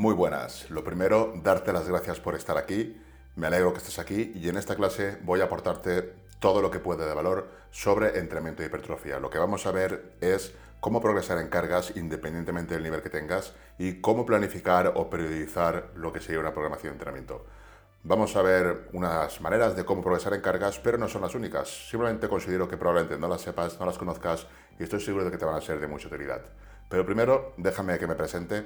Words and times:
Muy 0.00 0.14
buenas. 0.14 0.70
Lo 0.70 0.82
primero, 0.82 1.34
darte 1.42 1.74
las 1.74 1.86
gracias 1.86 2.20
por 2.20 2.34
estar 2.34 2.56
aquí. 2.56 2.98
Me 3.36 3.48
alegro 3.48 3.74
que 3.74 3.80
estés 3.80 3.98
aquí 3.98 4.32
y 4.34 4.48
en 4.48 4.56
esta 4.56 4.74
clase 4.74 5.18
voy 5.24 5.42
a 5.42 5.44
aportarte 5.44 6.14
todo 6.38 6.62
lo 6.62 6.70
que 6.70 6.78
puede 6.78 7.06
de 7.06 7.12
valor 7.12 7.50
sobre 7.70 8.18
entrenamiento 8.18 8.62
y 8.62 8.66
hipertrofia. 8.66 9.20
Lo 9.20 9.28
que 9.28 9.38
vamos 9.38 9.66
a 9.66 9.72
ver 9.72 10.14
es 10.22 10.54
cómo 10.80 11.02
progresar 11.02 11.36
en 11.36 11.50
cargas 11.50 11.94
independientemente 11.96 12.72
del 12.72 12.82
nivel 12.82 13.02
que 13.02 13.10
tengas 13.10 13.52
y 13.76 14.00
cómo 14.00 14.24
planificar 14.24 14.90
o 14.96 15.10
periodizar 15.10 15.90
lo 15.94 16.14
que 16.14 16.20
sería 16.20 16.40
una 16.40 16.54
programación 16.54 16.92
de 16.92 16.94
entrenamiento. 16.94 17.44
Vamos 18.02 18.34
a 18.36 18.40
ver 18.40 18.88
unas 18.94 19.38
maneras 19.42 19.76
de 19.76 19.84
cómo 19.84 20.00
progresar 20.00 20.32
en 20.32 20.40
cargas, 20.40 20.78
pero 20.78 20.96
no 20.96 21.08
son 21.08 21.20
las 21.20 21.34
únicas. 21.34 21.90
Simplemente 21.90 22.26
considero 22.26 22.66
que 22.66 22.78
probablemente 22.78 23.18
no 23.18 23.28
las 23.28 23.42
sepas, 23.42 23.78
no 23.78 23.84
las 23.84 23.98
conozcas 23.98 24.46
y 24.78 24.82
estoy 24.82 25.00
seguro 25.00 25.26
de 25.26 25.30
que 25.30 25.36
te 25.36 25.44
van 25.44 25.56
a 25.56 25.60
ser 25.60 25.78
de 25.78 25.88
mucha 25.88 26.08
utilidad. 26.08 26.40
Pero 26.88 27.04
primero, 27.04 27.52
déjame 27.58 27.98
que 27.98 28.06
me 28.06 28.14
presente. 28.14 28.64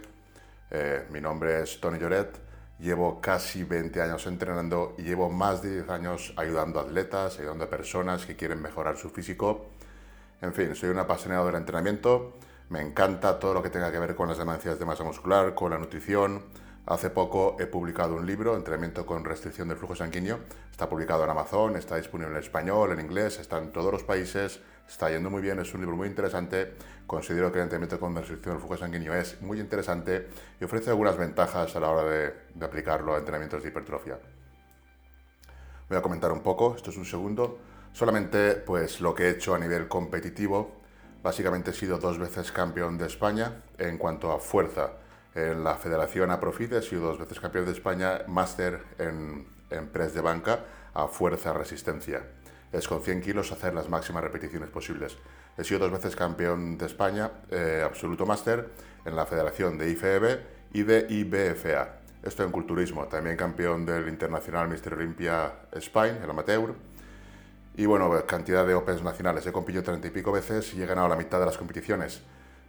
Eh, 0.71 1.07
mi 1.11 1.21
nombre 1.21 1.63
es 1.63 1.81
Tony 1.81 1.99
Lloret, 1.99 2.39
llevo 2.79 3.21
casi 3.21 3.65
20 3.65 4.01
años 4.01 4.27
entrenando 4.27 4.95
y 4.99 5.03
llevo 5.03 5.31
más 5.31 5.63
de 5.63 5.73
10 5.73 5.89
años 5.91 6.35
ayudando 6.37 6.81
a 6.81 6.83
atletas, 6.83 7.39
ayudando 7.39 7.65
a 7.65 7.71
personas 7.71 8.27
que 8.27 8.37
quieren 8.37 8.61
mejorar 8.61 8.97
su 8.97 9.11
físico. 9.11 9.67
En 10.41 10.53
fin, 10.53 10.75
soy 10.75 10.91
un 10.91 10.99
apasionado 10.99 11.47
del 11.47 11.57
entrenamiento, 11.57 12.35
me 12.71 12.81
encanta 12.81 13.39
todo 13.39 13.55
lo 13.55 13.63
que 13.63 13.71
tenga 13.71 13.93
que 13.93 13.99
ver 13.99 14.15
con 14.15 14.29
las 14.29 14.39
demandas 14.39 14.79
de 14.79 14.85
masa 14.85 15.05
muscular, 15.05 15.55
con 15.55 15.71
la 15.71 15.79
nutrición. 15.79 16.43
Hace 16.87 17.09
poco 17.09 17.57
he 17.61 17.67
publicado 17.67 18.15
un 18.17 18.27
libro, 18.27 18.57
Entrenamiento 18.57 19.07
con 19.07 19.25
restricción 19.25 19.69
del 19.69 19.79
flujo 19.79 19.97
sanguíneo. 19.97 20.41
Está 20.71 20.89
publicado 20.89 21.25
en 21.25 21.31
Amazon, 21.31 21.77
está 21.77 21.97
disponible 21.97 22.33
en 22.33 22.43
español, 22.43 22.93
en 22.93 23.01
inglés, 23.01 23.39
está 23.39 23.59
en 23.59 23.73
todos 23.73 23.91
los 23.91 24.03
países 24.03 24.61
está 24.89 25.11
yendo 25.11 25.31
muy 25.31 25.43
bien, 25.43 25.59
es 25.59 25.73
un 25.75 25.81
libro 25.81 25.97
muy 25.97 26.09
interesante. 26.09 26.75
Considero 27.07 27.53
que 27.53 27.59
el 27.59 27.65
entrenamiento 27.65 28.01
con 28.01 28.15
restricción 28.17 28.55
del 28.55 28.61
flujo 28.61 28.79
sanguíneo 28.79 29.15
es 29.15 29.41
muy 29.43 29.61
interesante 29.61 30.29
y 30.59 30.65
ofrece 30.65 30.91
algunas 30.91 31.17
ventajas 31.19 31.77
a 31.77 31.81
la 31.81 31.91
hora 31.91 32.05
de, 32.05 32.35
aplicarlo 32.65 33.15
a 33.15 33.19
entrenamientos 33.19 33.63
de 33.63 33.69
hipertrofia. 33.69 34.19
Voy 35.89 35.99
a 35.99 36.03
comentar 36.03 36.33
un 36.33 36.41
poco, 36.41 36.75
esto 36.77 36.91
es 36.91 36.97
un 36.97 37.05
segundo. 37.05 37.59
Solamente 37.93 38.55
pues 38.55 39.01
lo 39.01 39.15
que 39.15 39.25
he 39.25 39.31
hecho 39.31 39.55
a 39.55 39.59
nivel 39.59 39.87
competitivo. 39.87 40.81
Básicamente 41.23 41.71
he 41.71 41.75
sido 41.75 41.99
dos 41.99 42.19
veces 42.19 42.51
campeón 42.53 42.97
de 42.97 43.07
España 43.07 43.63
en 43.79 43.99
cuanto 43.99 44.33
a 44.33 44.41
fuerza. 44.41 44.93
En 45.35 45.63
la 45.63 45.75
Federación 45.75 46.31
Aprofit 46.31 46.73
he 46.73 46.83
sido 46.83 47.03
dos 47.03 47.19
veces 47.19 47.39
campeón 47.39 47.67
de 47.67 47.73
España, 47.73 48.23
máster 48.29 48.83
en, 48.99 49.47
en 49.71 49.89
press 49.89 50.15
de 50.15 50.21
banca 50.23 50.61
a 50.95 51.07
fuerza 51.09 51.53
resistencia 51.53 52.23
es 52.79 52.89
con 52.89 53.03
100 53.03 53.21
kilos 53.23 53.53
hacer 53.53 53.73
las 53.73 53.89
máximas 53.89 54.25
repeticiones 54.25 54.69
posibles. 54.69 55.17
He 55.57 55.65
sido 55.65 55.81
dos 55.81 55.93
veces 55.93 56.17
campeón 56.17 56.77
de 56.77 56.87
España, 56.87 57.31
eh, 57.51 57.83
absoluto 57.85 58.27
máster, 58.27 58.71
en 59.05 59.15
la 59.15 59.27
Federación 59.27 59.79
de 59.79 59.91
IFEB 59.91 60.41
y 60.73 60.83
de 60.83 61.07
IBFA. 61.09 62.01
Esto 62.23 62.43
en 62.43 62.51
culturismo, 62.51 63.05
también 63.05 63.37
campeón 63.37 63.85
del 63.85 64.09
Internacional 64.09 64.69
Mister 64.69 64.95
Olympia 64.95 65.53
Spain, 65.73 66.19
el 66.23 66.31
amateur. 66.31 66.75
Y 67.77 67.87
bueno, 67.87 68.11
cantidad 68.27 68.67
de 68.67 68.75
Opens 68.75 69.03
nacionales. 69.03 69.47
He 69.47 69.53
competido 69.53 69.83
30 69.83 70.09
y 70.09 70.11
pico 70.11 70.33
veces 70.33 70.75
y 70.75 70.83
he 70.83 70.87
ganado 70.87 71.09
la 71.09 71.17
mitad 71.17 71.39
de 71.39 71.47
las 71.47 71.59
competiciones. 71.59 72.23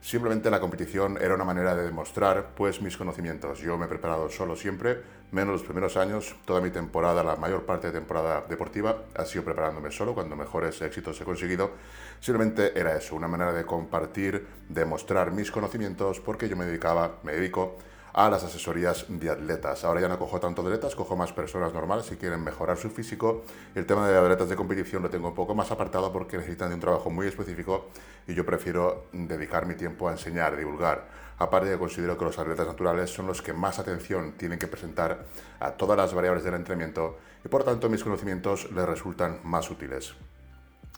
Simplemente 0.06 0.52
la 0.52 0.60
competición 0.60 1.18
era 1.20 1.34
una 1.34 1.46
manera 1.46 1.74
de 1.74 1.82
demostrar 1.82 2.52
pues 2.54 2.80
mis 2.80 2.96
conocimientos. 2.96 3.58
Yo 3.58 3.76
me 3.76 3.86
he 3.86 3.90
preparado 3.90 4.30
solo 4.30 4.56
siempre, 4.56 5.02
menos 5.32 5.54
los 5.54 5.64
primeros 5.64 5.98
años, 5.98 6.36
toda 6.46 6.62
mi 6.62 6.70
temporada, 6.70 7.24
la 7.24 7.38
mayor 7.38 7.66
parte 7.66 7.88
de 7.88 7.94
temporada 7.94 8.46
deportiva 8.48 9.06
ha 9.16 9.26
sido 9.26 9.44
preparándome 9.44 9.90
solo 9.90 10.14
cuando 10.14 10.36
mejores 10.36 10.80
éxitos 10.84 11.20
he 11.20 11.24
conseguido. 11.24 11.72
Simplemente 12.20 12.80
era 12.80 12.96
eso, 12.96 13.16
una 13.16 13.28
manera 13.28 13.52
de 13.52 13.66
compartir, 13.66 14.46
demostrar 14.70 15.32
mis 15.32 15.50
conocimientos 15.50 16.20
porque 16.20 16.48
yo 16.48 16.56
me 16.56 16.66
dedicaba, 16.66 17.16
me 17.24 17.34
dedico 17.34 17.76
a 18.16 18.30
las 18.30 18.46
asesorías 18.46 19.08
de 19.10 19.30
atletas. 19.30 19.84
Ahora 19.84 20.00
ya 20.00 20.08
no 20.08 20.18
cojo 20.18 20.40
tanto 20.40 20.62
atletas, 20.62 20.96
cojo 20.96 21.18
más 21.18 21.34
personas 21.34 21.74
normales 21.74 22.06
si 22.06 22.16
quieren 22.16 22.42
mejorar 22.46 22.78
su 22.78 22.90
físico. 22.90 23.44
El 23.76 23.86
tema 23.86 24.08
de 24.08 24.18
atletas 24.18 24.48
de 24.48 24.56
competición 24.56 25.04
lo 25.04 25.10
tengo 25.10 25.28
un 25.28 25.36
poco 25.36 25.54
más 25.54 25.70
apartado 25.70 26.14
porque 26.14 26.38
necesitan 26.38 26.70
de 26.70 26.76
un 26.76 26.82
trabajo 26.82 27.10
muy 27.10 27.28
específico 27.28 27.90
y 28.26 28.34
yo 28.34 28.46
prefiero 28.46 29.08
dedicar 29.12 29.66
mi 29.66 29.76
tiempo 29.76 30.08
a 30.08 30.14
enseñar, 30.14 30.54
a 30.54 30.56
divulgar. 30.56 31.10
Aparte 31.40 31.68
de 31.68 31.78
considero 31.78 32.18
que 32.18 32.24
los 32.24 32.40
atletas 32.40 32.66
naturales 32.66 33.10
son 33.10 33.28
los 33.28 33.42
que 33.42 33.52
más 33.52 33.80
atención 33.80 34.32
tienen 34.38 34.60
que 34.60 34.68
presentar 34.68 35.26
a 35.60 35.72
todas 35.72 35.98
las 35.98 36.14
variables 36.14 36.46
del 36.46 36.54
entrenamiento 36.54 37.18
y 37.44 37.50
por 37.50 37.66
tanto 37.66 37.90
mis 37.90 38.02
conocimientos 38.02 38.72
les 38.72 38.86
resultan 38.86 39.42
más 39.44 39.70
útiles. 39.70 40.14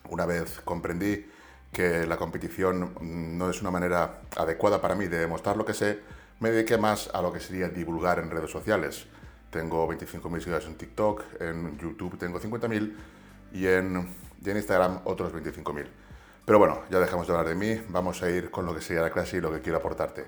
Una 0.08 0.28
vez 0.28 0.62
comprendí 0.64 1.26
que 1.74 2.06
la 2.06 2.18
competición 2.18 2.94
no 3.02 3.50
es 3.50 3.60
una 3.62 3.72
manera 3.72 4.22
adecuada 4.36 4.80
para 4.80 4.94
mí 4.94 5.08
de 5.08 5.18
demostrar 5.18 5.58
lo 5.58 5.66
que 5.66 5.74
sé, 5.74 6.00
me 6.40 6.52
dediqué 6.52 6.78
más 6.78 7.10
a 7.14 7.22
lo 7.22 7.34
que 7.34 7.40
sería 7.40 7.70
divulgar 7.70 8.20
en 8.20 8.30
redes 8.30 8.52
sociales. 8.52 9.08
Tengo 9.50 9.88
25.000 9.88 10.40
seguidores 10.40 10.68
en 10.68 10.76
TikTok, 10.76 11.24
en 11.40 11.78
YouTube 11.78 12.18
tengo 12.18 12.40
50.000 12.40 12.96
y 13.54 13.68
en, 13.68 14.10
y 14.44 14.50
en 14.50 14.58
Instagram 14.58 15.02
otros 15.06 15.34
25.000. 15.34 15.86
Pero 16.46 16.60
bueno, 16.60 16.82
ya 16.90 17.00
dejamos 17.00 17.28
de 17.28 17.34
hablar 17.34 17.50
de 17.50 17.56
mí, 17.56 17.82
vamos 17.90 18.22
a 18.24 18.30
ir 18.30 18.52
con 18.52 18.66
lo 18.66 18.74
que 18.74 18.82
sería 18.82 19.02
la 19.02 19.12
clase 19.12 19.38
y 19.38 19.42
lo 19.42 19.52
que 19.52 19.62
quiero 19.62 19.78
aportarte. 19.80 20.26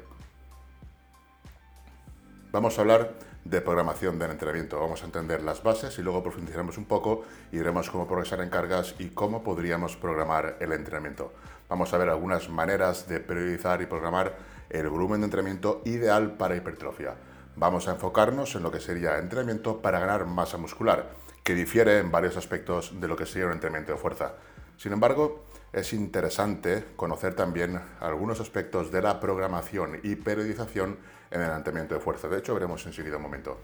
Vamos 2.52 2.78
a 2.78 2.82
hablar 2.82 3.14
de 3.46 3.62
programación 3.62 4.20
del 4.20 4.32
entrenamiento. 4.32 4.80
Vamos 4.80 5.02
a 5.04 5.06
entender 5.06 5.44
las 5.44 5.64
bases 5.64 5.98
y 5.98 6.02
luego 6.02 6.24
profundizaremos 6.24 6.78
un 6.78 6.86
poco 6.86 7.24
y 7.52 7.58
veremos 7.58 7.90
cómo 7.90 8.08
progresar 8.08 8.42
en 8.42 8.50
cargas 8.50 8.96
y 9.00 9.10
cómo 9.10 9.44
podríamos 9.44 9.96
programar 9.96 10.58
el 10.60 10.72
entrenamiento. 10.74 11.34
Vamos 11.68 11.94
a 11.94 11.98
ver 11.98 12.10
algunas 12.10 12.50
maneras 12.50 13.08
de 13.08 13.20
periodizar 13.20 13.82
y 13.82 13.86
programar 13.86 14.36
el 14.70 14.90
volumen 14.90 15.22
de 15.22 15.26
entrenamiento 15.26 15.82
ideal 15.86 16.38
para 16.38 16.56
hipertrofia. 16.56 17.16
Vamos 17.56 17.88
a 17.88 17.92
enfocarnos 17.92 18.56
en 18.56 18.64
lo 18.64 18.72
que 18.72 18.80
sería 18.80 19.18
entrenamiento 19.18 19.82
para 19.82 20.00
ganar 20.00 20.26
masa 20.26 20.58
muscular, 20.58 21.10
que 21.44 21.56
difiere 21.56 22.00
en 22.00 22.12
varios 22.12 22.38
aspectos 22.38 23.00
de 23.00 23.08
lo 23.08 23.16
que 23.16 23.26
sería 23.26 23.48
un 23.48 23.54
entrenamiento 23.54 23.94
de 23.94 23.98
fuerza. 23.98 24.34
Sin 24.78 24.94
embargo, 24.94 25.46
es 25.74 25.94
interesante 25.94 26.86
conocer 26.96 27.36
también 27.36 27.80
algunos 28.00 28.40
aspectos 28.40 28.92
de 28.92 29.02
la 29.02 29.20
programación 29.20 30.00
y 30.04 30.16
periodización 30.16 30.98
en 31.32 31.42
el 31.42 31.52
entrenamiento 31.52 31.96
de 31.96 32.02
fuerza. 32.02 32.28
De 32.28 32.40
hecho, 32.40 32.54
veremos 32.54 32.86
enseguida 32.86 33.18
un 33.18 33.24
momento. 33.24 33.58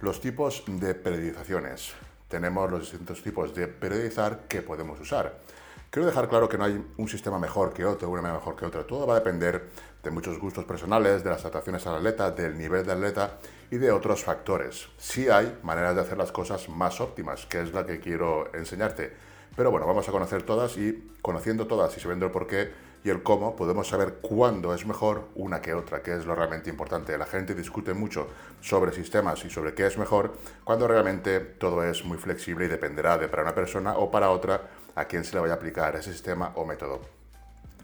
Los 0.00 0.20
tipos 0.20 0.64
de 0.66 0.94
periodizaciones. 0.94 1.94
Tenemos 2.28 2.70
los 2.70 2.80
distintos 2.80 3.22
tipos 3.22 3.54
de 3.54 3.66
periodizar 3.66 4.40
que 4.48 4.62
podemos 4.62 5.00
usar. 5.00 5.38
Quiero 5.96 6.08
dejar 6.08 6.28
claro 6.28 6.46
que 6.46 6.58
no 6.58 6.64
hay 6.64 6.84
un 6.98 7.08
sistema 7.08 7.38
mejor 7.38 7.72
que 7.72 7.86
otro, 7.86 8.10
una 8.10 8.30
mejor 8.30 8.54
que 8.54 8.66
otra. 8.66 8.86
Todo 8.86 9.06
va 9.06 9.14
a 9.14 9.18
depender 9.20 9.70
de 10.02 10.10
muchos 10.10 10.38
gustos 10.38 10.66
personales, 10.66 11.24
de 11.24 11.30
las 11.30 11.40
adaptaciones 11.40 11.86
al 11.86 11.94
atleta, 11.94 12.30
del 12.32 12.58
nivel 12.58 12.84
de 12.84 12.92
atleta 12.92 13.38
y 13.70 13.78
de 13.78 13.90
otros 13.90 14.22
factores. 14.22 14.88
Sí 14.98 15.30
hay 15.30 15.58
maneras 15.62 15.94
de 15.94 16.02
hacer 16.02 16.18
las 16.18 16.32
cosas 16.32 16.68
más 16.68 17.00
óptimas, 17.00 17.46
que 17.46 17.62
es 17.62 17.72
la 17.72 17.86
que 17.86 17.98
quiero 17.98 18.54
enseñarte. 18.54 19.10
Pero 19.56 19.70
bueno, 19.70 19.86
vamos 19.86 20.06
a 20.06 20.12
conocer 20.12 20.42
todas 20.42 20.76
y 20.76 21.12
conociendo 21.22 21.66
todas 21.66 21.96
y 21.96 22.00
sabiendo 22.00 22.26
el 22.26 22.30
por 22.30 22.46
qué 22.46 22.72
y 23.02 23.08
el 23.08 23.22
cómo, 23.22 23.56
podemos 23.56 23.88
saber 23.88 24.16
cuándo 24.20 24.74
es 24.74 24.84
mejor 24.84 25.28
una 25.34 25.62
que 25.62 25.72
otra, 25.72 26.02
que 26.02 26.14
es 26.14 26.26
lo 26.26 26.34
realmente 26.34 26.68
importante. 26.68 27.16
La 27.16 27.24
gente 27.24 27.54
discute 27.54 27.94
mucho 27.94 28.26
sobre 28.60 28.92
sistemas 28.92 29.42
y 29.46 29.48
sobre 29.48 29.72
qué 29.72 29.86
es 29.86 29.96
mejor, 29.96 30.34
cuando 30.62 30.88
realmente 30.88 31.40
todo 31.40 31.82
es 31.84 32.04
muy 32.04 32.18
flexible 32.18 32.66
y 32.66 32.68
dependerá 32.68 33.16
de 33.16 33.28
para 33.28 33.44
una 33.44 33.54
persona 33.54 33.96
o 33.96 34.10
para 34.10 34.28
otra 34.28 34.60
a 34.96 35.04
quién 35.04 35.24
se 35.24 35.34
le 35.34 35.40
vaya 35.40 35.54
a 35.54 35.56
aplicar 35.56 35.94
ese 35.94 36.12
sistema 36.12 36.52
o 36.56 36.64
método. 36.64 37.02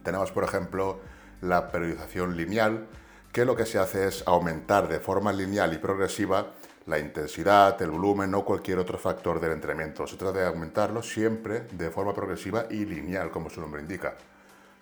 Tenemos, 0.02 0.32
por 0.32 0.44
ejemplo, 0.44 1.00
la 1.42 1.70
periodización 1.70 2.36
lineal, 2.36 2.88
que 3.30 3.44
lo 3.44 3.54
que 3.54 3.66
se 3.66 3.78
hace 3.78 4.08
es 4.08 4.24
aumentar 4.26 4.88
de 4.88 4.98
forma 4.98 5.32
lineal 5.32 5.72
y 5.72 5.78
progresiva 5.78 6.54
la 6.86 6.98
intensidad, 6.98 7.80
el 7.80 7.92
volumen 7.92 8.34
o 8.34 8.44
cualquier 8.44 8.78
otro 8.78 8.98
factor 8.98 9.40
del 9.40 9.52
entrenamiento. 9.52 10.06
Se 10.06 10.16
trata 10.16 10.40
de 10.40 10.46
aumentarlo 10.46 11.02
siempre 11.02 11.60
de 11.70 11.90
forma 11.90 12.12
progresiva 12.12 12.66
y 12.68 12.84
lineal, 12.84 13.30
como 13.30 13.50
su 13.50 13.60
nombre 13.60 13.80
indica. 13.80 14.16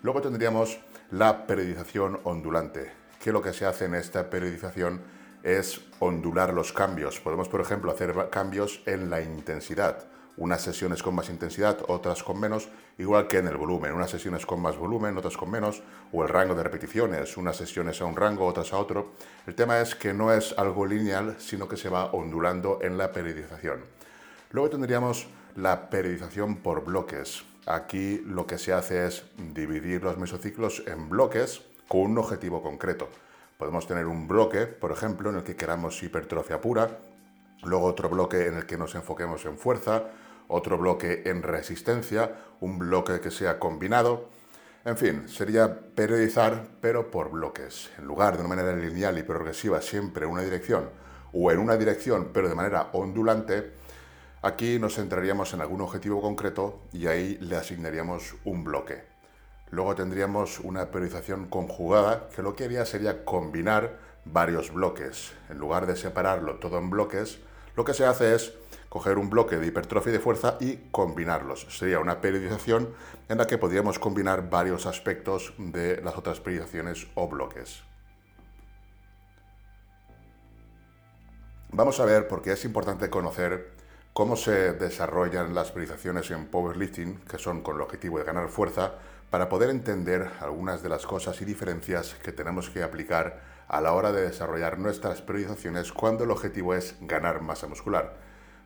Luego 0.01 0.21
tendríamos 0.21 0.79
la 1.11 1.45
periodización 1.45 2.19
ondulante, 2.23 2.91
que 3.21 3.31
lo 3.31 3.41
que 3.41 3.53
se 3.53 3.65
hace 3.65 3.85
en 3.85 3.95
esta 3.95 4.29
periodización 4.29 5.01
es 5.43 5.81
ondular 5.99 6.53
los 6.53 6.73
cambios. 6.73 7.19
Podemos, 7.19 7.49
por 7.49 7.61
ejemplo, 7.61 7.91
hacer 7.91 8.29
cambios 8.31 8.81
en 8.85 9.09
la 9.09 9.21
intensidad 9.21 10.10
unas 10.37 10.61
sesiones 10.61 11.03
con 11.03 11.15
más 11.15 11.29
intensidad, 11.29 11.79
otras 11.87 12.23
con 12.23 12.39
menos, 12.39 12.69
igual 12.97 13.27
que 13.27 13.37
en 13.37 13.47
el 13.47 13.57
volumen, 13.57 13.93
unas 13.93 14.11
sesiones 14.11 14.45
con 14.45 14.61
más 14.61 14.77
volumen, 14.77 15.17
otras 15.17 15.37
con 15.37 15.51
menos, 15.51 15.83
o 16.11 16.23
el 16.23 16.29
rango 16.29 16.55
de 16.55 16.63
repeticiones, 16.63 17.37
unas 17.37 17.57
sesiones 17.57 18.01
a 18.01 18.05
un 18.05 18.15
rango, 18.15 18.45
otras 18.45 18.73
a 18.73 18.77
otro. 18.77 19.11
El 19.45 19.55
tema 19.55 19.79
es 19.79 19.95
que 19.95 20.13
no 20.13 20.33
es 20.33 20.53
algo 20.57 20.85
lineal, 20.85 21.35
sino 21.39 21.67
que 21.67 21.77
se 21.77 21.89
va 21.89 22.11
ondulando 22.11 22.79
en 22.81 22.97
la 22.97 23.11
periodización. 23.11 23.81
Luego 24.51 24.69
tendríamos 24.69 25.27
la 25.55 25.89
periodización 25.89 26.57
por 26.57 26.83
bloques. 26.83 27.43
Aquí 27.65 28.21
lo 28.25 28.47
que 28.47 28.57
se 28.57 28.73
hace 28.73 29.05
es 29.05 29.23
dividir 29.53 30.03
los 30.03 30.17
mesociclos 30.17 30.83
en 30.87 31.09
bloques 31.09 31.61
con 31.87 32.01
un 32.01 32.17
objetivo 32.17 32.63
concreto. 32.63 33.09
Podemos 33.57 33.85
tener 33.85 34.07
un 34.07 34.27
bloque, 34.27 34.65
por 34.65 34.91
ejemplo, 34.91 35.29
en 35.29 35.35
el 35.35 35.43
que 35.43 35.55
queramos 35.55 36.01
hipertrofia 36.01 36.59
pura, 36.59 36.97
luego 37.63 37.85
otro 37.85 38.09
bloque 38.09 38.47
en 38.47 38.55
el 38.55 38.65
que 38.65 38.77
nos 38.77 38.95
enfoquemos 38.95 39.45
en 39.45 39.57
fuerza, 39.57 40.05
otro 40.47 40.77
bloque 40.77 41.23
en 41.25 41.43
resistencia, 41.43 42.35
un 42.59 42.77
bloque 42.77 43.19
que 43.19 43.31
sea 43.31 43.59
combinado. 43.59 44.29
En 44.83 44.97
fin, 44.97 45.29
sería 45.29 45.79
periodizar, 45.95 46.67
pero 46.81 47.11
por 47.11 47.31
bloques. 47.31 47.91
En 47.97 48.05
lugar 48.05 48.35
de 48.35 48.43
una 48.43 48.55
manera 48.55 48.75
lineal 48.75 49.17
y 49.17 49.23
progresiva 49.23 49.81
siempre 49.81 50.25
en 50.25 50.31
una 50.31 50.41
dirección, 50.41 50.89
o 51.33 51.51
en 51.51 51.59
una 51.59 51.77
dirección, 51.77 52.29
pero 52.33 52.49
de 52.49 52.55
manera 52.55 52.89
ondulante, 52.93 53.71
aquí 54.41 54.79
nos 54.79 54.95
centraríamos 54.95 55.53
en 55.53 55.61
algún 55.61 55.81
objetivo 55.81 56.21
concreto 56.21 56.81
y 56.91 57.07
ahí 57.07 57.37
le 57.39 57.55
asignaríamos 57.55 58.35
un 58.43 58.63
bloque. 58.63 59.03
Luego 59.69 59.95
tendríamos 59.95 60.59
una 60.59 60.91
periodización 60.91 61.47
conjugada, 61.47 62.27
que 62.35 62.41
lo 62.41 62.55
que 62.55 62.65
haría 62.65 62.85
sería 62.85 63.23
combinar 63.23 63.99
varios 64.25 64.73
bloques. 64.73 65.31
En 65.49 65.59
lugar 65.59 65.85
de 65.85 65.95
separarlo 65.95 66.55
todo 66.55 66.77
en 66.77 66.89
bloques, 66.89 67.39
lo 67.75 67.85
que 67.85 67.93
se 67.93 68.05
hace 68.05 68.35
es 68.35 68.53
coger 68.89 69.17
un 69.17 69.29
bloque 69.29 69.57
de 69.57 69.67
hipertrofia 69.67 70.09
y 70.09 70.13
de 70.13 70.19
fuerza 70.19 70.57
y 70.59 70.75
combinarlos. 70.91 71.65
Sería 71.69 71.99
una 71.99 72.19
periodización 72.19 72.93
en 73.29 73.37
la 73.37 73.47
que 73.47 73.57
podríamos 73.57 73.99
combinar 73.99 74.49
varios 74.49 74.85
aspectos 74.85 75.53
de 75.57 76.01
las 76.01 76.17
otras 76.17 76.41
periodizaciones 76.41 77.07
o 77.15 77.29
bloques. 77.29 77.83
Vamos 81.71 82.01
a 82.01 82.05
ver 82.05 82.27
por 82.27 82.41
qué 82.41 82.51
es 82.51 82.65
importante 82.65 83.09
conocer 83.09 83.71
cómo 84.11 84.35
se 84.35 84.73
desarrollan 84.73 85.55
las 85.55 85.71
periodizaciones 85.71 86.29
en 86.31 86.47
powerlifting, 86.47 87.21
que 87.21 87.37
son 87.37 87.61
con 87.61 87.77
el 87.77 87.81
objetivo 87.81 88.19
de 88.19 88.25
ganar 88.25 88.49
fuerza, 88.49 88.95
para 89.29 89.47
poder 89.47 89.69
entender 89.69 90.29
algunas 90.41 90.83
de 90.83 90.89
las 90.89 91.05
cosas 91.05 91.41
y 91.41 91.45
diferencias 91.45 92.15
que 92.15 92.33
tenemos 92.33 92.69
que 92.69 92.83
aplicar 92.83 93.50
a 93.71 93.79
la 93.79 93.93
hora 93.93 94.11
de 94.11 94.23
desarrollar 94.23 94.79
nuestras 94.79 95.21
periodizaciones 95.21 95.93
cuando 95.93 96.25
el 96.25 96.31
objetivo 96.31 96.73
es 96.75 96.97
ganar 96.99 97.39
masa 97.39 97.67
muscular. 97.67 98.17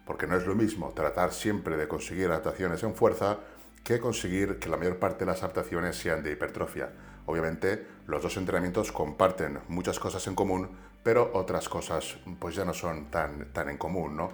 Porque 0.03 0.25
no 0.25 0.35
es 0.35 0.47
lo 0.47 0.55
mismo 0.55 0.93
tratar 0.93 1.31
siempre 1.31 1.77
de 1.77 1.87
conseguir 1.87 2.31
adaptaciones 2.31 2.81
en 2.81 2.95
fuerza 2.95 3.37
que 3.83 3.99
conseguir 3.99 4.57
que 4.57 4.67
la 4.67 4.77
mayor 4.77 4.97
parte 4.97 5.19
de 5.19 5.27
las 5.27 5.43
adaptaciones 5.43 5.95
sean 5.95 6.23
de 6.23 6.31
hipertrofia. 6.31 6.89
Obviamente, 7.27 7.85
los 8.07 8.23
dos 8.23 8.35
entrenamientos 8.37 8.91
comparten 8.91 9.59
muchas 9.67 9.99
cosas 9.99 10.25
en 10.25 10.33
común, 10.33 10.71
pero 11.03 11.29
otras 11.35 11.69
cosas 11.69 12.17
pues 12.39 12.55
ya 12.55 12.65
no 12.65 12.73
son 12.73 13.11
tan, 13.11 13.53
tan 13.53 13.69
en 13.69 13.77
común, 13.77 14.17
¿no? 14.17 14.31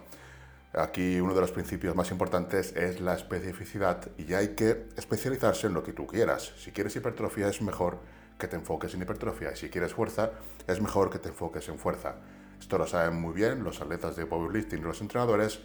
Aquí 0.71 1.19
uno 1.19 1.33
de 1.33 1.41
los 1.41 1.51
principios 1.51 1.97
más 1.97 2.11
importantes 2.11 2.73
es 2.77 3.01
la 3.01 3.15
especificidad 3.15 4.07
y 4.17 4.35
hay 4.35 4.55
que 4.55 4.87
especializarse 4.95 5.67
en 5.67 5.73
lo 5.73 5.83
que 5.83 5.91
tú 5.91 6.07
quieras. 6.07 6.53
Si 6.55 6.71
quieres 6.71 6.95
hipertrofia 6.95 7.49
es 7.49 7.61
mejor 7.61 7.97
que 8.41 8.47
te 8.47 8.55
enfoques 8.55 8.93
en 8.95 9.03
hipertrofia 9.03 9.53
y 9.53 9.55
si 9.55 9.69
quieres 9.69 9.93
fuerza 9.93 10.31
es 10.67 10.81
mejor 10.81 11.11
que 11.11 11.19
te 11.19 11.29
enfoques 11.29 11.69
en 11.69 11.77
fuerza. 11.77 12.15
Esto 12.59 12.77
lo 12.79 12.87
saben 12.87 13.21
muy 13.21 13.33
bien 13.33 13.63
los 13.63 13.81
atletas 13.81 14.15
de 14.15 14.25
powerlifting 14.25 14.79
y 14.79 14.81
los 14.81 14.99
entrenadores. 14.99 15.59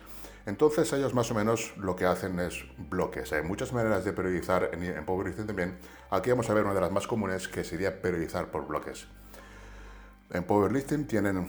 Entonces 0.45 0.93
ellos 0.93 1.15
más 1.15 1.31
o 1.31 1.35
menos 1.35 1.73
lo 1.79 1.97
que 1.97 2.05
hacen 2.05 2.39
es 2.39 2.65
bloques. 2.91 3.33
Hay 3.33 3.43
muchas 3.43 3.73
maneras 3.73 4.05
de 4.05 4.13
periodizar 4.13 4.71
en, 4.73 5.05
powerlifting 5.07 5.47
también. 5.47 5.79
Aquí 6.11 6.31
vamos 6.31 6.51
a 6.51 6.55
ver 6.55 6.65
una 6.65 6.75
de 6.75 6.81
las 6.83 6.93
más 6.93 7.07
comunes 7.07 7.49
que 7.49 7.65
sería 7.65 8.01
periodizar 8.03 8.51
por 8.51 8.67
bloques. 8.67 9.07
En 10.31 10.45
powerlifting 10.45 11.07
tienen 11.07 11.49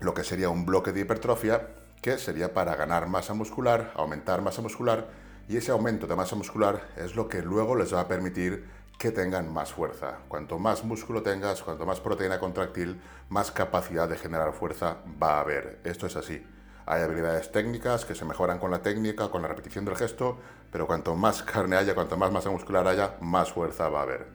lo 0.00 0.12
que 0.12 0.24
sería 0.24 0.48
un 0.50 0.66
bloque 0.66 0.92
de 0.92 1.00
hipertrofia 1.00 1.68
que 2.02 2.18
sería 2.18 2.52
para 2.52 2.74
ganar 2.74 3.08
masa 3.08 3.32
muscular, 3.32 3.92
aumentar 3.94 4.42
masa 4.42 4.60
muscular, 4.60 5.08
y 5.48 5.56
ese 5.56 5.72
aumento 5.72 6.06
de 6.06 6.14
masa 6.14 6.36
muscular 6.36 6.82
es 6.96 7.16
lo 7.16 7.28
que 7.28 7.42
luego 7.42 7.74
les 7.74 7.94
va 7.94 8.00
a 8.00 8.08
permitir 8.08 8.66
que 8.98 9.12
tengan 9.12 9.52
más 9.52 9.72
fuerza. 9.72 10.18
Cuanto 10.28 10.58
más 10.58 10.84
músculo 10.84 11.22
tengas, 11.22 11.62
cuanto 11.62 11.86
más 11.86 12.00
proteína 12.00 12.40
contractil, 12.40 13.00
más 13.28 13.52
capacidad 13.52 14.08
de 14.08 14.18
generar 14.18 14.52
fuerza 14.52 14.98
va 15.22 15.36
a 15.36 15.40
haber. 15.40 15.80
Esto 15.84 16.06
es 16.06 16.16
así. 16.16 16.44
Hay 16.84 17.02
habilidades 17.02 17.52
técnicas 17.52 18.04
que 18.04 18.14
se 18.14 18.24
mejoran 18.24 18.58
con 18.58 18.70
la 18.70 18.82
técnica, 18.82 19.30
con 19.30 19.42
la 19.42 19.48
repetición 19.48 19.84
del 19.84 19.96
gesto, 19.96 20.38
pero 20.72 20.86
cuanto 20.86 21.14
más 21.14 21.42
carne 21.42 21.76
haya, 21.76 21.94
cuanto 21.94 22.16
más 22.16 22.32
masa 22.32 22.50
muscular 22.50 22.88
haya, 22.88 23.16
más 23.20 23.52
fuerza 23.52 23.88
va 23.88 24.00
a 24.00 24.02
haber. 24.02 24.26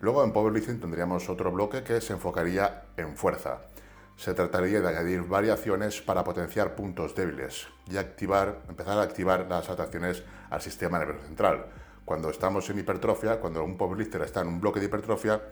Luego 0.00 0.24
en 0.24 0.32
powerlifting 0.32 0.80
tendríamos 0.80 1.28
otro 1.28 1.52
bloque 1.52 1.82
que 1.82 2.00
se 2.00 2.14
enfocaría 2.14 2.84
en 2.96 3.16
fuerza 3.16 3.60
se 4.20 4.34
trataría 4.34 4.82
de 4.82 4.88
añadir 4.88 5.22
variaciones 5.22 6.02
para 6.02 6.24
potenciar 6.24 6.74
puntos 6.74 7.14
débiles 7.14 7.68
y 7.90 7.96
activar, 7.96 8.58
empezar 8.68 8.98
a 8.98 9.02
activar 9.02 9.46
las 9.48 9.70
adaptaciones 9.70 10.22
al 10.50 10.60
sistema 10.60 10.98
nervioso 10.98 11.24
central. 11.26 11.64
Cuando 12.10 12.30
estamos 12.30 12.68
en 12.68 12.80
hipertrofia, 12.80 13.38
cuando 13.38 13.62
un 13.62 13.76
powerlifter 13.76 14.22
está 14.22 14.40
en 14.40 14.48
un 14.48 14.60
bloque 14.60 14.80
de 14.80 14.86
hipertrofia, 14.86 15.42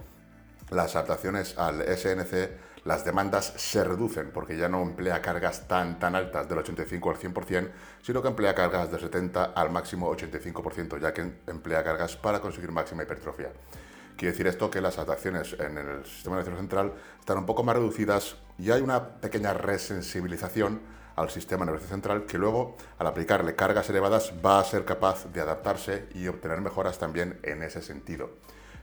las 0.70 0.96
adaptaciones 0.96 1.56
al 1.56 1.80
SNC, 1.82 2.82
las 2.84 3.04
demandas 3.04 3.52
se 3.56 3.84
reducen 3.84 4.32
porque 4.32 4.56
ya 4.56 4.68
no 4.68 4.82
emplea 4.82 5.22
cargas 5.22 5.68
tan, 5.68 6.00
tan 6.00 6.16
altas 6.16 6.48
del 6.48 6.58
85 6.58 7.10
al 7.10 7.16
100%, 7.16 7.70
sino 8.02 8.20
que 8.20 8.26
emplea 8.26 8.56
cargas 8.56 8.90
del 8.90 8.98
70 8.98 9.44
al 9.44 9.70
máximo 9.70 10.10
85%, 10.10 10.98
ya 11.00 11.14
que 11.14 11.32
emplea 11.46 11.84
cargas 11.84 12.16
para 12.16 12.40
conseguir 12.40 12.72
máxima 12.72 13.04
hipertrofia. 13.04 13.52
Quiere 14.16 14.32
decir 14.32 14.48
esto 14.48 14.68
que 14.68 14.80
las 14.80 14.98
adaptaciones 14.98 15.54
en 15.60 15.78
el 15.78 16.04
sistema 16.06 16.38
nervioso 16.38 16.58
central 16.58 16.92
están 17.20 17.38
un 17.38 17.46
poco 17.46 17.62
más 17.62 17.76
reducidas 17.76 18.34
y 18.58 18.72
hay 18.72 18.80
una 18.80 19.20
pequeña 19.20 19.54
resensibilización 19.54 20.97
al 21.18 21.30
sistema 21.30 21.64
nervioso 21.64 21.88
central 21.88 22.26
que 22.26 22.38
luego, 22.38 22.76
al 22.98 23.08
aplicarle 23.08 23.56
cargas 23.56 23.90
elevadas, 23.90 24.32
va 24.44 24.60
a 24.60 24.64
ser 24.64 24.84
capaz 24.84 25.26
de 25.32 25.40
adaptarse 25.40 26.06
y 26.14 26.28
obtener 26.28 26.60
mejoras 26.60 26.98
también 26.98 27.40
en 27.42 27.64
ese 27.64 27.82
sentido. 27.82 28.30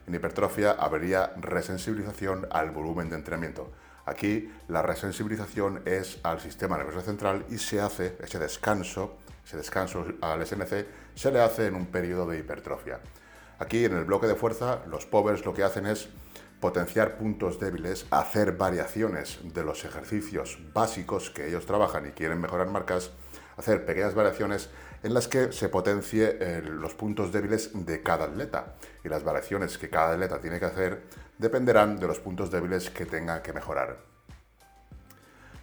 En 0.06 0.14
hipertrofia 0.14 0.72
habría 0.72 1.34
resensibilización 1.38 2.48
al 2.52 2.72
volumen 2.72 3.10
de 3.10 3.16
entrenamiento. 3.16 3.72
Aquí 4.06 4.52
la 4.68 4.82
resensibilización 4.82 5.82
es 5.86 6.20
al 6.24 6.42
sistema 6.42 6.78
nervioso 6.78 7.02
central 7.02 7.46
y 7.50 7.58
se 7.58 7.80
hace 7.80 8.18
ese 8.22 8.38
descanso, 8.38 9.18
ese 9.46 9.56
descanso 9.58 10.06
al 10.22 10.46
SNC, 10.46 10.86
se 11.16 11.32
le 11.32 11.40
hace 11.40 11.68
en 11.68 11.76
un 11.76 11.86
periodo 11.86 12.28
de 12.28 12.40
hipertrofia. 12.40 13.00
Aquí 13.60 13.86
en 13.86 13.96
el 13.96 14.04
bloque 14.04 14.28
de 14.28 14.36
fuerza, 14.36 14.82
los 14.88 15.06
powers 15.06 15.46
lo 15.46 15.54
que 15.54 15.64
hacen 15.64 15.86
es 15.86 16.10
potenciar 16.60 17.18
puntos 17.18 17.60
débiles, 17.60 18.06
hacer 18.12 18.54
variaciones 18.54 19.40
de 19.44 19.64
los 19.64 19.86
ejercicios 19.86 20.60
básicos 20.74 21.30
que 21.30 21.48
ellos 21.48 21.66
trabajan 21.66 22.08
y 22.08 22.12
quieren 22.12 22.42
mejorar 22.42 22.68
marcas, 22.70 23.12
hacer 23.58 23.86
pequeñas 23.86 24.16
variaciones 24.16 24.70
en 25.04 25.14
las 25.14 25.28
que 25.28 25.52
se 25.52 25.70
potencie 25.70 26.38
eh, 26.40 26.62
los 26.64 26.96
puntos 26.96 27.32
débiles 27.32 27.70
de 27.74 28.02
cada 28.02 28.26
atleta. 28.26 28.76
Y 29.04 29.10
las 29.10 29.24
variaciones 29.24 29.78
que 29.78 29.90
cada 29.90 30.14
atleta 30.14 30.40
tiene 30.40 30.60
que 30.60 30.66
hacer 30.66 31.04
dependerán 31.38 32.00
de 32.00 32.08
los 32.08 32.20
puntos 32.20 32.50
débiles 32.50 32.90
que 32.90 33.06
tenga 33.06 33.44
que 33.44 33.54
mejorar. 33.54 34.00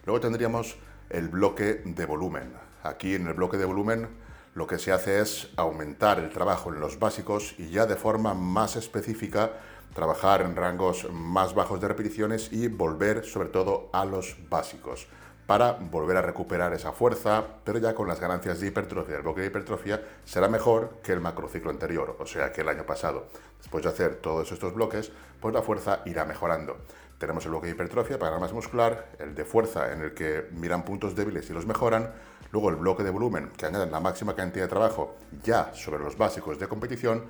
Luego 0.05 0.21
tendríamos 0.21 0.77
el 1.11 1.29
bloque 1.29 1.83
de 1.85 2.07
volumen. 2.07 2.53
Aquí 2.83 3.15
en 3.15 3.27
el 3.27 3.35
bloque 3.35 3.57
de 3.57 3.65
volumen 3.65 4.09
lo 4.55 4.67
que 4.67 4.79
se 4.79 4.93
hace 4.93 5.21
es 5.21 5.49
aumentar 5.57 6.19
el 6.19 6.29
trabajo 6.29 6.73
en 6.73 6.79
los 6.79 6.99
básicos 6.99 7.55
y 7.59 7.71
ya 7.71 7.87
de 7.87 7.97
forma 7.97 8.35
más 8.35 8.77
específica 8.77 9.53
trabajar 9.95 10.43
en 10.43 10.57
rangos 10.57 11.09
más 11.13 11.55
bajos 11.55 11.81
de 11.81 11.89
repeticiones 11.89 12.53
y 12.53 12.69
volver 12.69 13.25
sobre 13.25 13.49
todo 13.49 13.91
a 13.93 14.05
los 14.05 14.37
básicos 14.49 15.07
para 15.47 15.73
volver 15.73 16.17
a 16.17 16.23
recuperar 16.23 16.73
esa 16.73 16.93
fuerza, 16.93 17.45
pero 17.65 17.79
ya 17.79 17.95
con 17.95 18.09
las 18.09 18.21
ganancias 18.21 18.61
de 18.61 18.69
hipertrofia. 18.69 19.17
El 19.17 19.23
bloque 19.23 19.41
de 19.41 19.49
hipertrofia 19.49 20.01
será 20.25 20.49
mejor 20.49 21.01
que 21.03 21.13
el 21.13 21.21
macrociclo 21.21 21.71
anterior, 21.71 22.17
o 22.19 22.27
sea 22.27 22.53
que 22.53 22.61
el 22.61 22.69
año 22.69 22.87
pasado. 22.87 23.27
Después 23.59 23.83
de 23.85 23.91
hacer 23.91 24.17
todos 24.17 24.51
estos 24.51 24.73
bloques, 24.73 25.13
pues 25.41 25.53
la 25.53 25.63
fuerza 25.63 26.01
irá 26.07 26.25
mejorando. 26.25 26.79
Tenemos 27.19 27.45
el 27.45 27.51
bloque 27.51 27.67
de 27.67 27.73
hipertrofia 27.73 28.19
para 28.19 28.39
más 28.39 28.53
muscular, 28.53 29.11
el 29.19 29.35
de 29.35 29.45
fuerza 29.45 29.93
en 29.93 30.03
el 30.03 30.15
que 30.15 30.47
miran 30.53 30.85
puntos 30.85 31.15
débiles 31.15 31.49
y 31.51 31.53
los 31.53 31.67
mejoran, 31.67 32.13
luego 32.51 32.71
el 32.71 32.77
bloque 32.77 33.03
de 33.03 33.11
volumen 33.11 33.51
que 33.57 33.67
añaden 33.67 33.93
la 33.93 34.01
máxima 34.01 34.35
cantidad 34.35 34.65
de 34.65 34.71
trabajo 34.71 35.17
ya 35.43 35.73
sobre 35.75 36.03
los 36.03 36.17
básicos 36.17 36.59
de 36.59 36.69
competición 36.69 37.25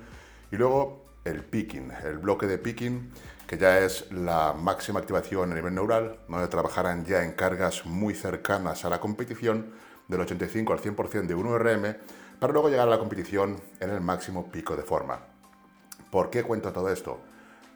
y 0.51 0.55
luego 0.55 1.02
el 1.25 1.43
picking, 1.43 1.91
el 2.03 2.17
bloque 2.17 2.47
de 2.47 2.57
picking 2.57 3.11
que 3.47 3.57
ya 3.57 3.79
es 3.79 4.11
la 4.11 4.53
máxima 4.53 4.99
activación 4.99 5.51
a 5.51 5.55
nivel 5.55 5.75
neural, 5.75 6.17
donde 6.27 6.47
trabajarán 6.47 7.05
ya 7.05 7.23
en 7.23 7.33
cargas 7.33 7.85
muy 7.85 8.15
cercanas 8.15 8.85
a 8.85 8.89
la 8.89 8.99
competición 8.99 9.73
del 10.07 10.21
85 10.21 10.73
al 10.73 10.79
100% 10.79 11.27
de 11.27 11.35
1RM 11.35 11.97
para 12.39 12.53
luego 12.53 12.69
llegar 12.69 12.87
a 12.87 12.91
la 12.91 12.99
competición 12.99 13.61
en 13.79 13.89
el 13.89 14.01
máximo 14.01 14.51
pico 14.51 14.75
de 14.75 14.83
forma. 14.83 15.19
¿Por 16.09 16.29
qué 16.29 16.43
cuento 16.43 16.71
todo 16.71 16.89
esto? 16.91 17.19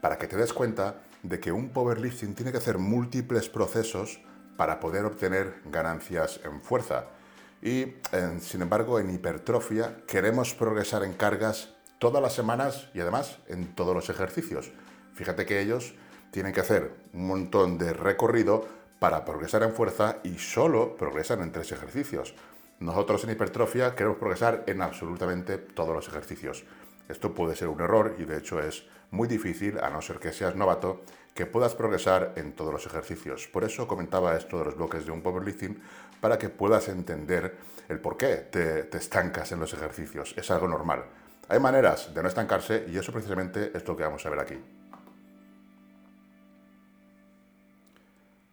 Para 0.02 0.18
que 0.18 0.28
te 0.28 0.38
des 0.38 0.54
cuenta 0.54 1.02
de 1.24 1.40
que 1.40 1.52
un 1.52 1.70
powerlifting 1.70 2.36
tiene 2.36 2.52
que 2.52 2.60
hacer 2.60 2.78
múltiples 2.78 3.50
procesos 3.50 4.22
para 4.56 4.80
poder 4.80 5.06
obtener 5.06 5.62
ganancias 5.66 6.40
en 6.44 6.62
fuerza 6.62 7.06
y, 7.62 7.96
sin 8.40 8.62
embargo, 8.62 9.00
en 9.00 9.10
hipertrofia 9.10 9.98
queremos 10.08 10.54
progresar 10.54 11.04
en 11.04 11.14
cargas 11.14 11.77
todas 12.00 12.22
las 12.22 12.34
semanas 12.34 12.90
y 12.94 13.00
además 13.00 13.38
en 13.48 13.74
todos 13.76 13.96
los 13.96 14.10
ejercicios. 14.10 14.72
Fíjate 15.14 15.46
que 15.46 15.62
ellos 15.62 15.96
tienen 16.32 16.54
que 16.54 16.62
hacer 16.62 16.94
un 17.14 17.28
montón 17.28 17.78
de 17.78 17.94
recorrido 17.94 18.68
para 19.00 19.26
progresar 19.26 19.64
en 19.64 19.74
fuerza 19.74 20.18
y 20.24 20.38
solo 20.38 20.96
progresan 20.96 21.42
en 21.42 21.52
tres 21.52 21.72
ejercicios. 21.72 22.36
Nosotros 22.80 23.24
en 23.24 23.32
hipertrofia 23.32 23.96
queremos 23.96 24.18
progresar 24.18 24.64
en 24.68 24.82
absolutamente 24.82 25.58
todos 25.58 25.96
los 25.96 26.08
ejercicios. 26.08 26.64
Esto 27.10 27.34
puede 27.34 27.56
ser 27.56 27.70
un 27.70 27.82
error 27.82 28.16
y 28.20 28.26
de 28.26 28.38
hecho 28.38 28.60
es 28.60 28.86
muy 29.12 29.28
difícil, 29.28 29.80
a 29.80 29.90
no 29.90 30.02
ser 30.02 30.20
que 30.20 30.34
seas 30.34 30.56
novato, 30.56 31.02
que 31.34 31.46
puedas 31.46 31.76
progresar 31.76 32.34
en 32.36 32.54
todos 32.54 32.74
los 32.74 32.86
ejercicios. 32.86 33.48
Por 33.48 33.64
eso 33.64 33.88
comentaba 33.88 34.36
esto 34.36 34.60
de 34.60 34.66
los 34.66 34.76
bloques 34.76 35.06
de 35.06 35.12
un 35.12 35.22
powerlifting, 35.22 35.82
para 36.20 36.38
que 36.38 36.50
puedas 36.50 36.90
entender 36.90 37.56
el 37.90 38.00
por 38.00 38.18
qué 38.18 38.36
te, 38.36 38.84
te 38.84 38.98
estancas 38.98 39.52
en 39.52 39.60
los 39.60 39.74
ejercicios. 39.74 40.34
Es 40.38 40.52
algo 40.52 40.68
normal. 40.68 41.06
Hay 41.50 41.60
maneras 41.60 42.14
de 42.14 42.22
no 42.22 42.28
estancarse 42.28 42.86
y 42.90 42.98
eso 42.98 43.14
precisamente 43.14 43.72
es 43.74 43.88
lo 43.88 43.96
que 43.96 44.04
vamos 44.04 44.26
a 44.26 44.30
ver 44.30 44.40
aquí. 44.40 44.56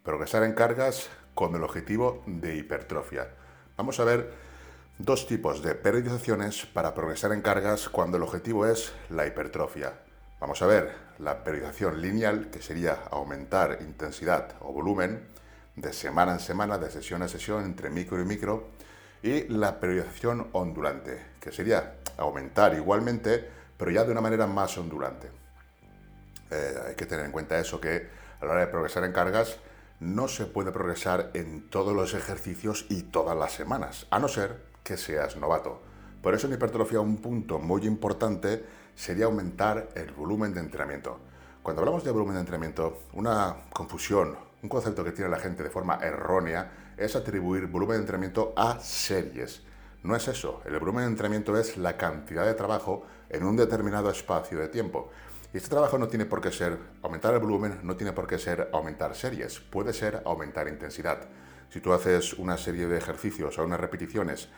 Progresar 0.03 0.43
en 0.43 0.53
cargas 0.53 1.09
con 1.33 1.53
el 1.55 1.63
objetivo 1.63 2.23
de 2.25 2.55
hipertrofia. 2.55 3.27
Vamos 3.75 3.99
a 3.99 4.05
ver 4.05 4.31
dos 4.97 5.27
tipos 5.27 5.61
de 5.61 5.75
periodizaciones 5.75 6.65
para 6.65 6.93
progresar 6.93 7.33
en 7.33 7.41
cargas 7.41 7.89
cuando 7.89 8.15
el 8.15 8.23
objetivo 8.23 8.65
es 8.65 8.93
la 9.09 9.27
hipertrofia. 9.27 9.93
Vamos 10.39 10.61
a 10.61 10.67
ver 10.67 10.93
la 11.19 11.43
periodización 11.43 12.01
lineal, 12.01 12.49
que 12.49 12.61
sería 12.61 12.93
aumentar 13.11 13.79
intensidad 13.81 14.55
o 14.61 14.71
volumen 14.71 15.27
de 15.75 15.91
semana 15.91 16.33
en 16.33 16.39
semana, 16.39 16.77
de 16.77 16.89
sesión 16.89 17.23
a 17.23 17.27
sesión, 17.27 17.65
entre 17.65 17.89
micro 17.89 18.21
y 18.21 18.25
micro, 18.25 18.69
y 19.21 19.47
la 19.49 19.81
periodización 19.81 20.47
ondulante, 20.53 21.21
que 21.41 21.51
sería 21.51 21.95
aumentar 22.17 22.73
igualmente, 22.73 23.47
pero 23.77 23.91
ya 23.91 24.03
de 24.03 24.11
una 24.11 24.21
manera 24.21 24.47
más 24.47 24.77
ondulante. 24.77 25.29
Eh, 26.51 26.75
hay 26.87 26.95
que 26.95 27.05
tener 27.05 27.25
en 27.25 27.31
cuenta 27.31 27.57
eso, 27.59 27.79
que 27.79 28.07
a 28.39 28.45
la 28.45 28.51
hora 28.51 28.61
de 28.61 28.67
progresar 28.67 29.03
en 29.03 29.11
cargas, 29.11 29.57
no 29.99 30.27
se 30.27 30.45
puede 30.45 30.71
progresar 30.71 31.31
en 31.33 31.69
todos 31.69 31.95
los 31.95 32.13
ejercicios 32.13 32.85
y 32.89 33.03
todas 33.03 33.37
las 33.37 33.53
semanas, 33.53 34.07
a 34.11 34.19
no 34.19 34.27
ser 34.27 34.61
que 34.83 34.97
seas 34.97 35.37
novato. 35.37 35.81
Por 36.21 36.33
eso 36.33 36.47
en 36.47 36.53
hipertrofia 36.53 36.99
un 36.99 37.17
punto 37.17 37.59
muy 37.59 37.85
importante 37.85 38.65
sería 38.95 39.25
aumentar 39.25 39.89
el 39.95 40.11
volumen 40.11 40.53
de 40.53 40.59
entrenamiento. 40.59 41.19
Cuando 41.61 41.81
hablamos 41.81 42.03
de 42.03 42.11
volumen 42.11 42.35
de 42.35 42.41
entrenamiento, 42.41 43.03
una 43.13 43.55
confusión, 43.73 44.37
un 44.61 44.69
concepto 44.69 45.03
que 45.03 45.11
tiene 45.11 45.29
la 45.29 45.39
gente 45.39 45.63
de 45.63 45.69
forma 45.69 45.99
errónea 46.01 46.93
es 46.97 47.15
atribuir 47.15 47.67
volumen 47.67 47.97
de 47.97 48.01
entrenamiento 48.01 48.53
a 48.55 48.79
series. 48.79 49.61
No 50.05 50.15
es 50.15 50.27
eso, 50.27 50.61
el 50.65 50.77
volumen 50.77 51.05
de 51.05 51.09
entrenamiento 51.09 51.57
es 51.57 51.77
la 51.77 51.97
cantidad 51.97 52.45
de 52.45 52.53
trabajo 52.53 53.07
en 53.27 53.43
un 53.43 53.55
determinado 53.55 54.11
espacio 54.11 54.59
de 54.59 54.67
tiempo. 54.67 55.09
Y 55.51 55.57
este 55.57 55.71
trabajo 55.71 55.97
no 55.97 56.07
tiene 56.07 56.27
por 56.27 56.41
qué 56.41 56.51
ser 56.51 56.77
aumentar 57.01 57.33
el 57.33 57.39
volumen, 57.39 57.79
no 57.81 57.95
tiene 57.95 58.13
por 58.13 58.27
qué 58.27 58.37
ser 58.37 58.69
aumentar 58.71 59.15
series, 59.15 59.59
puede 59.59 59.93
ser 59.93 60.21
aumentar 60.23 60.67
intensidad. 60.67 61.27
Si 61.71 61.81
tú 61.81 61.91
haces 61.91 62.33
una 62.33 62.55
serie 62.55 62.85
de 62.85 62.99
ejercicios 62.99 63.57
o 63.57 63.63
unas 63.63 63.79
repeticiones 63.79 64.49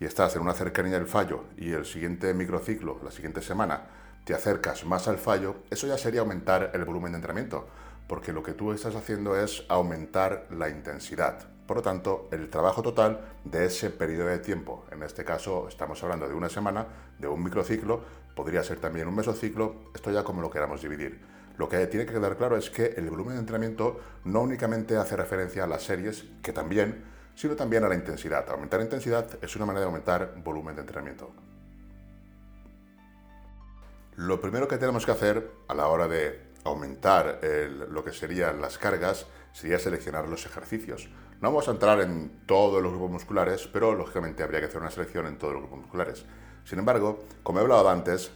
y 0.00 0.06
estás 0.06 0.36
en 0.36 0.40
una 0.40 0.54
cercanía 0.54 0.94
del 0.94 1.06
fallo 1.06 1.44
y 1.58 1.72
el 1.72 1.84
siguiente 1.84 2.32
microciclo, 2.32 2.98
la 3.04 3.10
siguiente 3.10 3.42
semana, 3.42 3.82
te 4.24 4.32
acercas 4.32 4.86
más 4.86 5.06
al 5.06 5.18
fallo, 5.18 5.56
eso 5.70 5.86
ya 5.86 5.98
sería 5.98 6.20
aumentar 6.20 6.70
el 6.72 6.86
volumen 6.86 7.12
de 7.12 7.16
entrenamiento, 7.16 7.68
porque 8.08 8.32
lo 8.32 8.42
que 8.42 8.54
tú 8.54 8.72
estás 8.72 8.94
haciendo 8.94 9.38
es 9.38 9.66
aumentar 9.68 10.46
la 10.50 10.70
intensidad. 10.70 11.53
Por 11.66 11.78
lo 11.78 11.82
tanto, 11.82 12.28
el 12.30 12.50
trabajo 12.50 12.82
total 12.82 13.20
de 13.44 13.66
ese 13.66 13.88
periodo 13.90 14.26
de 14.26 14.38
tiempo, 14.38 14.84
en 14.90 15.02
este 15.02 15.24
caso 15.24 15.66
estamos 15.68 16.02
hablando 16.02 16.28
de 16.28 16.34
una 16.34 16.50
semana, 16.50 16.86
de 17.18 17.26
un 17.26 17.42
microciclo, 17.42 18.02
podría 18.34 18.62
ser 18.62 18.80
también 18.80 19.08
un 19.08 19.14
mesociclo, 19.14 19.76
esto 19.94 20.10
ya 20.10 20.24
como 20.24 20.42
lo 20.42 20.50
queramos 20.50 20.82
dividir. 20.82 21.20
Lo 21.56 21.68
que 21.68 21.86
tiene 21.86 22.04
que 22.04 22.12
quedar 22.12 22.36
claro 22.36 22.56
es 22.56 22.68
que 22.68 22.94
el 22.96 23.08
volumen 23.08 23.34
de 23.34 23.40
entrenamiento 23.40 24.00
no 24.24 24.42
únicamente 24.42 24.96
hace 24.96 25.16
referencia 25.16 25.64
a 25.64 25.66
las 25.66 25.84
series, 25.84 26.24
que 26.42 26.52
también, 26.52 27.04
sino 27.34 27.54
también 27.54 27.84
a 27.84 27.88
la 27.88 27.94
intensidad. 27.94 28.48
Aumentar 28.50 28.80
intensidad 28.80 29.26
es 29.40 29.56
una 29.56 29.64
manera 29.64 29.82
de 29.82 29.86
aumentar 29.86 30.34
volumen 30.42 30.74
de 30.74 30.82
entrenamiento. 30.82 31.32
Lo 34.16 34.40
primero 34.40 34.68
que 34.68 34.78
tenemos 34.78 35.06
que 35.06 35.12
hacer 35.12 35.50
a 35.68 35.74
la 35.74 35.86
hora 35.88 36.08
de 36.08 36.52
aumentar 36.64 37.40
lo 37.88 38.04
que 38.04 38.12
serían 38.12 38.60
las 38.60 38.78
cargas 38.78 39.26
sería 39.52 39.78
seleccionar 39.78 40.28
los 40.28 40.44
ejercicios. 40.46 41.08
No 41.44 41.50
vamos 41.50 41.68
a 41.68 41.72
entrar 41.72 42.00
en 42.00 42.40
todos 42.46 42.82
los 42.82 42.90
grupos 42.90 43.10
musculares, 43.10 43.68
pero 43.70 43.94
lógicamente 43.94 44.42
habría 44.42 44.60
que 44.60 44.66
hacer 44.68 44.80
una 44.80 44.90
selección 44.90 45.26
en 45.26 45.36
todos 45.36 45.52
los 45.52 45.60
grupos 45.60 45.80
musculares. 45.80 46.24
Sin 46.64 46.78
embargo, 46.78 47.22
como 47.42 47.58
he 47.58 47.60
hablado 47.60 47.86
antes, 47.90 48.30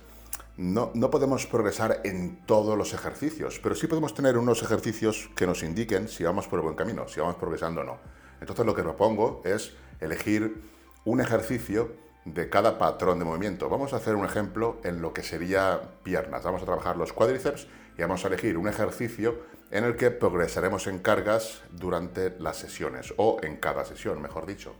no, 0.58 0.90
no, 0.92 1.10
podemos 1.10 1.46
progresar 1.46 2.02
en 2.04 2.44
todos 2.44 2.76
los 2.76 2.92
ejercicios, 2.92 3.60
pero 3.62 3.74
sí 3.74 3.86
podemos 3.86 4.12
tener 4.12 4.36
unos 4.36 4.62
ejercicios 4.62 5.30
que 5.34 5.46
nos 5.46 5.62
indiquen 5.62 6.06
si 6.06 6.22
vamos 6.22 6.48
por 6.48 6.58
el 6.58 6.64
buen 6.64 6.74
camino, 6.74 7.08
si 7.08 7.18
vamos 7.18 7.36
progresando 7.36 7.80
o 7.80 7.84
no. 7.84 7.98
Entonces 8.42 8.66
lo 8.66 8.74
que 8.74 8.82
propongo 8.82 9.40
es 9.46 9.74
elegir 10.00 10.60
un 11.06 11.22
ejercicio 11.22 11.94
de 12.26 12.50
cada 12.50 12.76
patrón 12.76 13.18
de 13.20 13.24
movimiento. 13.24 13.70
Vamos 13.70 13.94
a 13.94 13.96
hacer 13.96 14.16
un 14.16 14.26
ejemplo 14.26 14.82
en 14.84 15.00
lo 15.00 15.14
que 15.14 15.22
sería 15.22 15.80
piernas. 16.02 16.44
Vamos 16.44 16.60
a 16.60 16.66
trabajar 16.66 16.98
los 16.98 17.14
cuádriceps 17.14 17.68
y 17.98 18.02
vamos 18.02 18.24
a 18.24 18.28
elegir 18.28 18.56
un 18.56 18.68
ejercicio 18.68 19.42
en 19.72 19.82
el 19.82 19.96
que 19.96 20.12
progresaremos 20.12 20.86
en 20.86 21.00
cargas 21.00 21.62
durante 21.72 22.30
las 22.38 22.56
sesiones 22.56 23.12
o 23.16 23.38
en 23.42 23.56
cada 23.56 23.84
sesión, 23.84 24.22
mejor 24.22 24.46
dicho. 24.46 24.76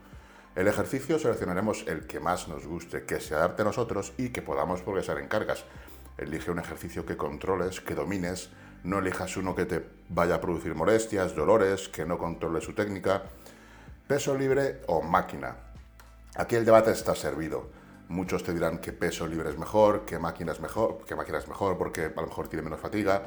El 0.55 0.69
ejercicio 0.69 1.19
seleccionaremos 1.19 1.85
el 1.89 2.07
que 2.07 2.21
más 2.21 2.47
nos 2.47 2.65
guste, 2.65 3.03
que 3.05 3.21
se 3.21 3.35
adapte 3.35 3.63
a 3.63 3.65
nosotros 3.65 4.13
y 4.17 4.31
que 4.31 4.41
podamos 4.41 4.83
progresar 4.83 5.19
en 5.19 5.27
cargas. 5.27 5.65
Elige 6.17 6.53
un 6.53 6.61
ejercicio 6.61 7.05
que 7.05 7.17
controles, 7.17 7.81
que 7.81 7.97
domines, 7.97 8.51
no 8.85 9.01
elijas 9.01 9.37
uno 9.37 9.55
que 9.55 9.67
te 9.67 9.85
vaya 10.09 10.37
a 10.37 10.41
producir 10.41 10.77
molestias, 10.77 11.35
dolores, 11.35 11.89
que 11.89 12.07
no 12.07 12.19
controle 12.19 12.61
su 12.61 12.73
técnica. 12.73 13.25
Peso 14.07 14.37
libre 14.37 14.83
o 14.87 15.03
máquina. 15.03 15.57
Aquí 16.37 16.55
el 16.55 16.65
debate 16.65 16.93
está 16.93 17.17
servido. 17.17 17.78
Muchos 18.09 18.43
te 18.43 18.55
dirán 18.55 18.79
que 18.79 18.93
peso 18.93 19.27
libre 19.27 19.51
es 19.51 19.59
mejor, 19.59 20.07
que 20.07 20.19
máquina 20.19 20.53
es 20.53 20.61
mejor, 20.61 21.05
que 21.07 21.15
máquina 21.15 21.39
es 21.39 21.47
mejor 21.47 21.77
porque 21.77 22.07
a 22.07 22.21
lo 22.21 22.27
mejor 22.27 22.49
tiene 22.49 22.63
menos 22.63 22.81
fatiga. 22.81 23.23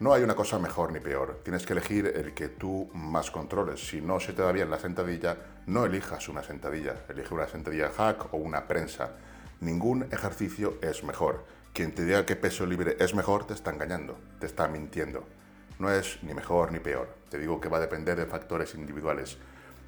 No 0.00 0.12
hay 0.12 0.22
una 0.22 0.34
cosa 0.34 0.58
mejor 0.58 0.92
ni 0.92 1.00
peor. 1.00 1.40
Tienes 1.42 1.64
que 1.64 1.72
elegir 1.72 2.06
el 2.14 2.34
que 2.34 2.48
tú 2.48 2.90
más 2.92 3.30
controles. 3.30 3.88
Si 3.88 4.02
no 4.02 4.20
se 4.20 4.34
te 4.34 4.42
da 4.42 4.52
bien 4.52 4.70
la 4.70 4.78
sentadilla, 4.78 5.38
no 5.66 5.86
elijas 5.86 6.28
una 6.28 6.42
sentadilla. 6.42 7.06
Elige 7.08 7.32
una 7.32 7.48
sentadilla 7.48 7.88
hack 7.88 8.34
o 8.34 8.36
una 8.36 8.68
prensa. 8.68 9.12
Ningún 9.60 10.06
ejercicio 10.12 10.76
es 10.82 11.02
mejor. 11.04 11.44
Quien 11.72 11.94
te 11.94 12.04
diga 12.04 12.26
que 12.26 12.36
peso 12.36 12.66
libre 12.66 12.96
es 13.00 13.14
mejor 13.14 13.46
te 13.46 13.54
está 13.54 13.70
engañando, 13.70 14.18
te 14.40 14.46
está 14.46 14.68
mintiendo. 14.68 15.24
No 15.78 15.90
es 15.90 16.22
ni 16.22 16.34
mejor 16.34 16.70
ni 16.70 16.80
peor. 16.80 17.08
Te 17.30 17.38
digo 17.38 17.60
que 17.60 17.68
va 17.68 17.78
a 17.78 17.80
depender 17.80 18.18
de 18.18 18.26
factores 18.26 18.74
individuales. 18.74 19.38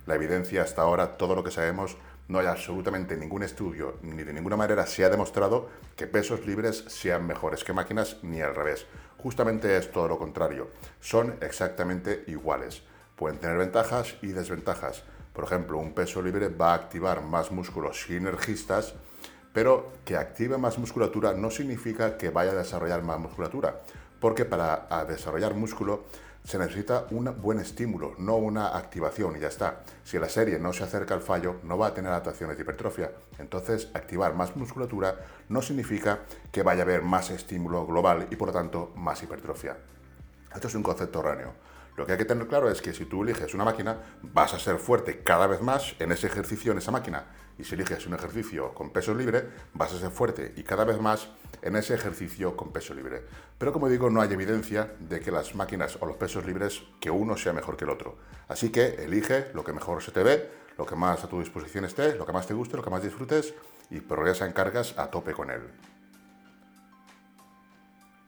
La 0.07 0.15
evidencia 0.15 0.63
hasta 0.63 0.83
ahora, 0.83 1.19
todo 1.19 1.37
lo 1.37 1.45
que 1.45 1.51
sabemos, 1.51 1.97
no 2.31 2.39
hay 2.39 2.47
absolutamente 2.47 3.17
ningún 3.17 3.43
estudio 3.43 3.99
ni 4.03 4.23
de 4.23 4.33
ninguna 4.33 4.57
manera 4.57 4.87
se 4.87 5.05
ha 5.05 5.11
demostrado 5.11 5.69
que 5.97 6.07
pesos 6.07 6.47
libres 6.47 6.85
sean 6.87 7.27
mejores 7.27 7.65
que 7.65 7.73
máquinas 7.73 8.19
ni 8.23 8.41
al 8.41 8.55
revés. 8.55 8.87
Justamente 9.19 9.77
es 9.77 9.91
todo 9.91 10.07
lo 10.07 10.17
contrario. 10.17 10.69
Son 11.01 11.35
exactamente 11.41 12.23
iguales. 12.29 12.85
Pueden 13.17 13.39
tener 13.39 13.59
ventajas 13.59 14.15
y 14.23 14.29
desventajas. 14.29 15.03
Por 15.33 15.43
ejemplo, 15.43 15.79
un 15.79 15.93
peso 15.93 16.23
libre 16.23 16.49
va 16.49 16.71
a 16.71 16.77
activar 16.77 17.21
más 17.21 17.51
músculos 17.51 18.01
sinergistas, 18.01 18.95
pero 19.53 19.93
que 20.05 20.17
active 20.17 20.57
más 20.57 20.79
musculatura 20.79 21.35
no 21.35 21.51
significa 21.51 22.17
que 22.17 22.31
vaya 22.31 22.53
a 22.53 22.55
desarrollar 22.55 23.03
más 23.03 23.19
musculatura, 23.19 23.81
porque 24.21 24.45
para 24.45 24.87
desarrollar 25.09 25.55
músculo 25.55 26.05
se 26.45 26.59
necesita 26.59 27.07
un 27.11 27.35
buen 27.41 27.61
estímulo, 27.61 28.15
no 28.19 28.37
una 28.37 28.77
activación 28.77 29.37
y 29.37 29.41
ya 29.41 29.49
está. 29.49 29.83
Si 30.05 30.19
la 30.19 30.29
serie 30.29 30.59
no 30.59 30.73
se 30.73 30.85
acerca 30.85 31.15
al 31.15 31.21
fallo, 31.21 31.57
no 31.63 31.79
va 31.79 31.89
a 31.89 31.95
tener 31.95 32.11
adaptaciones 32.11 32.57
de 32.57 32.63
hipertrofia. 32.63 33.13
Entonces, 33.39 33.89
activar 33.95 34.35
más 34.35 34.57
musculatura 34.57 35.17
no 35.49 35.63
significa 35.63 36.21
que 36.51 36.63
vaya 36.63 36.83
a 36.83 36.85
haber 36.85 37.03
más 37.03 37.31
estímulo 37.31 37.87
global 37.87 38.27
y 38.31 38.37
por 38.37 38.49
lo 38.49 38.55
tanto 38.55 38.93
más 38.97 39.23
hipertrofia. 39.23 39.77
Esto 40.55 40.69
es 40.69 40.75
un 40.75 40.83
concepto 40.83 41.21
erróneo. 41.21 41.53
Lo 42.00 42.07
que 42.07 42.12
hay 42.12 42.19
que 42.19 42.25
tener 42.25 42.47
claro 42.47 42.71
es 42.71 42.80
que 42.80 42.95
si 42.95 43.04
tú 43.04 43.25
eliges 43.25 43.52
una 43.52 43.62
máquina, 43.66 43.99
vas 44.23 44.54
a 44.54 44.59
ser 44.59 44.78
fuerte 44.78 45.23
cada 45.23 45.47
vez 45.47 45.61
más 45.61 45.97
en 45.99 46.12
ese 46.12 46.28
ejercicio, 46.28 46.73
en 46.73 46.78
esa 46.78 46.90
máquina. 46.90 47.26
Y 47.59 47.64
si 47.64 47.75
eliges 47.75 48.07
un 48.07 48.14
ejercicio 48.14 48.73
con 48.73 48.88
peso 48.88 49.14
libre, 49.14 49.47
vas 49.75 49.92
a 49.92 49.99
ser 49.99 50.11
fuerte 50.11 50.54
y 50.57 50.62
cada 50.62 50.87
vez 50.87 50.99
más 50.99 51.28
en 51.61 51.76
ese 51.76 51.92
ejercicio 51.92 52.57
con 52.57 52.73
peso 52.73 52.95
libre. 52.95 53.23
Pero 53.59 53.75
como 53.75 53.87
digo, 53.90 54.09
no 54.09 54.23
hay 54.23 54.33
evidencia 54.33 54.95
de 54.99 55.21
que 55.21 55.30
las 55.30 55.54
máquinas 55.54 55.99
o 56.00 56.07
los 56.07 56.16
pesos 56.16 56.47
libres, 56.47 56.83
que 57.02 57.11
uno 57.11 57.37
sea 57.37 57.52
mejor 57.52 57.76
que 57.76 57.85
el 57.85 57.90
otro. 57.90 58.16
Así 58.49 58.73
que 58.73 59.04
elige 59.04 59.49
lo 59.52 59.62
que 59.62 59.75
mejor 59.75 60.02
se 60.02 60.11
te 60.11 60.23
ve, 60.23 60.50
lo 60.78 60.87
que 60.87 60.97
más 60.97 61.23
a 61.23 61.28
tu 61.28 61.38
disposición 61.40 61.85
esté, 61.85 62.14
lo 62.14 62.25
que 62.25 62.33
más 62.33 62.47
te 62.47 62.54
guste, 62.54 62.78
lo 62.78 62.83
que 62.83 62.88
más 62.88 63.02
disfrutes 63.02 63.52
y 63.90 64.00
progresa 64.00 64.47
en 64.47 64.52
cargas 64.52 64.95
a 64.97 65.11
tope 65.11 65.35
con 65.35 65.50
él. 65.50 65.61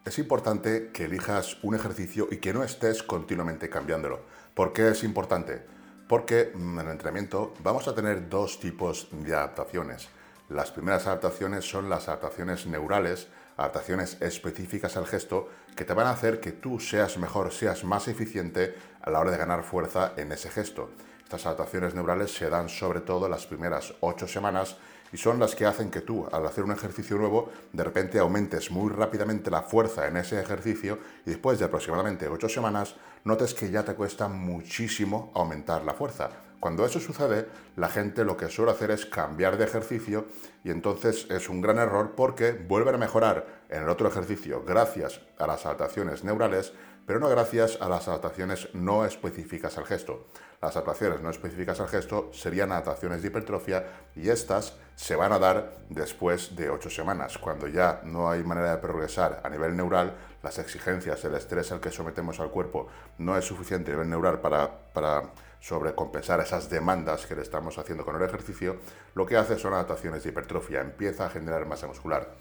Es 0.04 0.18
importante 0.18 0.90
que 0.92 1.04
elijas 1.04 1.62
un 1.62 1.76
ejercicio 1.76 2.26
y 2.28 2.38
que 2.38 2.52
no 2.52 2.64
estés 2.64 3.04
continuamente 3.04 3.70
cambiándolo. 3.70 4.20
¿Por 4.52 4.72
qué 4.72 4.88
es 4.88 5.04
importante? 5.04 5.62
Porque 6.08 6.50
mm, 6.52 6.80
en 6.80 6.86
el 6.86 6.92
entrenamiento 6.92 7.54
vamos 7.62 7.86
a 7.86 7.94
tener 7.94 8.28
dos 8.28 8.58
tipos 8.58 9.06
de 9.12 9.32
adaptaciones. 9.32 10.08
Las 10.48 10.72
primeras 10.72 11.06
adaptaciones 11.06 11.64
son 11.64 11.88
las 11.88 12.08
adaptaciones 12.08 12.66
neurales, 12.66 13.28
adaptaciones 13.56 14.16
específicas 14.20 14.96
al 14.96 15.06
gesto 15.06 15.48
que 15.76 15.84
te 15.84 15.94
van 15.94 16.08
a 16.08 16.10
hacer 16.10 16.40
que 16.40 16.50
tú 16.50 16.80
seas 16.80 17.16
mejor, 17.16 17.52
seas 17.52 17.84
más 17.84 18.08
eficiente 18.08 18.74
a 19.02 19.10
la 19.10 19.20
hora 19.20 19.30
de 19.30 19.38
ganar 19.38 19.62
fuerza 19.62 20.14
en 20.16 20.32
ese 20.32 20.50
gesto. 20.50 20.90
Estas 21.22 21.46
adaptaciones 21.46 21.94
neurales 21.94 22.34
se 22.34 22.50
dan 22.50 22.68
sobre 22.68 23.02
todo 23.02 23.28
las 23.28 23.46
primeras 23.46 23.94
ocho 24.00 24.26
semanas 24.26 24.76
y 25.12 25.18
son 25.18 25.38
las 25.38 25.54
que 25.54 25.66
hacen 25.66 25.90
que 25.90 26.00
tú, 26.00 26.26
al 26.32 26.46
hacer 26.46 26.64
un 26.64 26.72
ejercicio 26.72 27.16
nuevo, 27.16 27.50
de 27.72 27.84
repente 27.84 28.18
aumentes 28.18 28.70
muy 28.70 28.90
rápidamente 28.90 29.50
la 29.50 29.62
fuerza 29.62 30.08
en 30.08 30.16
ese 30.16 30.40
ejercicio 30.40 30.98
y 31.26 31.30
después 31.30 31.58
de 31.58 31.66
aproximadamente 31.66 32.28
8 32.28 32.48
semanas 32.48 32.96
notes 33.24 33.54
que 33.54 33.70
ya 33.70 33.84
te 33.84 33.94
cuesta 33.94 34.28
muchísimo 34.28 35.30
aumentar 35.34 35.84
la 35.84 35.94
fuerza. 35.94 36.30
Cuando 36.62 36.86
eso 36.86 37.00
sucede, 37.00 37.48
la 37.74 37.88
gente 37.88 38.24
lo 38.24 38.36
que 38.36 38.48
suele 38.48 38.70
hacer 38.70 38.92
es 38.92 39.04
cambiar 39.04 39.58
de 39.58 39.64
ejercicio 39.64 40.26
y 40.62 40.70
entonces 40.70 41.26
es 41.28 41.48
un 41.48 41.60
gran 41.60 41.78
error 41.78 42.12
porque 42.16 42.52
vuelven 42.52 42.94
a 42.94 42.98
mejorar 42.98 43.64
en 43.68 43.82
el 43.82 43.88
otro 43.88 44.08
ejercicio 44.08 44.62
gracias 44.64 45.20
a 45.38 45.48
las 45.48 45.66
adaptaciones 45.66 46.22
neurales, 46.22 46.72
pero 47.04 47.18
no 47.18 47.28
gracias 47.28 47.78
a 47.80 47.88
las 47.88 48.06
adaptaciones 48.06 48.68
no 48.74 49.04
específicas 49.04 49.76
al 49.76 49.86
gesto. 49.86 50.28
Las 50.62 50.76
adaptaciones 50.76 51.20
no 51.20 51.30
específicas 51.30 51.80
al 51.80 51.88
gesto 51.88 52.30
serían 52.32 52.70
adaptaciones 52.70 53.20
de 53.20 53.26
hipertrofia 53.26 53.84
y 54.14 54.28
estas 54.28 54.76
se 54.94 55.16
van 55.16 55.32
a 55.32 55.40
dar 55.40 55.72
después 55.88 56.54
de 56.54 56.70
ocho 56.70 56.88
semanas, 56.88 57.36
cuando 57.36 57.66
ya 57.66 58.00
no 58.04 58.30
hay 58.30 58.44
manera 58.44 58.70
de 58.70 58.78
progresar 58.78 59.40
a 59.42 59.50
nivel 59.50 59.76
neural, 59.76 60.14
las 60.40 60.60
exigencias, 60.60 61.24
el 61.24 61.34
estrés 61.34 61.72
al 61.72 61.80
que 61.80 61.90
sometemos 61.90 62.38
al 62.38 62.52
cuerpo 62.52 62.86
no 63.18 63.36
es 63.36 63.44
suficiente 63.44 63.90
a 63.90 63.94
nivel 63.94 64.10
neural 64.10 64.40
para, 64.40 64.70
para 64.92 65.32
sobrecompensar 65.58 66.38
esas 66.38 66.70
demandas 66.70 67.26
que 67.26 67.34
le 67.34 67.42
estamos 67.42 67.76
haciendo 67.78 68.04
con 68.04 68.14
el 68.14 68.22
ejercicio, 68.22 68.76
lo 69.16 69.26
que 69.26 69.36
hace 69.36 69.58
son 69.58 69.74
adaptaciones 69.74 70.22
de 70.22 70.28
hipertrofia, 70.28 70.80
empieza 70.80 71.26
a 71.26 71.30
generar 71.30 71.66
masa 71.66 71.88
muscular. 71.88 72.36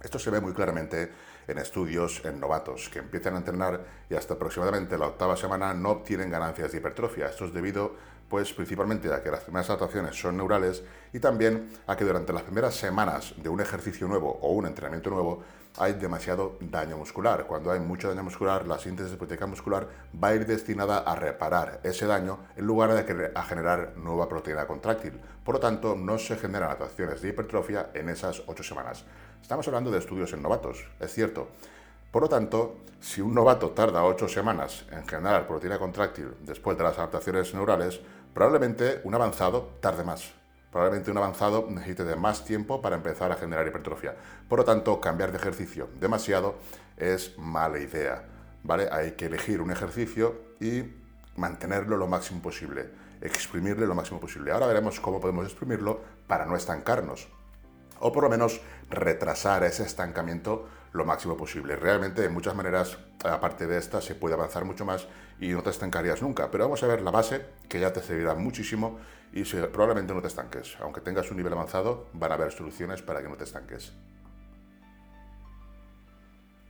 Esto 0.00 0.20
se 0.20 0.30
ve 0.30 0.40
muy 0.40 0.52
claramente 0.52 1.10
en 1.50 1.58
estudios 1.58 2.24
en 2.24 2.40
novatos 2.40 2.88
que 2.88 3.00
empiezan 3.00 3.34
a 3.34 3.38
entrenar 3.38 3.84
y 4.08 4.14
hasta 4.14 4.34
aproximadamente 4.34 4.96
la 4.96 5.08
octava 5.08 5.36
semana 5.36 5.74
no 5.74 5.90
obtienen 5.90 6.30
ganancias 6.30 6.72
de 6.72 6.78
hipertrofia. 6.78 7.26
Esto 7.26 7.44
es 7.44 7.52
debido 7.52 7.94
pues 8.30 8.52
principalmente 8.52 9.12
a 9.12 9.22
que 9.22 9.30
las 9.30 9.40
primeras 9.40 9.68
adaptaciones 9.70 10.14
son 10.14 10.36
neurales 10.36 10.84
y 11.12 11.18
también 11.18 11.68
a 11.88 11.96
que 11.96 12.04
durante 12.04 12.32
las 12.32 12.44
primeras 12.44 12.76
semanas 12.76 13.34
de 13.36 13.48
un 13.48 13.60
ejercicio 13.60 14.06
nuevo 14.06 14.38
o 14.40 14.52
un 14.52 14.66
entrenamiento 14.66 15.10
nuevo 15.10 15.42
hay 15.78 15.94
demasiado 15.94 16.56
daño 16.60 16.96
muscular. 16.96 17.46
Cuando 17.46 17.72
hay 17.72 17.80
mucho 17.80 18.08
daño 18.08 18.22
muscular, 18.22 18.66
la 18.66 18.78
síntesis 18.78 19.12
de 19.12 19.18
proteína 19.18 19.46
muscular 19.46 19.88
va 20.22 20.28
a 20.28 20.34
ir 20.34 20.46
destinada 20.46 20.98
a 20.98 21.16
reparar 21.16 21.80
ese 21.82 22.06
daño 22.06 22.38
en 22.56 22.66
lugar 22.66 22.92
de 22.92 23.32
a 23.34 23.42
generar 23.42 23.94
nueva 23.96 24.28
proteína 24.28 24.66
contráctil. 24.66 25.20
Por 25.44 25.56
lo 25.56 25.60
tanto, 25.60 25.96
no 25.96 26.16
se 26.18 26.36
generan 26.36 26.70
adaptaciones 26.70 27.22
de 27.22 27.30
hipertrofia 27.30 27.90
en 27.94 28.08
esas 28.08 28.42
ocho 28.46 28.62
semanas. 28.62 29.04
Estamos 29.42 29.66
hablando 29.66 29.90
de 29.90 29.98
estudios 29.98 30.32
en 30.32 30.42
novatos, 30.42 30.86
es 31.00 31.12
cierto. 31.12 31.48
Por 32.10 32.22
lo 32.22 32.28
tanto, 32.28 32.78
si 33.00 33.20
un 33.20 33.34
novato 33.34 33.70
tarda 33.70 34.04
ocho 34.04 34.28
semanas 34.28 34.84
en 34.92 35.06
generar 35.06 35.46
proteína 35.46 35.78
contráctil 35.78 36.34
después 36.40 36.76
de 36.76 36.84
las 36.84 36.98
adaptaciones 36.98 37.52
neurales, 37.54 38.00
probablemente 38.34 39.00
un 39.04 39.14
avanzado 39.14 39.70
tarde 39.80 40.04
más. 40.04 40.32
Probablemente 40.70 41.10
un 41.10 41.18
avanzado 41.18 41.66
necesite 41.68 42.04
de 42.04 42.14
más 42.14 42.44
tiempo 42.44 42.80
para 42.80 42.96
empezar 42.96 43.32
a 43.32 43.36
generar 43.36 43.66
hipertrofia. 43.66 44.14
Por 44.48 44.60
lo 44.60 44.64
tanto, 44.64 45.00
cambiar 45.00 45.32
de 45.32 45.38
ejercicio 45.38 45.88
demasiado 45.98 46.56
es 46.96 47.36
mala 47.38 47.80
idea. 47.80 48.22
¿vale? 48.62 48.88
Hay 48.92 49.12
que 49.12 49.26
elegir 49.26 49.60
un 49.60 49.72
ejercicio 49.72 50.40
y 50.60 50.84
mantenerlo 51.36 51.96
lo 51.96 52.06
máximo 52.06 52.40
posible, 52.40 52.90
exprimirle 53.20 53.86
lo 53.86 53.94
máximo 53.94 54.20
posible. 54.20 54.52
Ahora 54.52 54.66
veremos 54.66 55.00
cómo 55.00 55.20
podemos 55.20 55.46
exprimirlo 55.46 56.00
para 56.28 56.46
no 56.46 56.54
estancarnos 56.54 57.28
o 58.00 58.12
por 58.12 58.24
lo 58.24 58.30
menos 58.30 58.60
retrasar 58.88 59.64
ese 59.64 59.84
estancamiento 59.84 60.68
lo 60.92 61.04
máximo 61.04 61.36
posible. 61.36 61.76
Realmente, 61.76 62.22
de 62.22 62.28
muchas 62.28 62.54
maneras, 62.54 62.98
aparte 63.24 63.66
de 63.66 63.78
esta, 63.78 64.00
se 64.00 64.14
puede 64.14 64.34
avanzar 64.34 64.64
mucho 64.64 64.84
más 64.84 65.06
y 65.38 65.48
no 65.48 65.62
te 65.62 65.70
estancarías 65.70 66.22
nunca. 66.22 66.50
Pero 66.50 66.64
vamos 66.64 66.82
a 66.82 66.86
ver 66.86 67.00
la 67.02 67.10
base, 67.10 67.46
que 67.68 67.78
ya 67.80 67.92
te 67.92 68.02
servirá 68.02 68.34
muchísimo 68.34 68.98
y 69.32 69.44
probablemente 69.44 70.12
no 70.12 70.20
te 70.20 70.28
estanques. 70.28 70.76
Aunque 70.80 71.00
tengas 71.00 71.30
un 71.30 71.36
nivel 71.36 71.52
avanzado, 71.52 72.08
van 72.12 72.32
a 72.32 72.34
haber 72.34 72.52
soluciones 72.52 73.02
para 73.02 73.22
que 73.22 73.28
no 73.28 73.36
te 73.36 73.44
estanques. 73.44 73.92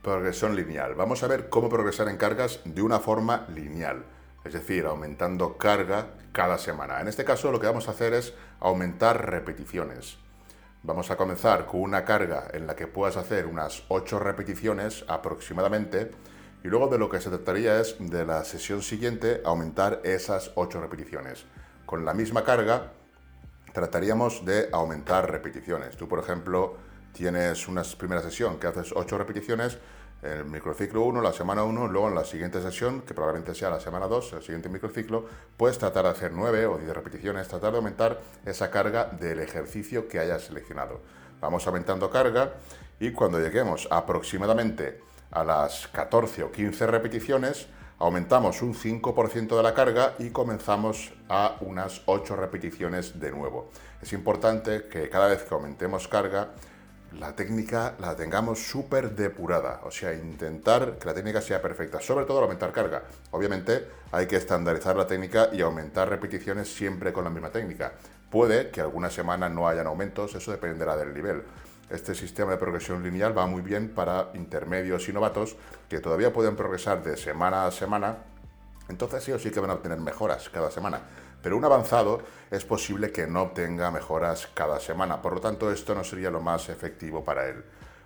Progresión 0.03 0.55
lineal. 0.55 0.95
Vamos 0.95 1.23
a 1.23 1.27
ver 1.27 1.49
cómo 1.49 1.69
progresar 1.69 2.07
en 2.07 2.17
cargas 2.17 2.59
de 2.65 2.81
una 2.81 2.99
forma 2.99 3.45
lineal. 3.49 4.03
Es 4.43 4.53
decir, 4.53 4.85
aumentando 4.85 5.57
carga 5.57 6.13
cada 6.31 6.57
semana. 6.57 7.01
En 7.01 7.07
este 7.07 7.23
caso 7.23 7.51
lo 7.51 7.59
que 7.59 7.67
vamos 7.67 7.87
a 7.87 7.91
hacer 7.91 8.13
es 8.13 8.33
aumentar 8.59 9.29
repeticiones. 9.29 10.17
Vamos 10.83 11.11
a 11.11 11.15
comenzar 11.15 11.67
con 11.67 11.81
una 11.81 12.03
carga 12.05 12.47
en 12.53 12.65
la 12.65 12.75
que 12.75 12.87
puedas 12.87 13.15
hacer 13.15 13.45
unas 13.45 13.83
8 13.89 14.17
repeticiones 14.17 15.05
aproximadamente 15.07 16.09
y 16.63 16.69
luego 16.69 16.87
de 16.87 16.97
lo 16.97 17.07
que 17.07 17.21
se 17.21 17.29
trataría 17.29 17.79
es 17.79 17.97
de 17.99 18.25
la 18.25 18.43
sesión 18.43 18.81
siguiente 18.81 19.43
aumentar 19.45 20.01
esas 20.03 20.51
8 20.55 20.81
repeticiones. 20.81 21.45
Con 21.85 22.03
la 22.03 22.15
misma 22.15 22.43
carga 22.43 22.93
trataríamos 23.73 24.43
de 24.43 24.69
aumentar 24.71 25.29
repeticiones. 25.29 25.95
Tú, 25.97 26.07
por 26.07 26.17
ejemplo, 26.17 26.77
tienes 27.13 27.67
una 27.67 27.83
primera 27.83 28.23
sesión 28.23 28.59
que 28.59 28.65
haces 28.65 28.91
8 28.95 29.19
repeticiones, 29.19 29.77
el 30.21 30.45
microciclo 30.45 31.01
1, 31.01 31.21
la 31.21 31.33
semana 31.33 31.63
1, 31.63 31.87
luego 31.87 32.07
en 32.07 32.15
la 32.15 32.23
siguiente 32.23 32.61
sesión, 32.61 33.01
que 33.01 33.13
probablemente 33.13 33.55
sea 33.55 33.69
la 33.69 33.79
semana 33.79 34.07
2, 34.07 34.33
el 34.33 34.41
siguiente 34.41 34.69
microciclo, 34.69 35.25
puedes 35.57 35.79
tratar 35.79 36.03
de 36.03 36.11
hacer 36.11 36.31
9 36.31 36.65
o 36.67 36.77
10 36.77 36.93
repeticiones, 36.93 37.47
tratar 37.47 37.71
de 37.71 37.77
aumentar 37.77 38.19
esa 38.45 38.69
carga 38.69 39.05
del 39.05 39.39
ejercicio 39.39 40.07
que 40.07 40.19
hayas 40.19 40.43
seleccionado. 40.43 41.01
Vamos 41.39 41.65
aumentando 41.65 42.09
carga 42.11 42.53
y 42.99 43.11
cuando 43.13 43.39
lleguemos 43.39 43.87
aproximadamente 43.89 45.01
a 45.31 45.43
las 45.43 45.87
14 45.87 46.43
o 46.43 46.51
15 46.51 46.85
repeticiones, 46.85 47.67
aumentamos 47.97 48.61
un 48.61 48.75
5% 48.75 49.57
de 49.57 49.63
la 49.63 49.73
carga 49.73 50.13
y 50.19 50.29
comenzamos 50.29 51.13
a 51.29 51.57
unas 51.61 52.03
8 52.05 52.35
repeticiones 52.35 53.19
de 53.19 53.31
nuevo. 53.31 53.71
Es 54.01 54.13
importante 54.13 54.87
que 54.87 55.09
cada 55.09 55.27
vez 55.27 55.43
que 55.43 55.53
aumentemos 55.55 56.07
carga, 56.07 56.49
la 57.19 57.35
técnica 57.35 57.95
la 57.99 58.15
tengamos 58.15 58.59
súper 58.59 59.13
depurada, 59.15 59.81
o 59.83 59.91
sea, 59.91 60.13
intentar 60.13 60.97
que 60.97 61.05
la 61.05 61.13
técnica 61.13 61.41
sea 61.41 61.61
perfecta, 61.61 61.99
sobre 61.99 62.25
todo 62.25 62.37
al 62.37 62.43
aumentar 62.43 62.71
carga. 62.71 63.03
Obviamente 63.31 63.87
hay 64.11 64.27
que 64.27 64.37
estandarizar 64.37 64.95
la 64.95 65.07
técnica 65.07 65.49
y 65.51 65.61
aumentar 65.61 66.09
repeticiones 66.09 66.73
siempre 66.73 67.11
con 67.11 67.23
la 67.23 67.29
misma 67.29 67.49
técnica. 67.49 67.93
Puede 68.29 68.69
que 68.69 68.79
alguna 68.79 69.09
semana 69.09 69.49
no 69.49 69.67
hayan 69.67 69.87
aumentos, 69.87 70.35
eso 70.35 70.51
dependerá 70.51 70.95
del 70.95 71.13
nivel. 71.13 71.43
Este 71.89 72.15
sistema 72.15 72.51
de 72.51 72.57
progresión 72.57 73.03
lineal 73.03 73.37
va 73.37 73.45
muy 73.45 73.61
bien 73.61 73.89
para 73.89 74.29
intermedios 74.33 75.09
y 75.09 75.13
novatos 75.13 75.57
que 75.89 75.99
todavía 75.99 76.31
pueden 76.31 76.55
progresar 76.55 77.03
de 77.03 77.17
semana 77.17 77.65
a 77.65 77.71
semana, 77.71 78.19
entonces 78.87 79.23
sí 79.23 79.33
o 79.33 79.39
sí 79.39 79.51
que 79.51 79.59
van 79.59 79.71
a 79.71 79.73
obtener 79.73 79.99
mejoras 79.99 80.49
cada 80.49 80.71
semana 80.71 81.01
pero 81.41 81.57
un 81.57 81.65
avanzado 81.65 82.21
es 82.49 82.65
posible 82.65 83.11
que 83.11 83.27
no 83.27 83.43
obtenga 83.43 83.91
mejoras 83.91 84.47
cada 84.53 84.79
semana, 84.79 85.21
por 85.21 85.33
lo 85.33 85.41
tanto 85.41 85.71
esto 85.71 85.95
no 85.95 86.03
sería 86.03 86.29
lo 86.29 86.41
más 86.41 86.69
efectivo 86.69 87.23
para 87.23 87.47
él. 87.47 87.63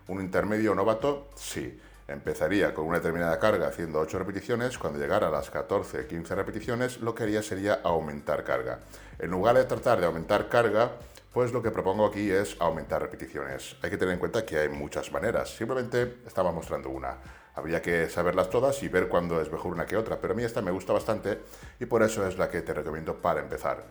Un 0.07 0.21
intermedio 0.21 0.75
novato, 0.75 1.29
sí. 1.35 1.79
Empezaría 2.07 2.71
con 2.71 2.85
una 2.85 2.97
determinada 2.97 3.39
carga 3.39 3.67
haciendo 3.67 3.99
8 3.99 4.19
repeticiones, 4.19 4.77
cuando 4.77 4.99
llegara 4.99 5.29
a 5.29 5.31
las 5.31 5.49
14, 5.49 6.05
15 6.05 6.35
repeticiones, 6.35 6.99
lo 6.99 7.15
que 7.15 7.23
haría 7.23 7.41
sería 7.41 7.81
aumentar 7.83 8.43
carga. 8.43 8.81
En 9.17 9.31
lugar 9.31 9.55
de 9.55 9.65
tratar 9.65 9.99
de 9.99 10.05
aumentar 10.05 10.47
carga, 10.47 10.91
pues 11.33 11.51
lo 11.51 11.63
que 11.63 11.71
propongo 11.71 12.05
aquí 12.05 12.29
es 12.29 12.55
aumentar 12.59 13.01
repeticiones. 13.01 13.75
Hay 13.81 13.89
que 13.89 13.97
tener 13.97 14.13
en 14.13 14.19
cuenta 14.19 14.45
que 14.45 14.59
hay 14.59 14.69
muchas 14.69 15.11
maneras, 15.11 15.49
simplemente 15.49 16.17
estaba 16.27 16.51
mostrando 16.51 16.89
una. 16.89 17.17
Habría 17.55 17.81
que 17.81 18.09
saberlas 18.09 18.49
todas 18.49 18.83
y 18.83 18.89
ver 18.89 19.07
cuándo 19.07 19.41
es 19.41 19.51
mejor 19.51 19.71
una 19.71 19.85
que 19.85 19.95
otra, 19.95 20.19
pero 20.19 20.33
a 20.33 20.35
mí 20.35 20.43
esta 20.43 20.61
me 20.61 20.71
gusta 20.71 20.91
bastante 20.91 21.39
y 21.79 21.85
por 21.85 22.03
eso 22.03 22.27
es 22.27 22.37
la 22.37 22.49
que 22.49 22.61
te 22.61 22.73
recomiendo 22.73 23.21
para 23.21 23.39
empezar. 23.39 23.85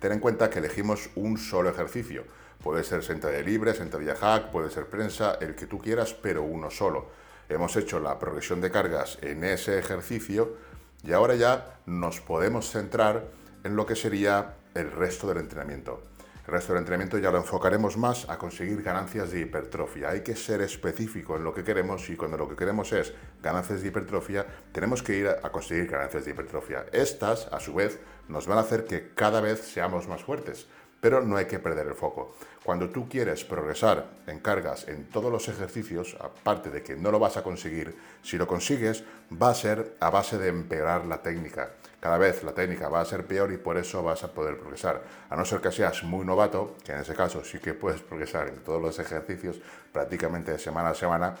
Ten 0.00 0.12
en 0.12 0.18
cuenta 0.18 0.50
que 0.50 0.58
elegimos 0.58 1.10
un 1.14 1.38
solo 1.38 1.70
ejercicio. 1.70 2.24
Puede 2.62 2.82
ser 2.82 3.04
sentadilla 3.04 3.42
libre, 3.42 3.74
sentadilla 3.74 4.16
hack, 4.16 4.50
puede 4.50 4.70
ser 4.70 4.86
prensa, 4.86 5.38
el 5.40 5.54
que 5.54 5.66
tú 5.66 5.78
quieras, 5.78 6.14
pero 6.14 6.42
uno 6.42 6.70
solo. 6.70 7.08
Hemos 7.48 7.76
hecho 7.76 8.00
la 8.00 8.18
progresión 8.18 8.60
de 8.60 8.70
cargas 8.70 9.18
en 9.22 9.44
ese 9.44 9.78
ejercicio 9.78 10.56
y 11.04 11.12
ahora 11.12 11.36
ya 11.36 11.78
nos 11.86 12.20
podemos 12.20 12.70
centrar 12.70 13.24
en 13.64 13.76
lo 13.76 13.86
que 13.86 13.96
sería 13.96 14.56
el 14.74 14.90
resto 14.90 15.28
del 15.28 15.38
entrenamiento. 15.38 16.02
El 16.46 16.52
resto 16.54 16.72
del 16.72 16.80
entrenamiento 16.80 17.18
ya 17.18 17.30
lo 17.30 17.38
enfocaremos 17.38 17.96
más 17.96 18.28
a 18.28 18.38
conseguir 18.38 18.82
ganancias 18.82 19.30
de 19.30 19.40
hipertrofia. 19.40 20.10
Hay 20.10 20.22
que 20.22 20.34
ser 20.34 20.62
específico 20.62 21.36
en 21.36 21.44
lo 21.44 21.52
que 21.52 21.62
queremos 21.62 22.08
y 22.10 22.16
cuando 22.16 22.36
lo 22.36 22.48
que 22.48 22.56
queremos 22.56 22.92
es 22.92 23.12
ganancias 23.42 23.82
de 23.82 23.88
hipertrofia, 23.88 24.46
tenemos 24.72 25.02
que 25.02 25.16
ir 25.16 25.28
a 25.28 25.52
conseguir 25.52 25.86
ganancias 25.86 26.24
de 26.24 26.30
hipertrofia. 26.30 26.86
Estas, 26.92 27.46
a 27.52 27.60
su 27.60 27.74
vez, 27.74 28.00
nos 28.28 28.46
van 28.46 28.58
a 28.58 28.62
hacer 28.62 28.84
que 28.84 29.10
cada 29.14 29.40
vez 29.40 29.60
seamos 29.60 30.08
más 30.08 30.22
fuertes, 30.22 30.66
pero 31.00 31.22
no 31.22 31.36
hay 31.36 31.46
que 31.46 31.58
perder 31.58 31.86
el 31.86 31.94
foco. 31.94 32.34
Cuando 32.64 32.90
tú 32.90 33.08
quieres 33.08 33.44
progresar 33.44 34.06
en 34.26 34.38
cargas 34.40 34.86
en 34.88 35.04
todos 35.08 35.32
los 35.32 35.48
ejercicios, 35.48 36.16
aparte 36.20 36.70
de 36.70 36.82
que 36.82 36.96
no 36.96 37.10
lo 37.10 37.18
vas 37.18 37.36
a 37.36 37.42
conseguir, 37.42 37.96
si 38.22 38.36
lo 38.36 38.46
consigues 38.46 39.04
va 39.30 39.50
a 39.50 39.54
ser 39.54 39.96
a 40.00 40.10
base 40.10 40.38
de 40.38 40.48
empeorar 40.48 41.06
la 41.06 41.22
técnica 41.22 41.70
cada 42.00 42.18
vez 42.18 42.42
la 42.42 42.52
técnica 42.52 42.88
va 42.88 43.02
a 43.02 43.04
ser 43.04 43.26
peor 43.26 43.52
y 43.52 43.58
por 43.58 43.76
eso 43.76 44.02
vas 44.02 44.24
a 44.24 44.32
poder 44.32 44.58
progresar. 44.58 45.02
A 45.28 45.36
no 45.36 45.44
ser 45.44 45.60
que 45.60 45.70
seas 45.70 46.02
muy 46.02 46.24
novato, 46.24 46.76
que 46.84 46.92
en 46.92 47.00
ese 47.00 47.14
caso 47.14 47.44
sí 47.44 47.58
que 47.58 47.74
puedes 47.74 48.00
progresar 48.00 48.48
en 48.48 48.64
todos 48.64 48.80
los 48.80 48.98
ejercicios 48.98 49.60
prácticamente 49.92 50.52
de 50.52 50.58
semana 50.58 50.90
a 50.90 50.94
semana, 50.94 51.36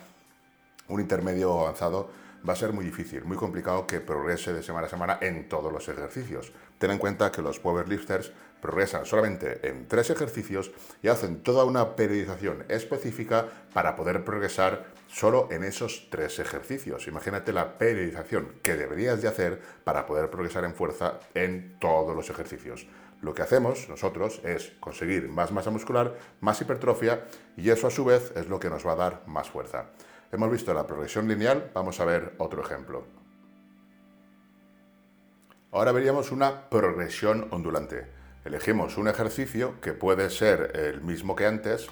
un 0.88 1.00
intermedio 1.00 1.60
avanzado 1.60 2.10
va 2.46 2.54
a 2.54 2.56
ser 2.56 2.72
muy 2.72 2.84
difícil, 2.84 3.24
muy 3.24 3.36
complicado 3.36 3.86
que 3.86 4.00
progrese 4.00 4.52
de 4.52 4.62
semana 4.62 4.86
a 4.86 4.90
semana 4.90 5.18
en 5.20 5.48
todos 5.48 5.72
los 5.72 5.88
ejercicios. 5.88 6.52
Ten 6.78 6.90
en 6.90 6.98
cuenta 6.98 7.30
que 7.30 7.42
los 7.42 7.58
powerlifters 7.58 8.32
progresan 8.60 9.06
solamente 9.06 9.68
en 9.68 9.88
tres 9.88 10.10
ejercicios 10.10 10.70
y 11.02 11.08
hacen 11.08 11.42
toda 11.42 11.64
una 11.64 11.96
periodización 11.96 12.64
específica 12.68 13.46
para 13.72 13.96
poder 13.96 14.24
progresar 14.24 14.86
solo 15.08 15.48
en 15.50 15.64
esos 15.64 16.08
tres 16.10 16.38
ejercicios. 16.38 17.08
Imagínate 17.08 17.52
la 17.52 17.78
periodización 17.78 18.52
que 18.62 18.76
deberías 18.76 19.20
de 19.22 19.28
hacer 19.28 19.60
para 19.84 20.06
poder 20.06 20.30
progresar 20.30 20.64
en 20.64 20.74
fuerza 20.74 21.18
en 21.34 21.76
todos 21.80 22.14
los 22.14 22.30
ejercicios. 22.30 22.86
Lo 23.22 23.34
que 23.34 23.42
hacemos 23.42 23.88
nosotros 23.88 24.40
es 24.44 24.72
conseguir 24.80 25.28
más 25.28 25.52
masa 25.52 25.70
muscular, 25.70 26.16
más 26.40 26.60
hipertrofia 26.60 27.24
y 27.56 27.68
eso 27.70 27.86
a 27.86 27.90
su 27.90 28.04
vez 28.04 28.32
es 28.34 28.48
lo 28.48 28.58
que 28.58 28.70
nos 28.70 28.86
va 28.86 28.92
a 28.92 28.96
dar 28.96 29.22
más 29.26 29.50
fuerza. 29.50 29.86
Hemos 30.32 30.50
visto 30.50 30.72
la 30.72 30.86
progresión 30.86 31.28
lineal, 31.28 31.70
vamos 31.74 32.00
a 32.00 32.04
ver 32.04 32.34
otro 32.38 32.62
ejemplo. 32.62 33.04
Ahora 35.72 35.92
veríamos 35.92 36.32
una 36.32 36.68
progresión 36.68 37.46
ondulante. 37.50 38.19
Elegimos 38.42 38.96
un 38.96 39.06
ejercicio 39.06 39.78
que 39.82 39.92
puede 39.92 40.30
ser 40.30 40.72
el 40.74 41.02
mismo 41.02 41.36
que 41.36 41.44
antes 41.44 41.88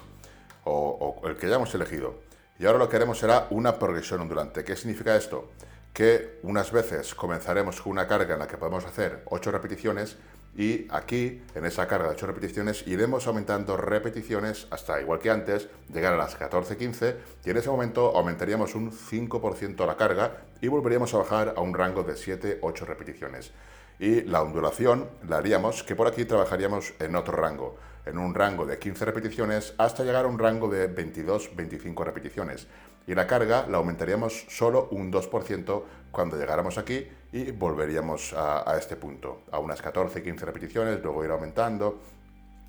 o, 0.63 1.21
el 1.25 1.35
que 1.35 1.47
ya 1.47 1.57
hemos 1.57 1.75
elegido. 1.75 2.15
Y 2.57 2.65
ahora 2.65 2.79
lo 2.79 2.89
que 2.89 2.95
haremos 2.95 3.19
será 3.19 3.45
una 3.51 3.77
progresión 3.77 4.21
ondulante. 4.21 4.63
¿Qué 4.63 4.75
significa 4.75 5.15
esto? 5.15 5.51
Que 5.93 6.39
unas 6.41 6.71
veces 6.71 7.13
comenzaremos 7.13 7.79
con 7.79 7.91
una 7.91 8.07
carga 8.07 8.33
en 8.33 8.39
la 8.39 8.47
que 8.47 8.57
podemos 8.57 8.83
hacer 8.85 9.21
8 9.25 9.51
repeticiones 9.51 10.17
y 10.57 10.87
aquí, 10.89 11.43
en 11.53 11.65
esa 11.65 11.87
carga 11.87 12.07
de 12.07 12.15
8 12.15 12.25
repeticiones, 12.25 12.87
iremos 12.87 13.27
aumentando 13.27 13.77
repeticiones 13.77 14.65
hasta, 14.71 14.99
igual 14.99 15.19
que 15.19 15.29
antes, 15.29 15.69
llegar 15.93 16.13
a 16.13 16.17
las 16.17 16.37
14-15 16.37 17.15
y 17.45 17.51
en 17.51 17.57
ese 17.57 17.69
momento 17.69 18.17
aumentaríamos 18.17 18.73
un 18.73 18.91
5% 18.91 19.85
la 19.85 19.97
carga 19.97 20.37
y 20.61 20.67
volveríamos 20.67 21.13
a 21.13 21.19
bajar 21.19 21.53
a 21.55 21.61
un 21.61 21.75
rango 21.75 22.01
de 22.01 22.13
7-8 22.13 22.79
repeticiones. 22.87 23.51
Y 23.99 24.21
la 24.21 24.41
ondulación 24.41 25.09
la 25.27 25.37
haríamos 25.37 25.83
que 25.83 25.93
por 25.93 26.07
aquí 26.07 26.23
trabajaríamos 26.23 26.93
en 26.99 27.15
otro 27.15 27.35
rango, 27.35 27.75
en 28.05 28.17
un 28.17 28.33
rango 28.33 28.65
de 28.65 28.79
15 28.79 29.03
repeticiones 29.03 29.73
hasta 29.77 30.05
llegar 30.05 30.23
a 30.23 30.29
un 30.29 30.39
rango 30.39 30.69
de 30.69 30.89
22-25 30.95 32.05
repeticiones. 32.05 32.67
Y 33.07 33.13
la 33.13 33.27
carga 33.27 33.67
la 33.67 33.77
aumentaríamos 33.77 34.45
solo 34.47 34.87
un 34.91 35.11
2% 35.11 35.83
cuando 36.11 36.37
llegáramos 36.37 36.77
aquí 36.77 37.09
y 37.33 37.51
volveríamos 37.51 38.33
a, 38.37 38.77
este 38.77 38.95
punto, 38.95 39.41
a 39.51 39.59
unas 39.59 39.83
14-15 39.83 40.39
repeticiones, 40.39 41.03
luego 41.03 41.25
ir 41.25 41.31
aumentando. 41.31 41.99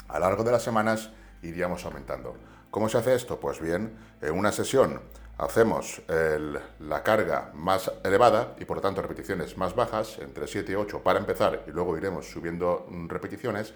A 0.08 0.18
lo 0.18 0.26
largo 0.26 0.42
de 0.42 0.50
las 0.50 0.62
semanas 0.62 1.10
iríamos 1.42 1.84
aumentando. 1.84 2.34
¿Cómo 2.72 2.88
se 2.88 2.98
hace 2.98 3.14
esto? 3.14 3.38
Pues 3.38 3.60
bien, 3.60 3.96
en 4.20 4.32
una 4.36 4.50
sesión 4.50 5.00
hacemos 5.40 6.02
la 6.78 7.02
carga 7.02 7.50
más 7.54 7.90
elevada 8.04 8.54
y 8.58 8.64
por 8.64 8.76
lo 8.76 8.82
tanto 8.82 9.00
repeticiones 9.00 9.56
más 9.56 9.74
bajas, 9.74 10.18
entre 10.18 10.46
7 10.46 10.72
y 10.72 10.74
8 10.74 11.02
para 11.02 11.18
empezar 11.18 11.64
y 11.66 11.70
luego 11.70 11.96
iremos 11.96 12.30
subiendo 12.30 12.86
repeticiones. 13.08 13.72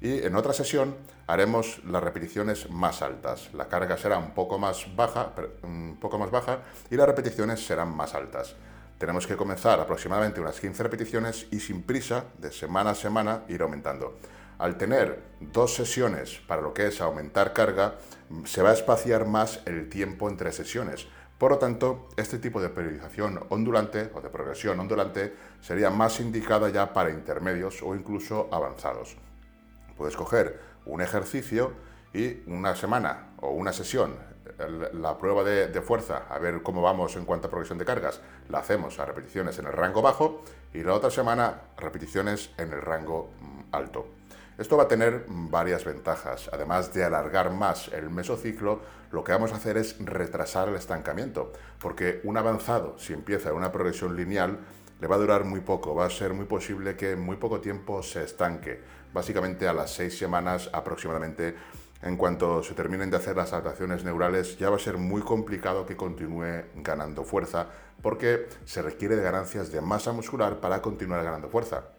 Y 0.00 0.22
en 0.24 0.36
otra 0.36 0.52
sesión 0.52 0.94
haremos 1.26 1.82
las 1.84 2.04
repeticiones 2.04 2.70
más 2.70 3.02
altas. 3.02 3.52
La 3.52 3.66
carga 3.66 3.96
será 3.96 4.18
un 4.18 4.32
poco 4.32 4.58
más 4.58 4.94
baja, 4.94 5.32
un 5.62 5.96
poco 6.00 6.18
más 6.18 6.30
baja 6.30 6.60
y 6.90 6.96
las 6.96 7.08
repeticiones 7.08 7.66
serán 7.66 7.96
más 7.96 8.14
altas. 8.14 8.54
Tenemos 8.98 9.26
que 9.26 9.36
comenzar 9.36 9.80
aproximadamente 9.80 10.40
unas 10.40 10.60
15 10.60 10.82
repeticiones 10.82 11.46
y 11.50 11.60
sin 11.60 11.82
prisa, 11.82 12.24
de 12.38 12.52
semana 12.52 12.90
a 12.90 12.94
semana, 12.94 13.42
ir 13.48 13.62
aumentando. 13.62 14.18
Al 14.58 14.76
tener 14.76 15.22
dos 15.40 15.74
sesiones 15.74 16.40
para 16.46 16.62
lo 16.62 16.74
que 16.74 16.88
es 16.88 17.00
aumentar 17.00 17.52
carga, 17.52 17.94
se 18.44 18.62
va 18.62 18.70
a 18.70 18.74
espaciar 18.74 19.26
más 19.26 19.60
el 19.66 19.88
tiempo 19.88 20.28
entre 20.28 20.52
sesiones. 20.52 21.06
Por 21.38 21.52
lo 21.52 21.58
tanto, 21.58 22.08
este 22.16 22.38
tipo 22.38 22.60
de 22.60 22.68
periodización 22.68 23.40
ondulante 23.50 24.10
o 24.14 24.20
de 24.20 24.28
progresión 24.28 24.80
ondulante 24.80 25.34
sería 25.60 25.90
más 25.90 26.18
indicada 26.18 26.68
ya 26.70 26.92
para 26.92 27.10
intermedios 27.10 27.80
o 27.82 27.94
incluso 27.94 28.48
avanzados. 28.50 29.16
Puedes 29.96 30.16
coger 30.16 30.60
un 30.86 31.00
ejercicio 31.00 31.72
y 32.12 32.40
una 32.46 32.74
semana 32.74 33.34
o 33.40 33.50
una 33.50 33.72
sesión 33.72 34.16
la 34.92 35.16
prueba 35.18 35.44
de, 35.44 35.80
fuerza, 35.82 36.24
a 36.28 36.38
ver 36.38 36.62
cómo 36.62 36.82
vamos 36.82 37.16
en 37.16 37.24
cuanto 37.24 37.46
a 37.46 37.50
progresión 37.50 37.78
de 37.78 37.84
cargas, 37.84 38.20
la 38.48 38.58
hacemos 38.58 38.98
a 38.98 39.04
repeticiones 39.04 39.58
en 39.58 39.66
el 39.66 39.72
rango 39.72 40.02
bajo 40.02 40.42
y 40.74 40.82
la 40.82 40.94
otra 40.94 41.10
semana 41.10 41.62
repeticiones 41.76 42.50
en 42.58 42.72
el 42.72 42.82
rango 42.82 43.30
mm, 43.40 43.60
alto. 43.74 44.17
Esto 44.58 44.76
va 44.76 44.82
a 44.82 44.88
tener 44.88 45.24
varias 45.28 45.84
ventajas. 45.84 46.50
Además 46.52 46.92
de 46.92 47.04
alargar 47.04 47.52
más 47.52 47.88
el 47.92 48.10
mesociclo, 48.10 48.80
lo 49.12 49.22
que 49.22 49.30
vamos 49.30 49.52
a 49.52 49.56
hacer 49.56 49.76
es 49.76 49.96
retrasar 50.04 50.68
el 50.68 50.74
estancamiento, 50.74 51.52
porque 51.78 52.20
un 52.24 52.36
avanzado, 52.36 52.98
si 52.98 53.12
empieza 53.12 53.50
en 53.50 53.54
una 53.54 53.70
progresión 53.70 54.16
lineal, 54.16 54.58
le 55.00 55.06
va 55.06 55.14
a 55.14 55.20
durar 55.20 55.44
muy 55.44 55.60
poco, 55.60 55.94
va 55.94 56.06
a 56.06 56.10
ser 56.10 56.34
muy 56.34 56.46
posible 56.46 56.96
que 56.96 57.12
en 57.12 57.20
muy 57.20 57.36
poco 57.36 57.60
tiempo 57.60 58.02
se 58.02 58.24
estanque. 58.24 58.82
Básicamente 59.14 59.68
a 59.68 59.72
las 59.72 59.92
seis 59.92 60.18
semanas 60.18 60.68
aproximadamente 60.72 61.54
en 62.02 62.16
cuanto 62.16 62.60
se 62.64 62.74
terminen 62.74 63.10
de 63.10 63.16
hacer 63.16 63.36
las 63.36 63.52
adaptaciones 63.52 64.02
neurales, 64.02 64.58
ya 64.58 64.70
va 64.70 64.76
a 64.76 64.80
ser 64.80 64.98
muy 64.98 65.22
complicado 65.22 65.86
que 65.86 65.96
continúe 65.96 66.64
ganando 66.74 67.22
fuerza, 67.22 67.68
porque 68.02 68.48
se 68.64 68.82
requiere 68.82 69.14
de 69.14 69.22
ganancias 69.22 69.70
de 69.70 69.80
masa 69.80 70.12
muscular 70.12 70.58
para 70.58 70.82
continuar 70.82 71.22
ganando 71.22 71.48
fuerza. 71.48 71.97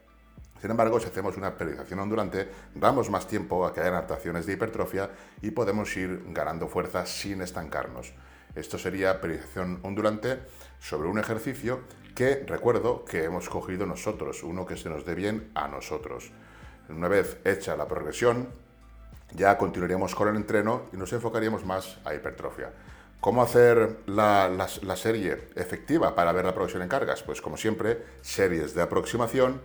Sin 0.62 0.72
embargo, 0.72 1.00
si 1.00 1.08
hacemos 1.08 1.38
una 1.38 1.58
periodización 1.58 2.00
ondulante, 2.00 2.50
damos 2.76 3.10
más 3.10 3.28
tiempo 3.28 3.66
a 3.66 3.74
que 3.74 3.80
haya 3.80 3.90
adaptaciones 3.90 4.46
de 4.46 4.54
hipertrofia 4.54 5.10
y 5.42 5.52
podemos 5.52 5.96
ir 5.96 6.24
ganando 6.28 6.68
fuerza 6.68 7.06
sin 7.06 7.42
estancarnos. 7.42 8.14
Esto 8.56 8.78
sería 8.78 9.22
periodización 9.22 9.80
ondulante 9.84 10.40
sobre 10.80 11.08
un 11.08 11.20
ejercicio 11.20 11.82
que 12.16 12.44
recuerdo 12.46 13.06
que 13.06 13.24
hemos 13.24 13.48
cogido 13.48 13.86
nosotros, 13.86 14.44
uno 14.44 14.66
que 14.66 14.76
se 14.76 14.90
nos 14.90 15.06
dé 15.06 15.16
bien 15.16 15.52
a 15.56 15.68
nosotros. 15.68 16.32
Una 16.90 17.08
vez 17.08 17.38
hecha 17.46 17.78
la 17.78 17.88
progresión, 17.88 18.50
ya 19.34 19.58
continuaríamos 19.58 20.16
con 20.16 20.28
el 20.28 20.36
entreno 20.36 20.84
y 20.92 20.98
nos 20.98 21.14
enfocaríamos 21.14 21.66
más 21.66 22.00
a 22.04 22.14
hipertrofia. 22.16 22.72
¿Cómo 23.22 23.44
hacer 23.44 23.98
la, 24.08 24.68
serie 24.96 25.50
efectiva 25.56 26.16
para 26.16 26.32
ver 26.32 26.46
la 26.46 26.54
progresión 26.54 26.82
en 26.82 26.88
cargas? 26.88 27.22
Pues 27.22 27.42
como 27.42 27.58
siempre, 27.58 28.02
series 28.22 28.74
de 28.74 28.82
aproximación. 28.82 29.62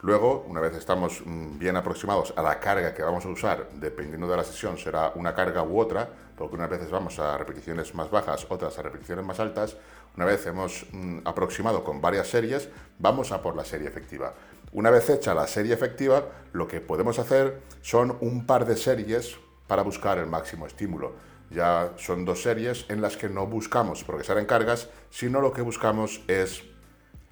Luego, 0.00 0.44
una 0.46 0.60
vez 0.60 0.76
estamos 0.76 1.22
mm, 1.24 1.58
bien 1.58 1.76
aproximados 1.76 2.32
a 2.36 2.42
la 2.42 2.60
carga 2.60 2.94
que 2.94 3.02
vamos 3.02 3.24
a 3.24 3.28
usar, 3.28 3.68
dependiendo 3.74 4.28
de 4.28 4.36
la 4.36 4.44
sesión, 4.44 4.78
será 4.78 5.12
una 5.16 5.34
carga 5.34 5.64
u 5.64 5.78
otra, 5.80 6.08
porque 6.36 6.54
unas 6.54 6.70
veces 6.70 6.88
vamos 6.90 7.18
a 7.18 7.36
repeticiones 7.36 7.92
más 7.96 8.08
bajas, 8.08 8.46
otras 8.48 8.78
a 8.78 8.82
repeticiones 8.82 9.24
más 9.24 9.40
altas. 9.40 9.76
Una 10.16 10.24
vez 10.24 10.46
hemos 10.46 10.86
mm, 10.92 11.18
aproximado 11.24 11.82
con 11.82 12.00
varias 12.00 12.28
series, 12.28 12.68
vamos 13.00 13.32
a 13.32 13.42
por 13.42 13.56
la 13.56 13.64
serie 13.64 13.88
efectiva. 13.88 14.34
Una 14.72 14.90
vez 14.90 15.10
hecha 15.10 15.34
la 15.34 15.48
serie 15.48 15.74
efectiva, 15.74 16.26
lo 16.52 16.68
que 16.68 16.80
podemos 16.80 17.18
hacer 17.18 17.60
son 17.82 18.16
un 18.20 18.46
par 18.46 18.66
de 18.66 18.76
series 18.76 19.36
para 19.66 19.82
buscar 19.82 20.18
el 20.18 20.26
máximo 20.26 20.68
estímulo. 20.68 21.14
Ya 21.50 21.94
son 21.96 22.24
dos 22.24 22.42
series 22.42 22.86
en 22.88 23.00
las 23.00 23.16
que 23.16 23.28
no 23.28 23.46
buscamos 23.46 24.04
progresar 24.04 24.38
en 24.38 24.46
cargas, 24.46 24.90
sino 25.10 25.40
lo 25.40 25.52
que 25.52 25.62
buscamos 25.62 26.22
es 26.28 26.62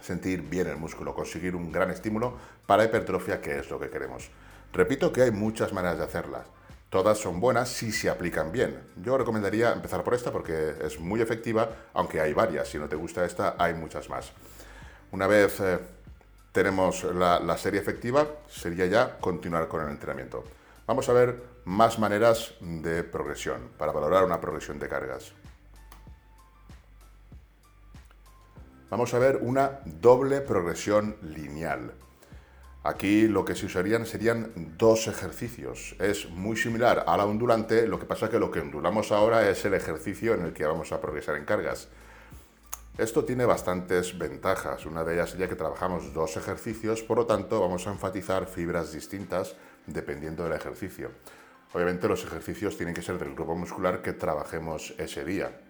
sentir 0.01 0.43
bien 0.43 0.67
el 0.67 0.77
músculo, 0.77 1.15
conseguir 1.15 1.57
un 1.57 1.73
gran 1.73 1.91
estímulo 1.91 2.37
para 2.67 2.85
hipertrofia, 2.85 3.41
que 3.41 3.59
es 3.59 3.71
lo 3.71 3.79
que 3.79 3.91
queremos. 3.91 4.31
Repito 4.73 5.13
que 5.13 5.23
hay 5.23 5.31
muchas 5.31 5.73
maneras 5.73 5.99
de 5.99 6.05
hacerlas. 6.05 6.47
Todas 6.91 7.19
son 7.19 7.41
buenas 7.41 7.69
si 7.69 7.91
se 7.91 8.09
aplican 8.09 8.53
bien. 8.53 8.81
Yo 9.03 9.19
recomendaría 9.19 9.73
empezar 9.73 10.05
por 10.05 10.15
esta 10.15 10.31
porque 10.31 10.75
es 10.83 11.01
muy 11.01 11.21
efectiva, 11.21 11.69
aunque 11.95 12.21
hay 12.21 12.33
varias. 12.33 12.69
Si 12.69 12.79
no 12.79 12.89
te 12.89 12.97
gusta 12.97 13.25
esta, 13.25 13.57
hay 13.59 13.75
muchas 13.75 14.09
más. 14.09 14.33
Una 15.11 15.27
vez 15.27 15.61
eh, 15.61 15.79
tenemos 16.53 17.05
la, 17.05 17.59
serie 17.59 17.81
efectiva, 17.81 18.27
sería 18.49 18.87
ya 18.87 19.19
continuar 19.19 19.69
con 19.69 19.83
el 19.83 19.91
entrenamiento. 19.91 20.45
Vamos 20.87 21.09
a 21.09 21.13
ver 21.13 21.43
más 21.65 21.99
maneras 21.99 22.55
de 22.61 23.03
progresión 23.03 23.71
para 23.77 23.93
valorar 23.93 24.25
una 24.25 24.41
progresión 24.41 24.79
de 24.79 24.89
cargas. 24.89 25.33
Vamos 28.89 29.15
a 29.15 29.19
ver 29.19 29.41
una 29.43 29.81
doble 29.85 30.41
progresión 30.41 31.17
lineal. 31.21 31.93
Aquí 32.85 33.27
lo 33.27 33.45
que 33.45 33.57
se 33.57 33.67
usarían 33.67 34.07
serían 34.07 34.77
dos 34.79 35.09
ejercicios. 35.09 35.97
Es 35.99 36.31
muy 36.31 36.57
similar 36.57 37.03
a 37.05 37.17
la 37.17 37.27
ondulante, 37.27 37.89
lo 37.89 37.99
que 37.99 38.07
pasa 38.07 38.31
que 38.31 38.39
lo 38.39 38.53
que 38.53 38.61
ondulamos 38.61 39.11
ahora 39.11 39.51
es 39.51 39.65
el 39.65 39.75
ejercicio 39.75 40.35
en 40.35 40.43
el 40.43 40.53
que 40.53 40.67
vamos 40.67 40.93
a 40.93 41.01
progresar 41.01 41.35
en 41.35 41.45
cargas. 41.45 41.89
Esto 42.97 43.25
tiene 43.25 43.45
bastantes 43.45 44.17
ventajas. 44.17 44.87
Una 44.87 45.03
de 45.03 45.15
ellas 45.15 45.31
sería 45.31 45.49
que 45.49 45.57
trabajamos 45.57 46.15
dos 46.15 46.37
ejercicios, 46.37 47.03
por 47.03 47.19
lo 47.19 47.27
tanto 47.27 47.61
vamos 47.61 47.89
a 47.89 47.91
enfatizar 47.91 48.47
fibras 48.47 48.93
distintas 48.93 49.57
dependiendo 49.87 50.45
del 50.45 50.53
ejercicio. 50.53 51.11
Obviamente 51.73 52.07
los 52.07 52.25
ejercicios 52.25 52.77
tienen 52.77 52.95
que 52.95 53.03
ser 53.03 53.19
del 53.19 53.35
grupo 53.35 53.57
muscular 53.57 54.01
que 54.01 54.13
trabajemos 54.13 54.95
ese 54.97 55.25
día. 55.25 55.61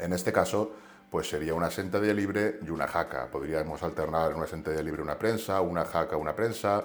En 0.00 0.12
este 0.12 0.32
caso, 0.32 0.74
pues 1.12 1.28
sería 1.28 1.52
una 1.52 1.70
sentadilla 1.70 2.14
libre 2.14 2.58
y 2.66 2.70
una 2.70 2.88
jaca. 2.88 3.30
Podríamos 3.30 3.82
alternar 3.82 4.34
una 4.34 4.46
sentadilla 4.46 4.82
libre 4.82 5.02
una 5.02 5.18
prensa, 5.18 5.60
una 5.60 5.84
jaca 5.84 6.16
una 6.16 6.34
prensa. 6.34 6.82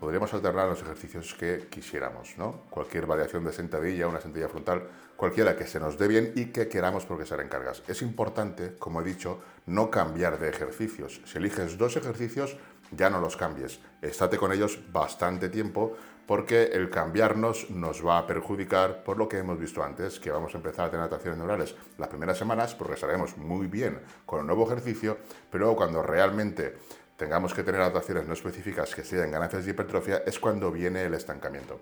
podríamos 0.00 0.34
alternar 0.34 0.66
los 0.66 0.82
ejercicios 0.82 1.34
que 1.34 1.68
quisiéramos, 1.70 2.36
¿no? 2.36 2.62
Cualquier 2.68 3.06
variación 3.06 3.44
de 3.44 3.52
sentadilla, 3.52 4.08
una 4.08 4.20
sentadilla 4.20 4.48
frontal, 4.48 4.88
cualquiera 5.14 5.54
que 5.54 5.68
se 5.68 5.78
nos 5.78 5.96
dé 5.96 6.08
bien 6.08 6.32
y 6.34 6.46
que 6.46 6.66
queramos 6.66 7.04
progresar 7.04 7.40
en 7.42 7.48
cargas. 7.48 7.84
Es 7.86 8.02
importante, 8.02 8.74
como 8.76 9.02
he 9.02 9.04
dicho, 9.04 9.40
no 9.66 9.88
cambiar 9.88 10.40
de 10.40 10.48
ejercicios. 10.48 11.20
Si 11.24 11.38
eliges 11.38 11.78
dos 11.78 11.96
ejercicios, 11.96 12.56
ya 12.90 13.10
no 13.10 13.20
los 13.20 13.36
cambies. 13.36 13.80
Estate 14.02 14.36
con 14.36 14.52
ellos 14.52 14.78
bastante 14.92 15.48
tiempo 15.48 15.96
porque 16.26 16.64
el 16.72 16.90
cambiarnos 16.90 17.70
nos 17.70 18.06
va 18.06 18.18
a 18.18 18.26
perjudicar 18.26 19.02
por 19.02 19.18
lo 19.18 19.28
que 19.28 19.38
hemos 19.38 19.58
visto 19.58 19.82
antes, 19.82 20.20
que 20.20 20.30
vamos 20.30 20.54
a 20.54 20.58
empezar 20.58 20.86
a 20.86 20.90
tener 20.90 21.00
adaptaciones 21.00 21.38
neurales. 21.38 21.74
Las 21.98 22.08
primeras 22.08 22.38
semanas 22.38 22.74
progresaremos 22.74 23.36
muy 23.36 23.66
bien 23.66 23.98
con 24.26 24.40
el 24.40 24.46
nuevo 24.46 24.64
ejercicio, 24.64 25.18
pero 25.50 25.64
luego 25.64 25.76
cuando 25.76 26.02
realmente 26.02 26.76
tengamos 27.16 27.52
que 27.52 27.64
tener 27.64 27.80
adaptaciones 27.80 28.26
no 28.26 28.34
específicas 28.34 28.94
que 28.94 29.02
sean 29.02 29.30
ganancias 29.30 29.64
de 29.64 29.72
hipertrofia, 29.72 30.22
es 30.24 30.38
cuando 30.38 30.70
viene 30.70 31.04
el 31.04 31.14
estancamiento. 31.14 31.80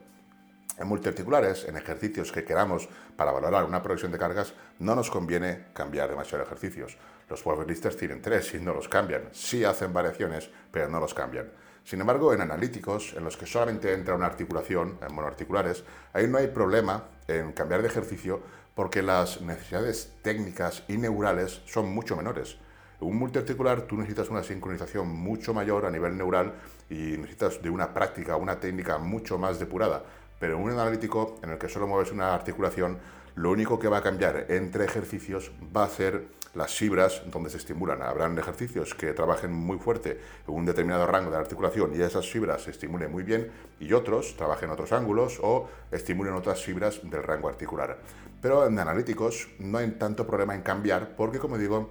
En 0.78 0.86
multiarticulares, 0.86 1.64
en 1.64 1.76
ejercicios 1.76 2.32
que 2.32 2.44
queramos 2.44 2.88
para 3.16 3.32
valorar 3.32 3.64
una 3.64 3.82
progresión 3.82 4.12
de 4.12 4.18
cargas, 4.18 4.54
no 4.78 4.94
nos 4.94 5.10
conviene 5.10 5.66
cambiar 5.74 6.08
demasiado 6.08 6.44
ejercicios. 6.44 6.96
Los 7.28 7.42
powerlifters 7.42 7.96
tienen 7.96 8.22
tres 8.22 8.54
y 8.54 8.58
no 8.58 8.72
los 8.72 8.88
cambian. 8.88 9.28
Sí 9.32 9.64
hacen 9.64 9.92
variaciones, 9.92 10.50
pero 10.70 10.88
no 10.88 11.00
los 11.00 11.14
cambian. 11.14 11.50
Sin 11.84 12.00
embargo, 12.00 12.34
en 12.34 12.40
analíticos, 12.40 13.14
en 13.16 13.24
los 13.24 13.36
que 13.36 13.46
solamente 13.46 13.92
entra 13.94 14.14
una 14.14 14.26
articulación, 14.26 14.98
en 15.00 15.14
monoarticulares, 15.14 15.84
ahí 16.12 16.26
no 16.26 16.38
hay 16.38 16.48
problema 16.48 17.04
en 17.26 17.52
cambiar 17.52 17.82
de 17.82 17.88
ejercicio 17.88 18.42
porque 18.74 19.02
las 19.02 19.40
necesidades 19.40 20.12
técnicas 20.22 20.84
y 20.86 20.98
neurales 20.98 21.62
son 21.66 21.92
mucho 21.92 22.14
menores. 22.14 22.58
En 23.00 23.08
un 23.08 23.16
multiarticular 23.16 23.82
tú 23.82 23.96
necesitas 23.96 24.28
una 24.28 24.42
sincronización 24.42 25.08
mucho 25.08 25.54
mayor 25.54 25.86
a 25.86 25.90
nivel 25.90 26.16
neural 26.16 26.54
y 26.90 27.16
necesitas 27.16 27.62
de 27.62 27.70
una 27.70 27.94
práctica, 27.94 28.36
una 28.36 28.60
técnica 28.60 28.98
mucho 28.98 29.38
más 29.38 29.58
depurada. 29.58 30.04
Pero 30.38 30.56
en 30.56 30.62
un 30.62 30.70
analítico 30.72 31.40
en 31.42 31.50
el 31.50 31.58
que 31.58 31.68
solo 31.68 31.86
mueves 31.86 32.12
una 32.12 32.34
articulación, 32.34 32.98
lo 33.34 33.50
único 33.50 33.78
que 33.78 33.88
va 33.88 33.98
a 33.98 34.02
cambiar 34.02 34.46
entre 34.48 34.84
ejercicios 34.84 35.52
va 35.74 35.84
a 35.84 35.88
ser 35.88 36.26
las 36.54 36.74
fibras 36.74 37.22
donde 37.30 37.50
se 37.50 37.58
estimulan. 37.58 38.02
Habrán 38.02 38.38
ejercicios 38.38 38.94
que 38.94 39.12
trabajen 39.12 39.52
muy 39.52 39.78
fuerte 39.78 40.20
en 40.46 40.54
un 40.54 40.64
determinado 40.64 41.06
rango 41.06 41.30
de 41.30 41.36
articulación 41.36 41.94
y 41.94 42.02
esas 42.02 42.28
fibras 42.28 42.62
se 42.62 42.70
estimulen 42.70 43.12
muy 43.12 43.22
bien 43.22 43.50
y 43.80 43.92
otros 43.92 44.36
trabajen 44.36 44.70
otros 44.70 44.92
ángulos 44.92 45.38
o 45.42 45.68
estimulen 45.90 46.34
otras 46.34 46.62
fibras 46.62 47.00
del 47.02 47.22
rango 47.22 47.48
articular. 47.48 47.98
Pero 48.40 48.66
en 48.66 48.78
analíticos 48.78 49.48
no 49.58 49.78
hay 49.78 49.90
tanto 49.92 50.26
problema 50.26 50.54
en 50.54 50.62
cambiar 50.62 51.16
porque, 51.16 51.38
como 51.38 51.58
digo, 51.58 51.90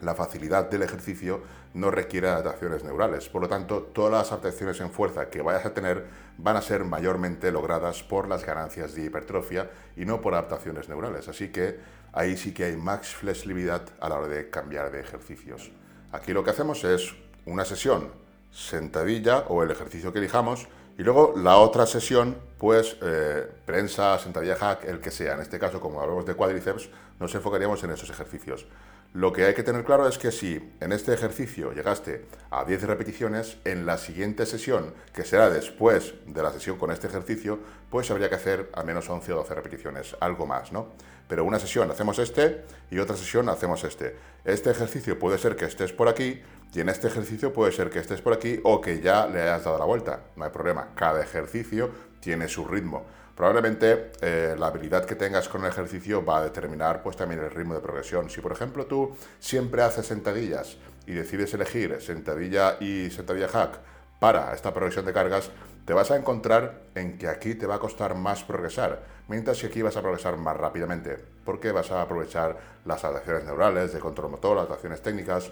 la 0.00 0.14
facilidad 0.14 0.68
del 0.70 0.82
ejercicio 0.82 1.42
no 1.74 1.90
requiere 1.90 2.28
adaptaciones 2.28 2.84
neurales. 2.84 3.28
Por 3.28 3.42
lo 3.42 3.48
tanto, 3.48 3.82
todas 3.82 4.12
las 4.12 4.32
adaptaciones 4.32 4.80
en 4.80 4.90
fuerza 4.90 5.28
que 5.28 5.42
vayas 5.42 5.66
a 5.66 5.74
tener 5.74 6.06
van 6.38 6.56
a 6.56 6.62
ser 6.62 6.84
mayormente 6.84 7.52
logradas 7.52 8.02
por 8.02 8.28
las 8.28 8.46
ganancias 8.46 8.94
de 8.94 9.04
hipertrofia 9.04 9.70
y 9.96 10.04
no 10.04 10.20
por 10.20 10.34
adaptaciones 10.34 10.88
neurales. 10.88 11.28
Así 11.28 11.48
que 11.48 11.78
ahí 12.12 12.36
sí 12.36 12.54
que 12.54 12.64
hay 12.64 12.76
más 12.76 13.08
flexibilidad 13.08 13.82
a 14.00 14.08
la 14.08 14.18
hora 14.18 14.28
de 14.28 14.48
cambiar 14.50 14.90
de 14.90 15.00
ejercicios. 15.00 15.72
Aquí 16.12 16.32
lo 16.32 16.44
que 16.44 16.50
hacemos 16.50 16.84
es 16.84 17.14
una 17.44 17.64
sesión 17.64 18.08
sentadilla 18.52 19.40
o 19.48 19.64
el 19.64 19.72
ejercicio 19.72 20.12
que 20.12 20.20
elijamos 20.20 20.68
y 20.96 21.02
luego 21.02 21.34
la 21.36 21.56
otra 21.56 21.86
sesión, 21.86 22.36
pues 22.56 22.96
eh, 23.02 23.48
prensa, 23.66 24.16
sentadilla 24.20 24.54
hack, 24.54 24.84
el 24.84 25.00
que 25.00 25.10
sea. 25.10 25.34
En 25.34 25.40
este 25.40 25.58
caso, 25.58 25.80
como 25.80 26.00
hablamos 26.00 26.24
de 26.24 26.34
cuádriceps, 26.34 26.88
nos 27.18 27.34
enfocaríamos 27.34 27.82
en 27.82 27.90
esos 27.90 28.10
ejercicios. 28.10 28.66
Lo 29.14 29.32
que 29.32 29.44
hay 29.44 29.54
que 29.54 29.62
tener 29.62 29.84
claro 29.84 30.08
es 30.08 30.18
que 30.18 30.32
si 30.32 30.72
en 30.80 30.90
este 30.90 31.14
ejercicio 31.14 31.72
llegaste 31.72 32.26
a 32.50 32.64
10 32.64 32.82
repeticiones, 32.82 33.58
en 33.64 33.86
la 33.86 33.96
siguiente 33.96 34.44
sesión, 34.44 34.92
que 35.12 35.22
será 35.22 35.50
después 35.50 36.14
de 36.26 36.42
la 36.42 36.50
sesión 36.50 36.78
con 36.78 36.90
este 36.90 37.06
ejercicio, 37.06 37.60
pues 37.90 38.10
habría 38.10 38.28
que 38.28 38.34
hacer 38.34 38.70
al 38.74 38.84
menos 38.84 39.08
11 39.08 39.32
o 39.32 39.36
12 39.36 39.54
repeticiones, 39.54 40.16
algo 40.18 40.48
más, 40.48 40.72
¿no? 40.72 40.88
Pero 41.28 41.44
una 41.44 41.60
sesión 41.60 41.88
hacemos 41.92 42.18
este 42.18 42.64
y 42.90 42.98
otra 42.98 43.16
sesión 43.16 43.48
hacemos 43.48 43.84
este. 43.84 44.16
Este 44.44 44.72
ejercicio 44.72 45.16
puede 45.16 45.38
ser 45.38 45.54
que 45.54 45.66
estés 45.66 45.92
por 45.92 46.08
aquí 46.08 46.42
y 46.72 46.80
en 46.80 46.88
este 46.88 47.06
ejercicio 47.06 47.52
puede 47.52 47.70
ser 47.70 47.90
que 47.90 48.00
estés 48.00 48.20
por 48.20 48.32
aquí 48.32 48.58
o 48.64 48.80
que 48.80 49.00
ya 49.00 49.28
le 49.28 49.42
hayas 49.42 49.62
dado 49.62 49.78
la 49.78 49.84
vuelta. 49.84 50.24
No 50.34 50.44
hay 50.44 50.50
problema, 50.50 50.88
cada 50.96 51.22
ejercicio 51.22 51.88
tiene 52.18 52.48
su 52.48 52.64
ritmo 52.64 53.04
probablemente 53.34 54.12
eh, 54.20 54.54
la 54.58 54.68
habilidad 54.68 55.04
que 55.04 55.14
tengas 55.14 55.48
con 55.48 55.62
el 55.64 55.70
ejercicio 55.70 56.24
va 56.24 56.38
a 56.38 56.44
determinar 56.44 57.02
pues 57.02 57.16
también 57.16 57.40
el 57.40 57.50
ritmo 57.50 57.74
de 57.74 57.80
progresión. 57.80 58.30
Si 58.30 58.40
por 58.40 58.52
ejemplo 58.52 58.86
tú 58.86 59.16
siempre 59.40 59.82
haces 59.82 60.06
sentadillas 60.06 60.76
y 61.06 61.12
decides 61.12 61.52
elegir 61.54 62.00
sentadilla 62.00 62.76
y 62.80 63.10
sentadilla 63.10 63.48
hack 63.48 63.78
para 64.20 64.54
esta 64.54 64.72
progresión 64.72 65.04
de 65.04 65.12
cargas, 65.12 65.50
te 65.84 65.92
vas 65.92 66.10
a 66.10 66.16
encontrar 66.16 66.80
en 66.94 67.18
que 67.18 67.28
aquí 67.28 67.54
te 67.54 67.66
va 67.66 67.74
a 67.74 67.78
costar 67.78 68.14
más 68.14 68.42
progresar, 68.42 69.02
mientras 69.28 69.60
que 69.60 69.66
aquí 69.66 69.82
vas 69.82 69.96
a 69.96 70.00
progresar 70.00 70.36
más 70.38 70.56
rápidamente, 70.56 71.18
porque 71.44 71.72
vas 71.72 71.90
a 71.90 72.00
aprovechar 72.00 72.56
las 72.86 73.04
adaptaciones 73.04 73.44
neurales, 73.44 73.92
de 73.92 74.00
control 74.00 74.30
motor, 74.30 74.56
las 74.56 74.64
adaptaciones 74.66 75.02
técnicas, 75.02 75.50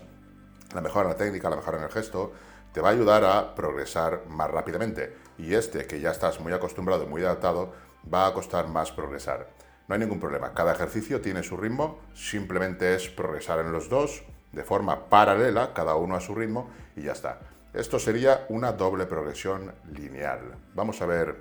la 0.75 0.81
mejora 0.81 1.11
en 1.11 1.13
la 1.13 1.19
técnica, 1.19 1.51
la 1.51 1.57
mejora 1.57 1.79
en 1.79 1.85
el 1.85 1.91
gesto, 1.91 2.33
te 2.73 2.81
va 2.81 2.89
a 2.89 2.93
ayudar 2.93 3.25
a 3.25 3.55
progresar 3.55 4.23
más 4.29 4.51
rápidamente. 4.51 5.15
Y 5.43 5.55
este, 5.55 5.87
que 5.87 6.01
ya 6.01 6.13
estás 6.13 6.39
muy 6.39 6.53
acostumbrado, 6.53 7.09
muy 7.09 7.25
adaptado, 7.25 7.73
va 8.13 8.29
a 8.29 8.33
costar 8.33 8.69
más 8.69 8.93
progresar. 8.93 9.51
No 9.89 9.95
hay 9.95 10.01
ningún 10.01 10.21
problema. 10.21 10.55
Cada 10.55 10.73
ejercicio 10.73 11.21
tiene 11.21 11.43
su 11.43 11.57
ritmo, 11.57 11.99
simplemente 12.15 12.95
es 12.95 13.09
progresar 13.09 13.59
en 13.59 13.73
los 13.73 13.89
dos 13.89 14.23
de 14.53 14.63
forma 14.63 15.09
paralela, 15.09 15.75
cada 15.75 15.97
uno 15.97 16.15
a 16.15 16.21
su 16.21 16.37
ritmo, 16.37 16.71
y 16.95 17.03
ya 17.03 17.13
está. 17.13 17.41
Esto 17.75 17.99
sería 17.99 18.47
una 18.51 18.71
doble 18.71 19.07
progresión 19.07 19.75
lineal. 19.93 20.59
Vamos 20.75 21.03
a 21.03 21.07
ver 21.07 21.37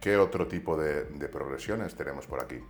qué 0.00 0.16
otro 0.16 0.46
tipo 0.46 0.76
de 0.76 1.28
progresiones 1.28 1.96
tenemos 1.96 2.28
por 2.28 2.40
aquí. 2.40 2.60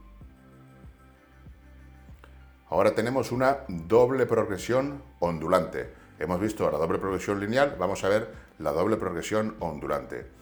Ahora 2.70 2.94
tenemos 2.94 3.30
una 3.30 3.58
doble 3.68 4.24
progresión 4.24 5.02
ondulante. 5.18 5.92
Hemos 6.18 6.40
visto 6.40 6.70
la 6.70 6.78
doble 6.78 6.98
progresión 6.98 7.40
lineal, 7.40 7.76
vamos 7.78 8.02
a 8.04 8.08
ver 8.08 8.32
la 8.58 8.72
doble 8.72 8.96
progresión 8.96 9.56
ondulante. 9.61 10.40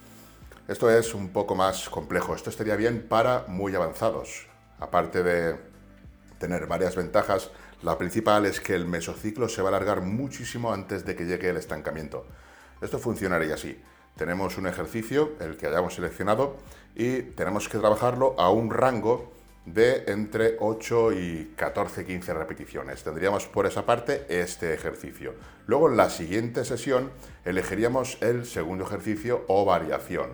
Esto 0.70 0.88
es 0.88 1.14
un 1.14 1.30
poco 1.30 1.56
más 1.56 1.88
complejo, 1.88 2.32
esto 2.32 2.48
estaría 2.48 2.76
bien 2.76 3.04
para 3.08 3.44
muy 3.48 3.74
avanzados. 3.74 4.46
Aparte 4.78 5.24
de 5.24 5.56
tener 6.38 6.68
varias 6.68 6.94
ventajas, 6.94 7.50
la 7.82 7.98
principal 7.98 8.46
es 8.46 8.60
que 8.60 8.76
el 8.76 8.86
mesociclo 8.86 9.48
se 9.48 9.62
va 9.62 9.70
a 9.70 9.72
alargar 9.74 10.00
muchísimo 10.00 10.72
antes 10.72 11.04
de 11.04 11.16
que 11.16 11.24
llegue 11.24 11.48
el 11.48 11.56
estancamiento. 11.56 12.24
Esto 12.80 13.00
funcionaría 13.00 13.54
así. 13.54 13.82
Tenemos 14.14 14.58
un 14.58 14.68
ejercicio, 14.68 15.32
el 15.40 15.56
que 15.56 15.66
hayamos 15.66 15.94
seleccionado, 15.94 16.56
y 16.94 17.22
tenemos 17.22 17.68
que 17.68 17.78
trabajarlo 17.78 18.38
a 18.38 18.50
un 18.50 18.70
rango 18.70 19.32
de 19.66 20.04
entre 20.06 20.56
8 20.60 21.12
y 21.14 21.52
14, 21.56 22.06
15 22.06 22.32
repeticiones. 22.32 23.02
Tendríamos 23.02 23.46
por 23.46 23.66
esa 23.66 23.84
parte 23.84 24.24
este 24.28 24.72
ejercicio. 24.72 25.34
Luego 25.66 25.88
en 25.90 25.96
la 25.96 26.10
siguiente 26.10 26.64
sesión 26.64 27.10
elegiríamos 27.44 28.18
el 28.20 28.46
segundo 28.46 28.84
ejercicio 28.84 29.44
o 29.48 29.64
variación, 29.64 30.30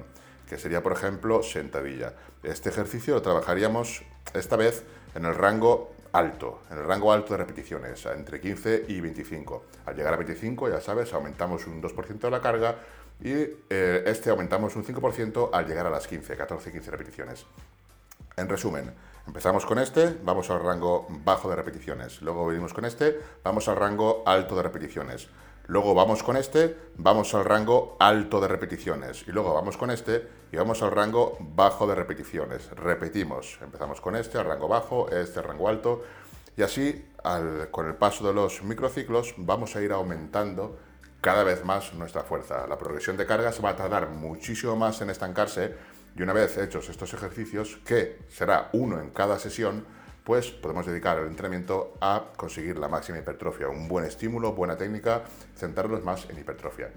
que 0.48 0.59
sería 0.59 0.82
por 0.82 0.92
ejemplo 0.92 1.42
sentadilla. 1.42 2.14
Este 2.42 2.68
ejercicio 2.68 3.14
lo 3.14 3.22
trabajaríamos 3.22 4.02
esta 4.35 4.56
vez 4.56 4.85
en 5.14 5.24
el 5.24 5.35
rango 5.35 5.92
alto, 6.12 6.61
en 6.70 6.78
el 6.78 6.85
rango 6.85 7.12
alto 7.12 7.35
de 7.35 7.38
repeticiones, 7.38 8.06
entre 8.06 8.40
15 8.40 8.87
y 8.88 9.00
25. 9.00 9.64
Al 9.87 9.96
llegar 9.96 10.14
a 10.14 10.16
25, 10.16 10.68
ya 10.68 10.80
sabes, 10.80 11.12
aumentamos 11.12 11.66
un 11.66 11.82
2% 11.82 12.18
de 12.20 12.30
la 12.30 12.40
carga 12.40 12.76
y 13.20 13.32
eh, 13.32 14.02
este 14.06 14.30
aumentamos 14.30 14.76
un 14.76 14.85
5% 14.85 15.50
al 15.52 15.66
llegar 15.66 15.87
a 15.87 15.90
las 15.90 16.06
15, 16.06 16.37
14, 16.37 16.72
15 16.72 16.90
repeticiones. 16.90 17.46
En 18.37 18.48
resumen, 18.48 18.92
Empezamos 19.26 19.66
con 19.66 19.80
este, 19.80 20.16
vamos 20.22 20.50
al 20.50 20.62
rango 20.62 21.06
bajo 21.24 21.50
de 21.50 21.56
repeticiones. 21.56 22.22
Luego 22.22 22.46
venimos 22.46 22.72
con 22.72 22.85
este, 22.85 23.18
vamos 23.42 23.66
al 23.66 23.74
rango 23.74 24.22
alto 24.24 24.54
de 24.54 24.62
repeticiones. 24.62 25.28
Luego 25.66 25.94
vamos 25.94 26.22
con 26.22 26.37
este, 26.37 26.76
vamos 26.96 27.35
al 27.35 27.44
rango 27.44 27.96
alto 27.98 28.40
de 28.40 28.48
repeticiones. 28.48 29.24
Y 29.26 29.33
luego 29.33 29.52
vamos 29.52 29.76
con 29.76 29.90
este 29.90 30.29
y 30.52 30.57
vamos 30.57 30.83
al 30.83 30.92
rango 30.92 31.37
bajo 31.40 31.87
de 31.87 31.94
repeticiones. 31.94 32.70
Repetimos, 32.70 33.59
empezamos 33.61 34.00
con 34.00 34.14
este, 34.14 34.38
al 34.38 34.44
rango 34.44 34.68
bajo, 34.68 35.11
este, 35.11 35.40
al 35.40 35.46
rango 35.46 35.68
alto. 35.68 36.05
Y 36.57 36.62
así, 36.62 37.05
con 37.70 37.87
el 37.87 37.96
paso 37.96 38.26
de 38.26 38.33
los 38.33 38.62
microciclos, 38.62 39.35
vamos 39.37 39.74
a 39.76 39.83
ir 39.83 39.92
aumentando 39.92 40.79
cada 41.20 41.42
vez 41.42 41.64
más 41.64 41.92
nuestra 41.94 42.22
fuerza. 42.22 42.66
La 42.68 42.79
progresión 42.79 43.16
de 43.16 43.26
cargas 43.26 43.62
va 43.62 43.70
a 43.70 43.76
tardar 43.76 44.11
muchísimo 44.11 44.76
más 44.76 45.00
en 45.00 45.11
estancarse 45.11 45.74
y 46.16 46.22
una 46.22 46.33
vez 46.33 46.57
hechos 46.57 46.88
estos 46.88 47.12
ejercicios, 47.12 47.79
que 47.85 48.20
será 48.29 48.70
uno 48.72 49.00
en 49.00 49.11
cada 49.11 49.38
sesión, 49.38 49.85
pues 50.26 50.50
podemos 50.50 50.84
dedicar 50.84 51.18
el 51.18 51.28
entrenamiento 51.28 51.94
a 52.00 52.32
conseguir 52.36 52.78
la 52.78 52.88
máxima 52.88 53.18
hipertrofia, 53.18 53.68
un 53.68 53.86
buen 53.86 54.04
estímulo, 54.04 54.54
buena 54.54 54.76
técnica, 54.76 55.22
centrarnos 55.54 56.02
más 56.02 56.28
en 56.28 56.36
hipertrofia. 56.36 56.90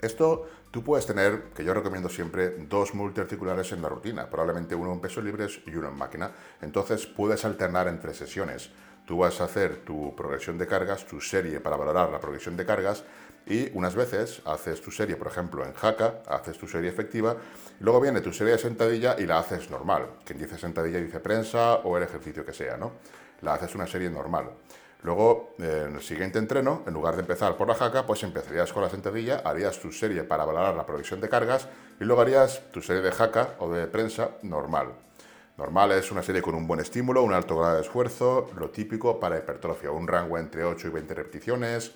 Esto 0.00 0.48
tú 0.70 0.82
puedes 0.82 1.04
tener, 1.04 1.50
que 1.54 1.62
yo 1.62 1.74
recomiendo 1.74 2.08
siempre, 2.08 2.56
dos 2.56 2.94
multiarticulares 2.94 3.72
en 3.72 3.82
la 3.82 3.90
rutina, 3.90 4.30
probablemente 4.30 4.74
uno 4.74 4.90
en 4.90 5.00
pesos 5.00 5.22
libres 5.22 5.60
y 5.66 5.74
uno 5.74 5.88
en 5.88 5.98
máquina. 5.98 6.30
Entonces 6.62 7.04
puedes 7.04 7.44
alternar 7.44 7.88
entre 7.88 8.14
sesiones. 8.14 8.70
Tú 9.10 9.16
vas 9.16 9.40
a 9.40 9.44
hacer 9.46 9.78
tu 9.78 10.14
progresión 10.14 10.56
de 10.56 10.68
cargas, 10.68 11.04
tu 11.04 11.20
serie 11.20 11.58
para 11.58 11.76
valorar 11.76 12.10
la 12.10 12.20
progresión 12.20 12.56
de 12.56 12.64
cargas 12.64 13.02
y 13.44 13.68
unas 13.76 13.96
veces 13.96 14.40
haces 14.44 14.80
tu 14.80 14.92
serie, 14.92 15.16
por 15.16 15.26
ejemplo, 15.26 15.66
en 15.66 15.72
jaca, 15.72 16.22
haces 16.28 16.56
tu 16.56 16.68
serie 16.68 16.90
efectiva, 16.90 17.34
luego 17.80 18.00
viene 18.00 18.20
tu 18.20 18.32
serie 18.32 18.52
de 18.52 18.60
sentadilla 18.60 19.16
y 19.18 19.26
la 19.26 19.40
haces 19.40 19.68
normal. 19.68 20.06
Quien 20.24 20.38
dice 20.38 20.56
sentadilla 20.56 21.00
dice 21.00 21.18
prensa 21.18 21.80
o 21.82 21.96
el 21.96 22.04
ejercicio 22.04 22.46
que 22.46 22.52
sea, 22.52 22.76
¿no? 22.76 22.92
La 23.40 23.54
haces 23.54 23.74
una 23.74 23.88
serie 23.88 24.08
normal. 24.08 24.48
Luego, 25.02 25.54
en 25.58 25.96
el 25.96 26.02
siguiente 26.02 26.38
entreno, 26.38 26.84
en 26.86 26.94
lugar 26.94 27.16
de 27.16 27.22
empezar 27.22 27.56
por 27.56 27.66
la 27.66 27.74
jaca, 27.74 28.06
pues 28.06 28.22
empezarías 28.22 28.72
con 28.72 28.84
la 28.84 28.90
sentadilla, 28.90 29.42
harías 29.44 29.80
tu 29.80 29.90
serie 29.90 30.22
para 30.22 30.44
valorar 30.44 30.76
la 30.76 30.86
progresión 30.86 31.20
de 31.20 31.28
cargas 31.28 31.66
y 31.98 32.04
luego 32.04 32.22
harías 32.22 32.62
tu 32.70 32.80
serie 32.80 33.02
de 33.02 33.10
jaca 33.10 33.56
o 33.58 33.72
de 33.72 33.88
prensa 33.88 34.36
normal. 34.42 34.92
Normal 35.60 35.92
es 35.92 36.10
una 36.10 36.22
serie 36.22 36.40
con 36.40 36.54
un 36.54 36.66
buen 36.66 36.80
estímulo, 36.80 37.22
un 37.22 37.34
alto 37.34 37.58
grado 37.58 37.74
de 37.74 37.82
esfuerzo, 37.82 38.48
lo 38.56 38.70
típico 38.70 39.20
para 39.20 39.36
hipertrofia, 39.36 39.90
un 39.90 40.08
rango 40.08 40.38
entre 40.38 40.64
8 40.64 40.88
y 40.88 40.90
20 40.90 41.12
repeticiones, 41.12 41.92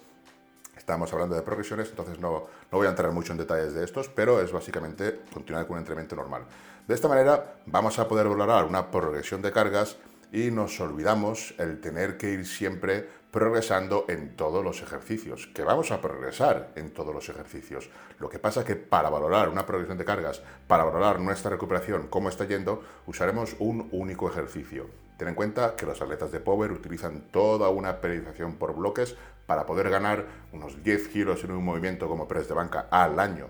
Estamos 0.77 1.11
hablando 1.14 1.35
de 1.35 1.40
progresiones, 1.40 1.88
entonces 1.88 2.18
no, 2.18 2.46
no 2.70 2.79
voy 2.79 2.87
a 2.87 2.90
entrar 2.90 3.11
mucho 3.12 3.33
en 3.33 3.38
detalles 3.38 3.72
de 3.72 3.85
estos, 3.85 4.11
pero 4.11 4.42
es 4.42 4.53
básicamente 4.53 5.20
continuar 5.33 5.66
con 5.66 5.77
un 5.77 5.79
entrenamiento 5.79 6.14
normal. 6.14 6.42
De 6.87 6.94
esta 6.94 7.09
manera 7.09 7.55
vamos 7.64 7.98
a 7.98 8.07
poder 8.07 8.29
valorar 8.29 8.66
una 8.66 8.90
progresión 8.90 9.40
de 9.40 9.50
cargas 9.50 9.96
y 10.31 10.50
nos 10.50 10.79
olvidamos 10.81 11.55
el 11.57 11.81
tener 11.81 12.18
que 12.18 12.33
ir 12.33 12.46
siempre 12.46 13.09
progresando 13.35 14.05
en 14.07 14.37
todos 14.37 14.62
los 14.62 14.81
ejercicios, 14.81 15.49
que 15.49 15.64
vamos 15.64 15.90
a 15.90 16.01
progresar 16.01 16.70
en 16.77 16.92
todos 16.92 17.12
los 17.12 17.29
ejercicios. 17.29 17.90
Lo 18.20 18.29
que 18.29 18.38
pasa 18.38 18.61
es 18.61 18.66
que 18.66 18.77
para 18.77 19.11
valorar 19.11 19.49
una 19.49 19.66
progresión 19.66 19.99
de 19.99 20.05
cargas, 20.05 20.40
para 20.68 20.85
valorar 20.85 21.18
nuestra 21.18 21.51
recuperación, 21.51 22.07
cómo 22.07 22.29
está 22.29 22.44
yendo, 22.44 22.85
usaremos 23.09 23.57
un 23.59 23.88
único 23.90 24.31
ejercicio. 24.31 24.87
Ten 25.18 25.27
en 25.27 25.35
cuenta 25.35 25.75
que 25.75 25.85
los 25.85 26.01
atletas 26.01 26.31
de 26.31 26.38
Power 26.38 26.70
utilizan 26.70 27.23
toda 27.33 27.70
una 27.70 28.01
periodización 28.01 28.55
por 28.55 28.77
bloques 28.77 29.16
para 29.47 29.66
poder 29.66 29.90
ganar 29.90 30.27
unos 30.53 30.85
10 30.85 31.09
kilos 31.09 31.42
en 31.42 31.51
un 31.51 31.64
movimiento 31.64 32.09
como 32.09 32.29
press 32.29 32.47
de 32.47 32.55
banca 32.55 32.87
al 32.88 33.18
año. 33.18 33.49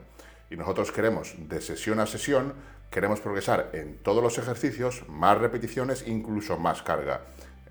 Y 0.49 0.57
nosotros 0.57 0.93
queremos 0.93 1.35
de 1.37 1.61
sesión 1.61 2.01
a 2.01 2.07
sesión 2.07 2.55
queremos 2.91 3.21
progresar 3.21 3.71
en 3.73 3.99
todos 3.99 4.23
los 4.23 4.39
ejercicios, 4.39 5.03
más 5.09 5.37
repeticiones, 5.37 6.07
incluso 6.07 6.57
más 6.59 6.81
carga. 6.81 7.23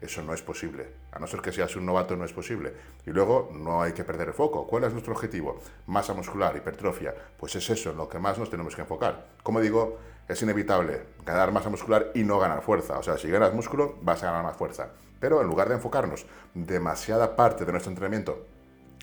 Eso 0.03 0.21
no 0.21 0.33
es 0.33 0.41
posible. 0.41 0.85
A 1.13 1.19
no 1.19 1.27
ser 1.27 1.39
que 1.39 1.53
seas 1.53 1.77
un 1.77 1.85
novato, 1.85 2.17
no 2.17 2.25
es 2.25 2.33
posible. 2.33 2.73
Y 3.05 3.11
luego 3.11 3.49
no 3.53 3.81
hay 3.81 3.93
que 3.93 4.03
perder 4.03 4.27
el 4.27 4.33
foco. 4.33 4.67
¿Cuál 4.67 4.83
es 4.83 4.91
nuestro 4.91 5.13
objetivo? 5.13 5.61
Masa 5.87 6.13
muscular, 6.13 6.53
hipertrofia. 6.57 7.15
Pues 7.37 7.55
es 7.55 7.69
eso 7.69 7.91
en 7.91 7.97
lo 7.97 8.09
que 8.09 8.19
más 8.19 8.37
nos 8.37 8.49
tenemos 8.49 8.75
que 8.75 8.81
enfocar. 8.81 9.27
Como 9.43 9.61
digo, 9.61 9.97
es 10.27 10.41
inevitable 10.41 11.03
ganar 11.25 11.53
masa 11.53 11.69
muscular 11.69 12.11
y 12.13 12.23
no 12.23 12.37
ganar 12.37 12.61
fuerza. 12.63 12.99
O 12.99 13.03
sea, 13.03 13.17
si 13.17 13.29
ganas 13.29 13.53
músculo, 13.53 13.95
vas 14.01 14.21
a 14.23 14.25
ganar 14.25 14.43
más 14.43 14.57
fuerza. 14.57 14.89
Pero 15.21 15.39
en 15.39 15.47
lugar 15.47 15.69
de 15.69 15.75
enfocarnos 15.75 16.25
demasiada 16.53 17.37
parte 17.37 17.63
de 17.63 17.71
nuestro 17.71 17.91
entrenamiento 17.91 18.45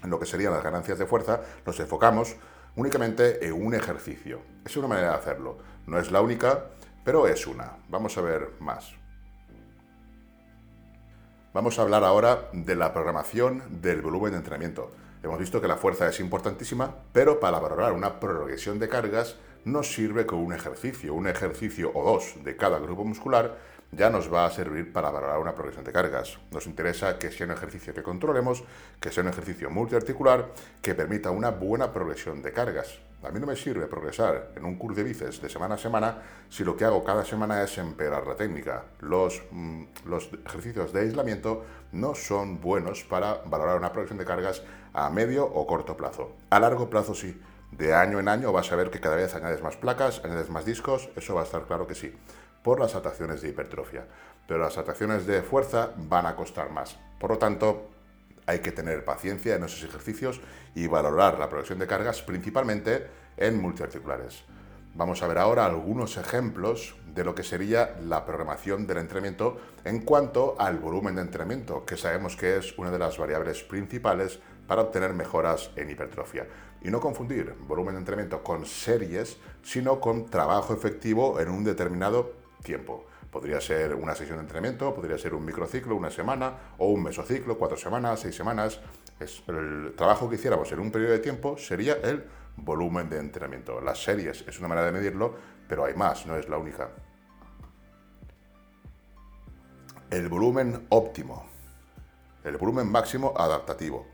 en 0.02 0.10
lo 0.10 0.20
que 0.20 0.26
serían 0.26 0.52
las 0.52 0.62
ganancias 0.62 0.98
de 0.98 1.06
fuerza, 1.06 1.40
nos 1.64 1.80
enfocamos 1.80 2.36
únicamente 2.76 3.46
en 3.46 3.54
un 3.54 3.72
ejercicio. 3.72 4.42
Es 4.66 4.76
una 4.76 4.88
manera 4.88 5.12
de 5.12 5.16
hacerlo. 5.16 5.56
No 5.86 5.98
es 5.98 6.10
la 6.10 6.20
única, 6.20 6.66
pero 7.06 7.26
es 7.26 7.46
una. 7.46 7.78
Vamos 7.88 8.18
a 8.18 8.20
ver 8.20 8.50
más. 8.60 8.99
Vamos 11.52 11.80
a 11.80 11.82
hablar 11.82 12.04
ahora 12.04 12.48
de 12.52 12.76
la 12.76 12.92
programación 12.92 13.82
del 13.82 14.02
volumen 14.02 14.30
de 14.30 14.38
entrenamiento. 14.38 14.92
Hemos 15.20 15.40
visto 15.40 15.60
que 15.60 15.66
la 15.66 15.76
fuerza 15.76 16.06
es 16.06 16.20
importantísima, 16.20 16.94
pero 17.12 17.40
para 17.40 17.58
valorar 17.58 17.92
una 17.92 18.20
progresión 18.20 18.78
de 18.78 18.88
cargas 18.88 19.34
nos 19.64 19.92
sirve 19.92 20.26
con 20.26 20.38
un 20.38 20.52
ejercicio, 20.52 21.12
un 21.12 21.26
ejercicio 21.26 21.90
o 21.92 22.04
dos 22.04 22.34
de 22.44 22.54
cada 22.54 22.78
grupo 22.78 23.04
muscular 23.04 23.58
ya 23.90 24.10
nos 24.10 24.32
va 24.32 24.46
a 24.46 24.50
servir 24.52 24.92
para 24.92 25.10
valorar 25.10 25.40
una 25.40 25.56
progresión 25.56 25.84
de 25.84 25.90
cargas. 25.90 26.38
Nos 26.52 26.66
interesa 26.66 27.18
que 27.18 27.32
sea 27.32 27.46
un 27.46 27.52
ejercicio 27.52 27.92
que 27.92 28.04
controlemos, 28.04 28.62
que 29.00 29.10
sea 29.10 29.24
un 29.24 29.30
ejercicio 29.30 29.70
multiarticular, 29.70 30.52
que 30.80 30.94
permita 30.94 31.32
una 31.32 31.50
buena 31.50 31.92
progresión 31.92 32.42
de 32.42 32.52
cargas. 32.52 33.00
A 33.22 33.30
mí 33.30 33.38
no 33.38 33.46
me 33.46 33.56
sirve 33.56 33.87
progresar 33.87 34.52
en 34.56 34.64
un 34.64 34.76
curso 34.76 34.96
de 34.96 35.04
bíceps 35.04 35.42
de 35.42 35.48
semana 35.48 35.74
a 35.74 35.78
semana 35.78 36.18
si 36.48 36.64
lo 36.64 36.76
que 36.76 36.85
hago 36.85 37.04
cada 37.04 37.24
semana 37.24 37.62
es 37.62 37.76
empeorar 37.78 38.26
la 38.26 38.35
técnica. 38.35 38.85
Los, 39.00 39.42
mm, 39.50 39.83
los 40.06 40.30
ejercicios 40.46 40.92
de 40.92 41.00
aislamiento 41.00 41.64
no 41.92 42.14
son 42.14 42.61
buenos 42.61 43.04
para 43.04 43.42
valorar 43.44 43.76
una 43.76 43.92
progresión 43.92 44.18
de 44.18 44.24
cargas 44.24 44.62
a 44.94 45.11
medio 45.11 45.44
o 45.44 45.66
corto 45.66 45.96
plazo. 45.96 46.33
A 46.50 46.61
largo 46.61 46.88
plazo 46.88 47.14
sí. 47.14 47.40
De 47.72 47.94
año 47.94 48.18
en 48.18 48.26
año 48.26 48.50
vas 48.50 48.72
a 48.72 48.76
ver 48.76 48.90
que 48.90 49.00
cada 49.00 49.16
vez 49.16 49.35
añades 49.35 49.62
más 49.62 49.76
placas, 49.76 50.24
añades 50.24 50.50
más 50.50 50.64
discos, 50.64 51.09
eso 51.14 51.35
va 51.35 51.42
a 51.42 51.44
estar 51.44 51.66
claro 51.66 51.87
que 51.87 51.94
sí 51.94 52.12
por 52.62 52.80
las 52.80 52.94
atracciones 52.94 53.40
de 53.40 53.48
hipertrofia. 53.48 54.06
Pero 54.46 54.61
las 54.61 54.78
atracciones 54.78 55.26
de 55.26 55.42
fuerza 55.42 55.90
van 55.96 56.26
a 56.26 56.37
costar 56.37 56.70
más. 56.70 56.98
Por 57.18 57.30
lo 57.30 57.38
tanto, 57.38 57.88
hay 58.46 58.61
que 58.61 58.72
tener 58.72 59.04
paciencia 59.04 59.54
en 59.54 59.64
esos 59.64 59.85
ejercicios 59.85 60.40
y 60.74 60.87
valorar 60.87 61.38
la 61.38 61.48
progresión 61.48 61.78
de 61.78 61.87
cargas 61.87 62.22
principalmente 62.22 63.06
en 63.37 63.61
multiarticulares. 63.61 64.44
Vamos 64.94 65.22
a 65.22 65.28
ver 65.28 65.38
ahora 65.38 65.66
algunos 65.66 66.16
ejemplos 66.16 66.96
de 67.14 67.24
lo 67.24 67.35
que 67.35 67.44
sería 67.44 67.96
la 68.02 68.24
programación 68.24 68.87
del 68.87 68.98
entrenamiento 68.98 69.56
en 69.85 70.00
cuanto 70.00 70.56
al 70.59 70.78
volumen 70.78 71.14
de 71.14 71.22
entrenamiento, 71.22 71.85
que 71.85 71.96
sabemos 71.96 72.37
que 72.37 72.56
es 72.56 72.76
una 72.76 72.90
de 72.90 72.98
las 72.98 73.16
variables 73.16 73.62
principales 73.62 74.40
para 74.66 74.83
obtener 74.83 75.14
mejoras 75.14 75.70
en 75.76 75.90
hipertrofia. 75.90 76.46
Y 76.83 76.90
no 76.90 77.00
confundir 77.00 77.54
volumen 77.61 77.94
de 77.94 78.00
entrenamiento 78.00 78.42
con 78.42 78.66
series, 78.66 79.38
sino 79.62 80.00
con 80.00 80.26
trabajo 80.26 80.74
efectivo 80.74 81.40
en 81.40 81.50
un 81.50 81.64
determinado 81.64 82.33
tiempo. 82.62 83.06
Podría 83.30 83.61
ser 83.61 83.94
una 83.94 84.14
sesión 84.14 84.38
de 84.38 84.42
entrenamiento, 84.42 84.94
podría 84.94 85.18
ser 85.18 85.35
un 85.35 85.44
microciclo, 85.44 85.94
una 85.94 86.11
semana, 86.11 86.74
o 86.78 86.88
un 86.88 87.02
mesociclo, 87.02 87.59
cuatro 87.59 87.76
semanas, 87.76 88.20
seis 88.20 88.35
semanas. 88.35 88.80
El 89.20 89.94
trabajo 89.96 90.28
que 90.28 90.37
hiciéramos 90.37 90.72
en 90.72 90.80
un 90.80 90.90
periodo 90.90 91.12
de 91.12 91.18
tiempo 91.18 91.59
sería 91.59 91.94
el 92.02 92.24
volumen 92.56 93.11
de 93.11 93.18
entrenamiento. 93.18 93.80
Las 93.80 94.02
series 94.02 94.44
es 94.46 94.59
una 94.59 94.68
manera 94.68 94.87
de 94.87 94.92
medirlo, 94.92 95.35
pero 95.68 95.85
hay 95.85 95.94
más, 95.94 96.26
no 96.26 96.37
es 96.37 96.48
la 96.48 96.56
única. 96.56 96.88
El 100.11 100.28
volumen 100.28 100.87
óptimo, 100.88 101.46
el 102.44 102.56
volumen 102.56 102.90
máximo 102.90 103.35
adaptativo. 103.37 104.06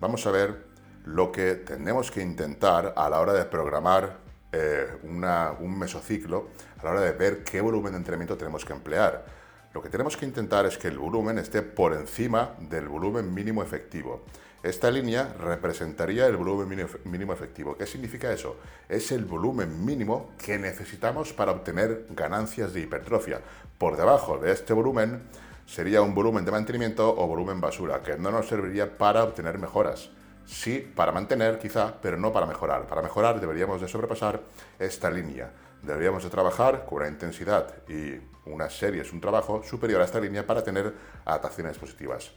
Vamos 0.00 0.26
a 0.26 0.30
ver 0.30 0.66
lo 1.04 1.32
que 1.32 1.56
tenemos 1.56 2.10
que 2.10 2.22
intentar 2.22 2.94
a 2.96 3.10
la 3.10 3.20
hora 3.20 3.32
de 3.32 3.44
programar 3.44 4.18
eh, 4.52 4.98
un 5.02 5.78
mesociclo 5.78 6.48
a 6.78 6.84
la 6.84 6.90
hora 6.90 7.00
de 7.00 7.12
ver 7.12 7.42
qué 7.42 7.60
volumen 7.60 7.92
de 7.92 7.98
entrenamiento 7.98 8.36
tenemos 8.36 8.64
que 8.64 8.72
emplear. 8.72 9.24
Lo 9.72 9.82
que 9.82 9.88
tenemos 9.88 10.16
que 10.16 10.26
intentar 10.26 10.66
es 10.66 10.76
que 10.76 10.88
el 10.88 10.98
volumen 10.98 11.38
esté 11.38 11.62
por 11.62 11.94
encima 11.94 12.54
del 12.60 12.88
volumen 12.88 13.32
mínimo 13.32 13.62
efectivo. 13.62 14.24
Esta 14.62 14.92
línea 14.92 15.34
representaría 15.40 16.26
el 16.26 16.36
volumen 16.36 16.88
mínimo 17.04 17.32
efectivo. 17.32 17.76
¿Qué 17.76 17.84
significa 17.84 18.32
eso? 18.32 18.58
Es 18.88 19.10
el 19.10 19.24
volumen 19.24 19.84
mínimo 19.84 20.30
que 20.38 20.56
necesitamos 20.56 21.32
para 21.32 21.50
obtener 21.50 22.06
ganancias 22.10 22.72
de 22.72 22.80
hipertrofia. 22.80 23.40
Por 23.76 23.96
debajo 23.96 24.38
de 24.38 24.52
este 24.52 24.72
volumen 24.72 25.24
sería 25.66 26.00
un 26.00 26.14
volumen 26.14 26.44
de 26.44 26.52
mantenimiento 26.52 27.12
o 27.12 27.26
volumen 27.26 27.60
basura, 27.60 28.02
que 28.04 28.16
no 28.16 28.30
nos 28.30 28.46
serviría 28.46 28.96
para 28.96 29.24
obtener 29.24 29.58
mejoras. 29.58 30.10
Sí, 30.46 30.78
para 30.94 31.10
mantener 31.10 31.58
quizá, 31.58 32.00
pero 32.00 32.16
no 32.16 32.32
para 32.32 32.46
mejorar. 32.46 32.86
Para 32.86 33.02
mejorar 33.02 33.40
deberíamos 33.40 33.80
de 33.80 33.88
sobrepasar 33.88 34.42
esta 34.78 35.10
línea. 35.10 35.50
Deberíamos 35.82 36.22
de 36.22 36.30
trabajar 36.30 36.84
con 36.84 36.98
una 36.98 37.08
intensidad 37.08 37.66
y 37.88 38.20
una 38.48 38.70
serie, 38.70 39.02
es 39.02 39.12
un 39.12 39.20
trabajo 39.20 39.64
superior 39.64 40.00
a 40.02 40.04
esta 40.04 40.20
línea 40.20 40.46
para 40.46 40.62
tener 40.62 40.94
adaptaciones 41.24 41.78
positivas. 41.78 42.30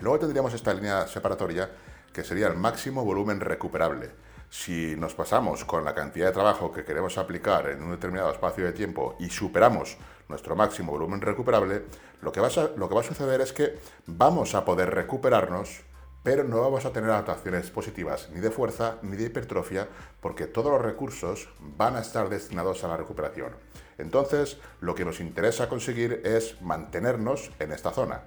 Luego 0.00 0.18
tendríamos 0.18 0.54
esta 0.54 0.72
línea 0.72 1.06
separatoria 1.06 1.70
que 2.12 2.24
sería 2.24 2.48
el 2.48 2.56
máximo 2.56 3.04
volumen 3.04 3.40
recuperable. 3.40 4.10
Si 4.48 4.96
nos 4.96 5.14
pasamos 5.14 5.64
con 5.64 5.84
la 5.84 5.94
cantidad 5.94 6.26
de 6.26 6.32
trabajo 6.32 6.72
que 6.72 6.84
queremos 6.84 7.18
aplicar 7.18 7.68
en 7.68 7.82
un 7.82 7.92
determinado 7.92 8.32
espacio 8.32 8.64
de 8.64 8.72
tiempo 8.72 9.14
y 9.20 9.30
superamos 9.30 9.96
nuestro 10.28 10.56
máximo 10.56 10.92
volumen 10.92 11.20
recuperable, 11.20 11.84
lo 12.22 12.32
que 12.32 12.40
va 12.40 12.48
a, 12.48 13.02
suceder 13.02 13.40
es 13.42 13.52
que 13.52 13.78
vamos 14.06 14.54
a 14.54 14.64
poder 14.64 14.90
recuperarnos 14.90 15.82
pero 16.22 16.44
no 16.44 16.60
vamos 16.60 16.84
a 16.84 16.92
tener 16.92 17.08
adaptaciones 17.08 17.70
positivas 17.70 18.28
ni 18.34 18.40
de 18.40 18.50
fuerza 18.50 18.98
ni 19.02 19.16
de 19.16 19.24
hipertrofia 19.24 19.88
porque 20.20 20.46
todos 20.46 20.72
los 20.72 20.82
recursos 20.82 21.48
van 21.60 21.96
a 21.96 22.00
estar 22.00 22.28
destinados 22.28 22.84
a 22.84 22.88
la 22.88 22.98
recuperación. 22.98 23.52
Entonces, 23.96 24.58
lo 24.80 24.94
que 24.94 25.04
nos 25.04 25.20
interesa 25.20 25.68
conseguir 25.68 26.20
es 26.24 26.60
mantenernos 26.60 27.50
en 27.58 27.72
esta 27.72 27.90
zona. 27.90 28.22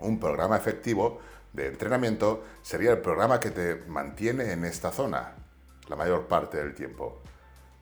Un 0.00 0.18
programa 0.18 0.56
efectivo 0.56 1.20
de 1.52 1.68
entrenamiento 1.68 2.44
sería 2.62 2.92
el 2.92 2.98
programa 2.98 3.40
que 3.40 3.50
te 3.50 3.76
mantiene 3.88 4.52
en 4.52 4.64
esta 4.64 4.90
zona 4.90 5.34
la 5.88 5.96
mayor 5.96 6.26
parte 6.26 6.58
del 6.58 6.74
tiempo. 6.74 7.20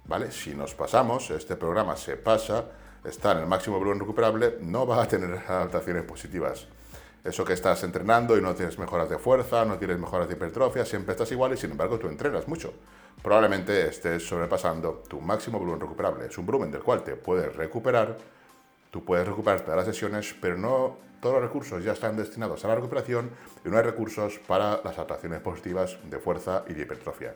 ¿Vale? 0.05 0.31
Si 0.31 0.55
nos 0.55 0.75
pasamos, 0.75 1.31
este 1.31 1.57
programa 1.57 1.97
se 1.97 2.17
pasa, 2.17 2.65
está 3.05 3.33
en 3.33 3.39
el 3.39 3.47
máximo 3.47 3.79
volumen 3.79 4.01
recuperable, 4.01 4.57
no 4.63 4.87
va 4.87 5.03
a 5.03 5.09
tener 5.09 5.31
adaptaciones 5.49 6.05
positivas 6.05 6.67
eso 7.25 7.45
que 7.45 7.53
estás 7.53 7.83
entrenando 7.83 8.37
y 8.37 8.41
no 8.41 8.55
tienes 8.55 8.79
mejoras 8.79 9.09
de 9.09 9.19
fuerza, 9.19 9.65
no 9.65 9.77
tienes 9.77 9.99
mejoras 9.99 10.29
de 10.29 10.35
hipertrofia, 10.35 10.85
siempre 10.85 11.13
estás 11.13 11.31
igual 11.33 11.53
y 11.53 11.57
sin 11.57 11.71
embargo 11.71 11.99
tú 11.99 12.09
entrenas 12.09 12.47
mucho. 12.49 12.73
Probablemente 13.23 13.89
estés 13.89 14.27
sobrepasando 14.27 15.03
tu 15.09 15.21
máximo 15.21 15.59
volumen 15.59 15.81
recuperable. 15.81 16.27
Es 16.27 16.39
un 16.39 16.47
volumen 16.47 16.71
del 16.71 16.83
cual 16.83 17.03
te 17.03 17.17
puedes 17.17 17.55
recuperar, 17.55 18.17
tú 18.99 19.05
puedes 19.05 19.29
recuperar 19.29 19.61
todas 19.61 19.77
las 19.77 19.87
sesiones, 19.87 20.35
pero 20.41 20.59
no 20.59 20.97
todos 21.21 21.37
los 21.37 21.45
recursos 21.45 21.85
ya 21.85 21.93
están 21.93 22.17
destinados 22.17 22.65
a 22.65 22.69
la 22.69 22.75
recuperación 22.75 23.31
y 23.65 23.69
no 23.69 23.77
hay 23.77 23.85
recursos 23.85 24.41
para 24.45 24.81
las 24.83 24.95
adaptaciones 24.95 25.41
positivas 25.41 25.99
de 26.03 26.19
fuerza 26.19 26.65
y 26.67 26.75
de 26.75 26.83
hipertrofia. 26.83 27.33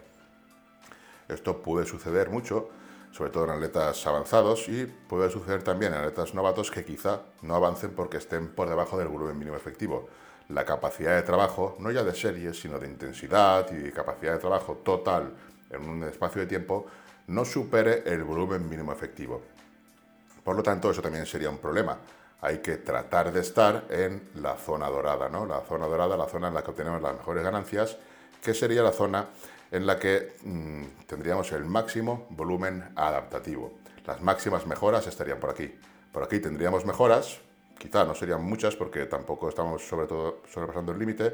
Esto 1.28 1.62
puede 1.62 1.86
suceder 1.86 2.30
mucho, 2.30 2.70
sobre 3.12 3.30
todo 3.30 3.44
en 3.44 3.50
atletas 3.50 4.04
avanzados 4.08 4.68
y 4.68 4.86
puede 4.86 5.30
suceder 5.30 5.62
también 5.62 5.92
en 5.92 6.00
atletas 6.00 6.34
novatos 6.34 6.72
que 6.72 6.84
quizá 6.84 7.20
no 7.42 7.54
avancen 7.54 7.92
porque 7.92 8.16
estén 8.16 8.48
por 8.48 8.68
debajo 8.68 8.98
del 8.98 9.06
volumen 9.06 9.38
mínimo 9.38 9.56
efectivo. 9.56 10.08
La 10.48 10.64
capacidad 10.64 11.14
de 11.14 11.22
trabajo, 11.22 11.76
no 11.78 11.92
ya 11.92 12.02
de 12.02 12.12
series, 12.12 12.60
sino 12.60 12.80
de 12.80 12.88
intensidad 12.88 13.70
y 13.70 13.92
capacidad 13.92 14.32
de 14.32 14.40
trabajo 14.40 14.78
total 14.84 15.32
en 15.70 15.88
un 15.88 16.02
espacio 16.02 16.40
de 16.40 16.48
tiempo, 16.48 16.86
no 17.28 17.44
supere 17.44 18.02
el 18.06 18.24
volumen 18.24 18.68
mínimo 18.68 18.92
efectivo. 18.92 19.42
Por 20.42 20.56
lo 20.56 20.62
tanto, 20.62 20.90
eso 20.90 21.02
también 21.02 21.26
sería 21.26 21.50
un 21.50 21.58
problema. 21.58 21.98
Hay 22.40 22.58
que 22.58 22.78
tratar 22.78 23.32
de 23.32 23.40
estar 23.40 23.84
en 23.88 24.30
la 24.34 24.56
zona 24.56 24.88
dorada, 24.88 25.28
¿no? 25.28 25.46
La 25.46 25.60
zona 25.60 25.86
dorada, 25.86 26.16
la 26.16 26.26
zona 26.26 26.48
en 26.48 26.54
la 26.54 26.62
que 26.62 26.70
obtenemos 26.70 27.00
las 27.00 27.14
mejores 27.14 27.44
ganancias, 27.44 27.96
que 28.42 28.52
sería 28.52 28.82
la 28.82 28.92
zona 28.92 29.26
en 29.70 29.86
la 29.86 29.98
que 29.98 30.36
mm, 30.42 31.06
tendríamos 31.06 31.52
el 31.52 31.64
máximo 31.64 32.26
volumen 32.30 32.92
adaptativo. 32.96 33.72
Las 34.06 34.20
máximas 34.20 34.66
mejoras 34.66 35.06
estarían 35.06 35.38
por 35.38 35.50
aquí. 35.50 35.72
Por 36.12 36.24
aquí 36.24 36.40
tendríamos 36.40 36.84
mejoras, 36.84 37.38
quizá 37.78 38.04
no 38.04 38.14
serían 38.14 38.44
muchas 38.44 38.76
porque 38.76 39.06
tampoco 39.06 39.48
estamos 39.48 39.82
sobre 39.86 40.06
todo 40.06 40.42
sobrepasando 40.52 40.92
el 40.92 40.98
límite. 40.98 41.32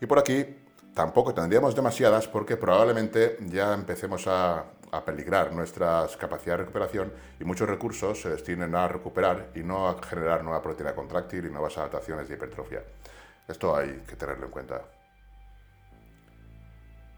Y 0.00 0.06
por 0.06 0.18
aquí 0.18 0.46
tampoco 0.94 1.34
tendríamos 1.34 1.74
demasiadas 1.74 2.26
porque 2.28 2.56
probablemente 2.56 3.36
ya 3.40 3.74
empecemos 3.74 4.26
a 4.28 4.64
a 4.94 5.04
peligrar 5.04 5.52
nuestras 5.52 6.16
capacidades 6.16 6.60
de 6.60 6.64
recuperación 6.66 7.12
y 7.40 7.44
muchos 7.44 7.68
recursos 7.68 8.20
se 8.20 8.30
destinen 8.30 8.74
a 8.76 8.86
recuperar 8.86 9.50
y 9.54 9.60
no 9.60 9.88
a 9.88 10.00
generar 10.00 10.44
nueva 10.44 10.62
proteína 10.62 10.94
contráctil 10.94 11.46
y 11.46 11.50
nuevas 11.50 11.76
adaptaciones 11.78 12.28
de 12.28 12.34
hipertrofia. 12.36 12.84
Esto 13.48 13.76
hay 13.76 14.04
que 14.06 14.14
tenerlo 14.14 14.46
en 14.46 14.52
cuenta. 14.52 14.82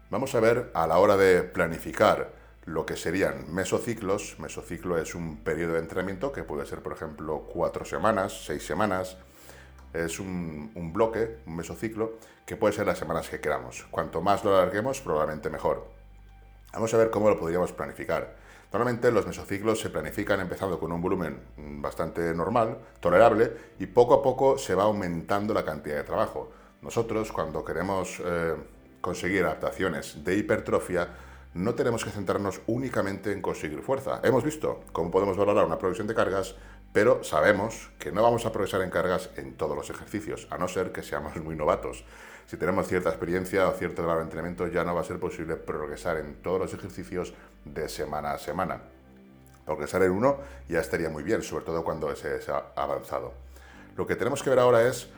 Vamos 0.09 0.33
a 0.33 0.39
ver 0.39 0.71
a 0.73 0.87
la 0.87 0.97
hora 0.97 1.17
de 1.17 1.43
planificar 1.43 2.31
lo 2.65 2.85
que 2.85 2.95
serían 2.95 3.53
mesociclos. 3.53 4.39
Mesociclo 4.39 4.97
es 4.97 5.13
un 5.13 5.37
periodo 5.37 5.73
de 5.73 5.79
entrenamiento 5.79 6.31
que 6.31 6.43
puede 6.43 6.65
ser, 6.65 6.81
por 6.81 6.93
ejemplo, 6.93 7.47
cuatro 7.53 7.85
semanas, 7.85 8.45
seis 8.45 8.65
semanas. 8.65 9.17
Es 9.93 10.19
un, 10.19 10.71
un 10.73 10.93
bloque, 10.93 11.37
un 11.45 11.55
mesociclo, 11.55 12.17
que 12.45 12.55
puede 12.55 12.73
ser 12.73 12.87
las 12.87 12.97
semanas 12.97 13.29
que 13.29 13.39
queramos. 13.39 13.85
Cuanto 13.91 14.21
más 14.21 14.43
lo 14.43 14.57
alarguemos, 14.57 14.99
probablemente 15.01 15.49
mejor. 15.49 15.96
Vamos 16.73 16.93
a 16.93 16.97
ver 16.97 17.09
cómo 17.09 17.29
lo 17.29 17.39
podríamos 17.39 17.71
planificar. 17.71 18.35
Normalmente 18.71 19.11
los 19.11 19.25
mesociclos 19.25 19.79
se 19.79 19.89
planifican 19.89 20.41
empezando 20.41 20.79
con 20.79 20.91
un 20.91 21.01
volumen 21.01 21.39
bastante 21.81 22.33
normal, 22.33 22.77
tolerable, 22.99 23.51
y 23.79 23.87
poco 23.87 24.13
a 24.13 24.21
poco 24.21 24.57
se 24.57 24.75
va 24.75 24.83
aumentando 24.83 25.53
la 25.53 25.63
cantidad 25.63 25.95
de 25.95 26.03
trabajo. 26.03 26.51
Nosotros 26.81 27.31
cuando 27.31 27.63
queremos 27.63 28.21
eh, 28.23 28.55
conseguir 28.99 29.45
adaptaciones 29.45 30.23
de 30.23 30.35
hipertrofia, 30.35 31.07
no 31.53 31.73
tenemos 31.73 32.03
que 32.03 32.11
centrarnos 32.11 32.61
únicamente 32.67 33.31
en 33.31 33.41
conseguir 33.41 33.81
fuerza. 33.81 34.19
Hemos 34.23 34.43
visto 34.43 34.81
cómo 34.91 35.09
podemos 35.09 35.37
valorar 35.37 35.65
una 35.65 35.79
progresión 35.79 36.07
de 36.07 36.13
cargas, 36.13 36.55
pero 36.91 37.23
sabemos 37.23 37.89
que 37.97 38.11
no 38.11 38.21
vamos 38.21 38.45
a 38.45 38.51
progresar 38.51 38.81
en 38.81 38.89
cargas 38.89 39.29
en 39.37 39.55
todos 39.55 39.75
los 39.75 39.89
ejercicios, 39.89 40.47
a 40.51 40.57
no 40.57 40.67
ser 40.67 40.91
que 40.91 41.03
seamos 41.03 41.35
muy 41.37 41.55
novatos 41.55 42.03
si 42.47 42.55
tenemos 42.57 42.87
cierta 42.87 43.09
experiencia 43.09 43.67
o 43.67 43.73
cierto 43.73 44.01
grado 44.03 44.19
de 44.19 44.23
entrenamiento, 44.23 44.67
ya 44.67 44.85
no 44.85 44.95
va 44.95 45.01
a 45.01 45.03
ser 45.03 45.19
posible 45.19 45.57
progresar 45.57 46.17
en 46.17 46.41
todos 46.41 46.59
los 46.59 46.73
ejercicios 46.73 47.33
de 47.65 47.89
semana 47.89 48.31
a 48.31 48.39
semana. 48.39 48.81
Progresar 49.65 50.01
en 50.03 50.11
uno 50.11 50.37
ya 50.69 50.79
estaría 50.79 51.09
muy 51.09 51.23
bien, 51.23 51.43
sobre 51.43 51.65
todo 51.65 51.83
cuando 51.83 52.15
se 52.15 52.39
ha 52.49 52.71
avanzado. 52.77 53.33
Lo 53.97 54.07
que 54.07 54.15
tenemos 54.15 54.41
que 54.41 54.49
ver 54.49 54.59
ahora 54.59 54.87
es 54.87 55.09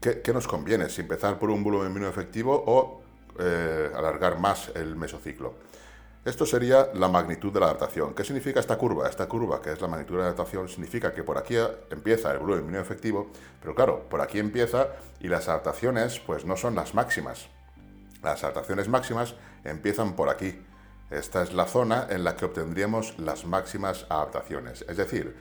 qué, 0.00 0.32
nos 0.32 0.48
conviene, 0.48 0.88
si 0.88 1.02
empezar 1.02 1.38
por 1.38 1.50
un 1.50 1.62
volumen 1.62 1.92
mínimo 1.92 2.10
efectivo 2.10 2.64
o 2.66 3.02
eh, 3.38 3.92
alargar 3.94 4.40
más 4.40 4.72
el 4.74 4.96
mesociclo. 4.96 5.54
Esto 6.22 6.44
sería 6.44 6.90
la 6.92 7.08
magnitud 7.08 7.50
de 7.50 7.60
la 7.60 7.66
adaptación. 7.66 8.14
¿Qué 8.14 8.24
significa 8.24 8.60
esta 8.60 8.76
curva? 8.76 9.08
Esta 9.08 9.26
curva, 9.26 9.62
que 9.62 9.72
es 9.72 9.80
la 9.80 9.88
magnitud 9.88 10.16
de 10.16 10.20
la 10.20 10.26
adaptación, 10.26 10.68
significa 10.68 11.14
que 11.14 11.22
por 11.22 11.38
aquí 11.38 11.56
empieza 11.88 12.30
el 12.32 12.38
volumen 12.40 12.66
mínimo 12.66 12.82
efectivo, 12.82 13.30
pero 13.58 13.74
claro, 13.74 14.06
por 14.10 14.20
aquí 14.20 14.38
empieza 14.38 14.88
y 15.18 15.28
las 15.28 15.48
adaptaciones 15.48 16.20
pues 16.20 16.44
no 16.44 16.58
son 16.58 16.74
las 16.74 16.94
máximas. 16.94 17.48
Las 18.22 18.44
adaptaciones 18.44 18.86
máximas 18.88 19.34
empiezan 19.64 20.14
por 20.14 20.28
aquí. 20.28 20.60
Esta 21.10 21.42
es 21.42 21.54
la 21.54 21.64
zona 21.64 22.06
en 22.10 22.22
la 22.22 22.36
que 22.36 22.44
obtendríamos 22.44 23.18
las 23.18 23.46
máximas 23.46 24.04
adaptaciones. 24.10 24.84
Es 24.88 24.98
decir, 24.98 25.34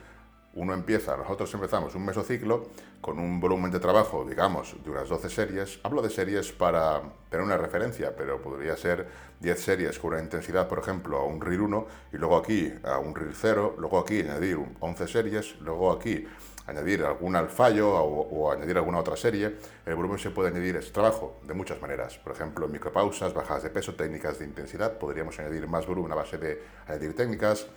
uno 0.55 0.73
empieza, 0.73 1.15
nosotros 1.15 1.53
empezamos 1.53 1.95
un 1.95 2.05
mesociclo 2.05 2.67
con 3.01 3.19
un 3.19 3.39
volumen 3.39 3.71
de 3.71 3.79
trabajo, 3.79 4.25
digamos, 4.27 4.75
de 4.83 4.89
unas 4.89 5.07
12 5.07 5.29
series. 5.29 5.79
Hablo 5.83 6.01
de 6.01 6.09
series 6.09 6.51
para 6.51 7.01
tener 7.29 7.45
una 7.45 7.57
referencia, 7.57 8.15
pero 8.15 8.41
podría 8.41 8.75
ser 8.75 9.07
10 9.39 9.59
series 9.59 9.99
con 9.99 10.13
una 10.13 10.21
intensidad, 10.21 10.67
por 10.67 10.79
ejemplo, 10.79 11.17
a 11.17 11.25
un 11.25 11.39
RIR 11.39 11.61
1 11.61 11.87
y 12.13 12.17
luego 12.17 12.37
aquí 12.37 12.73
a 12.83 12.97
un 12.97 13.15
RIR 13.15 13.33
0, 13.33 13.75
luego 13.77 13.99
aquí 13.99 14.21
añadir 14.21 14.57
11 14.79 15.07
series, 15.07 15.59
luego 15.61 15.91
aquí 15.91 16.25
añadir 16.69 17.03
algún 17.03 17.35
al 17.35 17.49
fallo 17.49 17.91
o, 17.91 18.51
añadir 18.51 18.77
alguna 18.77 18.99
otra 18.99 19.15
serie. 19.15 19.55
El 19.85 19.95
volumen 19.95 20.19
se 20.19 20.29
puede 20.29 20.49
añadir 20.49 20.75
ese 20.75 20.91
trabajo 20.91 21.39
de 21.43 21.53
muchas 21.53 21.81
maneras. 21.81 22.17
Por 22.17 22.33
ejemplo, 22.33 22.67
micropausas, 22.67 23.33
bajadas 23.33 23.63
de 23.63 23.69
peso, 23.69 23.95
técnicas 23.95 24.39
de 24.39 24.45
intensidad. 24.45 24.97
Podríamos 24.97 25.37
añadir 25.39 25.67
más 25.67 25.85
volumen 25.87 26.11
a 26.11 26.15
base 26.15 26.37
de 26.37 26.61
añadir 26.87 27.15
técnicas 27.15 27.67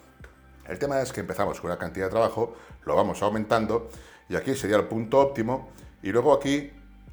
el 0.69 0.79
tema 0.79 1.01
es 1.01 1.13
que 1.13 1.21
empezamos 1.21 1.61
con 1.61 1.71
una 1.71 1.79
cantidad 1.79 2.07
de 2.07 2.11
trabajo, 2.11 2.55
lo 2.85 2.95
vamos 2.95 3.23
aumentando 3.23 3.91
y 4.29 4.37
aquí 4.37 4.55
sería 4.55 4.77
el 4.77 4.85
punto 4.85 5.19
óptimo 5.21 5.71
y 6.03 6.13
luego 6.13 6.33
aquí 6.33 6.73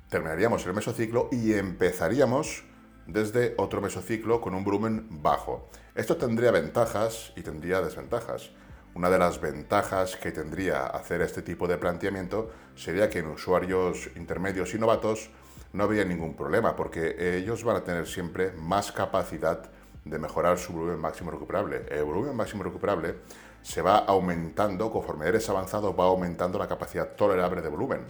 terminaríamos 0.09 0.65
el 0.65 0.73
mesociclo 0.73 1.29
y 1.31 1.53
empezaríamos 1.53 2.63
desde 3.07 3.55
otro 3.57 3.81
mesociclo 3.81 4.39
con 4.41 4.53
un 4.53 4.63
volumen 4.63 5.07
bajo. 5.09 5.69
Esto 5.95 6.17
tendría 6.17 6.51
ventajas 6.51 7.33
y 7.35 7.41
tendría 7.41 7.81
desventajas. 7.81 8.51
Una 8.95 9.09
de 9.09 9.19
las 9.19 9.39
ventajas 9.39 10.15
que 10.15 10.31
tendría 10.31 10.85
hacer 10.85 11.21
este 11.21 11.41
tipo 11.41 11.67
de 11.67 11.77
planteamiento 11.77 12.51
sería 12.75 13.09
que 13.09 13.19
en 13.19 13.27
usuarios 13.27 14.09
intermedios 14.15 14.73
y 14.73 14.79
novatos 14.79 15.29
no 15.73 15.83
habría 15.83 16.05
ningún 16.05 16.35
problema 16.35 16.75
porque 16.75 17.37
ellos 17.37 17.63
van 17.63 17.77
a 17.77 17.83
tener 17.83 18.07
siempre 18.07 18.51
más 18.53 18.91
capacidad 18.91 19.69
de 20.10 20.20
mejorar 20.20 20.57
su 20.57 20.74
volumen 20.74 20.99
máximo 20.99 21.32
recuperable. 21.32 21.86
El 21.89 22.03
volumen 22.03 22.36
máximo 22.36 22.64
recuperable 22.64 23.16
se 23.62 23.82
va 23.82 23.99
aumentando, 23.99 24.91
conforme 24.91 25.28
eres 25.28 25.49
avanzado, 25.49 25.95
va 25.95 26.05
aumentando 26.05 26.57
la 26.57 26.68
capacidad 26.68 27.16
tolerable 27.16 27.62
de 27.62 27.70
volumen. 27.70 28.01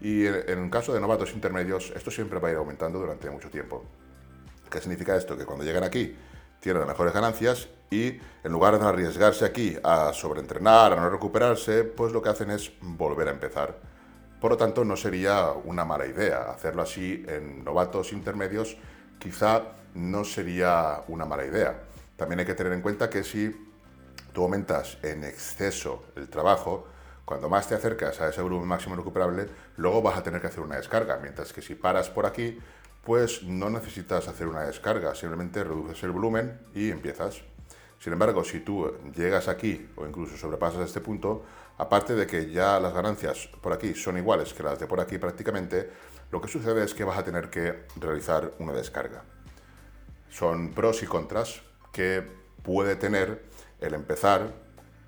Y 0.00 0.26
en 0.26 0.64
el 0.64 0.70
caso 0.70 0.92
de 0.92 1.00
novatos 1.00 1.32
intermedios, 1.32 1.92
esto 1.94 2.10
siempre 2.10 2.38
va 2.38 2.48
a 2.48 2.50
ir 2.52 2.56
aumentando 2.56 2.98
durante 2.98 3.28
mucho 3.30 3.50
tiempo. 3.50 3.84
¿Qué 4.70 4.80
significa 4.80 5.16
esto? 5.16 5.36
Que 5.36 5.44
cuando 5.44 5.64
llegan 5.64 5.82
aquí 5.82 6.16
tienen 6.60 6.86
mejores 6.86 7.12
ganancias 7.12 7.68
y 7.90 8.18
en 8.44 8.52
lugar 8.52 8.78
de 8.78 8.86
arriesgarse 8.86 9.44
aquí 9.44 9.76
a 9.82 10.12
sobreentrenar, 10.12 10.92
a 10.92 10.96
no 10.96 11.08
recuperarse, 11.08 11.84
pues 11.84 12.12
lo 12.12 12.20
que 12.20 12.28
hacen 12.28 12.50
es 12.50 12.72
volver 12.80 13.28
a 13.28 13.30
empezar. 13.32 13.76
Por 14.40 14.52
lo 14.52 14.56
tanto, 14.56 14.84
no 14.84 14.96
sería 14.96 15.52
una 15.64 15.84
mala 15.84 16.06
idea 16.06 16.50
hacerlo 16.50 16.82
así 16.82 17.24
en 17.26 17.64
novatos 17.64 18.12
intermedios, 18.12 18.76
quizá 19.18 19.62
no 19.94 20.24
sería 20.24 21.02
una 21.08 21.24
mala 21.24 21.44
idea. 21.44 21.82
También 22.16 22.40
hay 22.40 22.46
que 22.46 22.54
tener 22.54 22.72
en 22.72 22.82
cuenta 22.82 23.08
que 23.08 23.22
si 23.22 23.68
tú 24.32 24.42
aumentas 24.42 24.98
en 25.02 25.24
exceso 25.24 26.04
el 26.16 26.28
trabajo, 26.28 26.86
cuando 27.24 27.48
más 27.48 27.68
te 27.68 27.74
acercas 27.74 28.20
a 28.20 28.28
ese 28.28 28.40
volumen 28.40 28.66
máximo 28.66 28.96
recuperable, 28.96 29.46
luego 29.76 30.00
vas 30.00 30.18
a 30.18 30.22
tener 30.22 30.40
que 30.40 30.46
hacer 30.46 30.60
una 30.60 30.76
descarga, 30.76 31.18
mientras 31.20 31.52
que 31.52 31.60
si 31.60 31.74
paras 31.74 32.08
por 32.08 32.24
aquí, 32.24 32.58
pues 33.04 33.42
no 33.42 33.70
necesitas 33.70 34.28
hacer 34.28 34.46
una 34.46 34.62
descarga, 34.62 35.14
simplemente 35.14 35.62
reduces 35.62 36.02
el 36.02 36.10
volumen 36.10 36.58
y 36.74 36.90
empiezas. 36.90 37.42
Sin 37.98 38.12
embargo, 38.12 38.44
si 38.44 38.60
tú 38.60 38.92
llegas 39.14 39.48
aquí 39.48 39.90
o 39.96 40.06
incluso 40.06 40.36
sobrepasas 40.36 40.86
este 40.86 41.00
punto, 41.00 41.44
aparte 41.78 42.14
de 42.14 42.26
que 42.26 42.50
ya 42.50 42.78
las 42.78 42.94
ganancias 42.94 43.48
por 43.60 43.72
aquí 43.72 43.94
son 43.94 44.18
iguales 44.18 44.54
que 44.54 44.62
las 44.62 44.78
de 44.78 44.86
por 44.86 45.00
aquí 45.00 45.18
prácticamente, 45.18 45.90
lo 46.30 46.40
que 46.40 46.48
sucede 46.48 46.84
es 46.84 46.94
que 46.94 47.04
vas 47.04 47.18
a 47.18 47.24
tener 47.24 47.50
que 47.50 47.86
realizar 47.96 48.52
una 48.58 48.72
descarga. 48.72 49.24
Son 50.30 50.70
pros 50.72 51.02
y 51.02 51.06
contras 51.06 51.62
que 51.92 52.22
puede 52.62 52.96
tener 52.96 53.44
el 53.80 53.94
empezar 53.94 54.52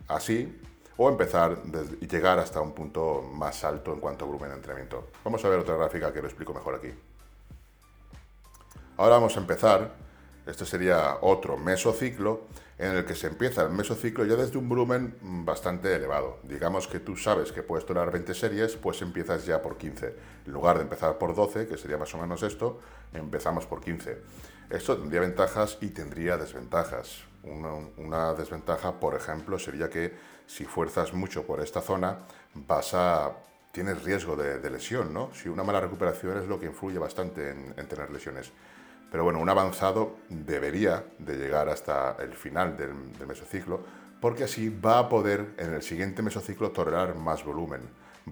así 0.08 0.60
o 0.96 1.08
empezar 1.08 1.62
y 2.00 2.06
llegar 2.06 2.38
hasta 2.38 2.60
un 2.60 2.72
punto 2.72 3.22
más 3.22 3.64
alto 3.64 3.92
en 3.92 4.00
cuanto 4.00 4.24
a 4.24 4.28
volumen 4.28 4.50
de 4.50 4.56
entrenamiento. 4.56 5.08
Vamos 5.24 5.44
a 5.44 5.48
ver 5.48 5.58
otra 5.58 5.76
gráfica 5.76 6.12
que 6.12 6.20
lo 6.20 6.28
explico 6.28 6.52
mejor 6.52 6.74
aquí. 6.74 6.92
Ahora 8.98 9.14
vamos 9.14 9.34
a 9.36 9.40
empezar, 9.40 9.94
este 10.46 10.66
sería 10.66 11.16
otro 11.22 11.56
mesociclo, 11.56 12.42
en 12.80 12.92
el 12.96 13.04
que 13.04 13.14
se 13.14 13.26
empieza 13.26 13.62
el 13.62 13.70
mesociclo 13.70 14.24
ya 14.24 14.36
desde 14.36 14.56
un 14.56 14.68
volumen 14.68 15.14
bastante 15.20 15.94
elevado. 15.94 16.38
Digamos 16.42 16.88
que 16.88 16.98
tú 16.98 17.16
sabes 17.16 17.52
que 17.52 17.62
puedes 17.62 17.84
tolerar 17.84 18.10
20 18.10 18.32
series, 18.34 18.76
pues 18.76 19.02
empiezas 19.02 19.44
ya 19.44 19.60
por 19.60 19.76
15. 19.76 20.14
En 20.46 20.52
lugar 20.52 20.76
de 20.76 20.82
empezar 20.82 21.18
por 21.18 21.34
12, 21.34 21.66
que 21.66 21.76
sería 21.76 21.98
más 21.98 22.14
o 22.14 22.18
menos 22.18 22.42
esto, 22.42 22.80
empezamos 23.12 23.66
por 23.66 23.82
15. 23.82 24.18
Esto 24.70 24.96
tendría 24.96 25.20
ventajas 25.20 25.78
y 25.80 25.88
tendría 25.88 26.36
desventajas. 26.36 27.24
Una, 27.42 28.34
desventaja, 28.34 29.00
por 29.00 29.16
ejemplo, 29.16 29.58
sería 29.58 29.90
que 29.90 30.14
si 30.46 30.64
fuerzas 30.64 31.12
mucho 31.12 31.44
por 31.44 31.60
esta 31.60 31.80
zona, 31.80 32.18
vas 32.54 32.94
a 32.94 33.32
tienes 33.72 34.04
riesgo 34.04 34.36
de, 34.36 34.70
lesión, 34.70 35.12
¿no? 35.12 35.34
Si 35.34 35.48
una 35.48 35.64
mala 35.64 35.80
recuperación 35.80 36.38
es 36.38 36.46
lo 36.46 36.60
que 36.60 36.66
influye 36.66 36.98
bastante 36.98 37.50
en, 37.50 37.88
tener 37.88 38.10
lesiones. 38.10 38.52
Pero 39.10 39.24
bueno, 39.24 39.40
un 39.40 39.48
avanzado 39.48 40.18
debería 40.28 41.04
de 41.18 41.36
llegar 41.36 41.68
hasta 41.68 42.16
el 42.20 42.34
final 42.34 42.76
del, 42.76 43.12
del 43.18 43.26
mesociclo, 43.26 43.80
porque 44.20 44.44
así 44.44 44.68
va 44.68 45.00
a 45.00 45.08
poder 45.08 45.54
en 45.56 45.74
el 45.74 45.82
siguiente 45.82 46.22
mesociclo 46.22 46.70
tolerar 46.70 47.16
más 47.16 47.44
volumen. 47.44 47.80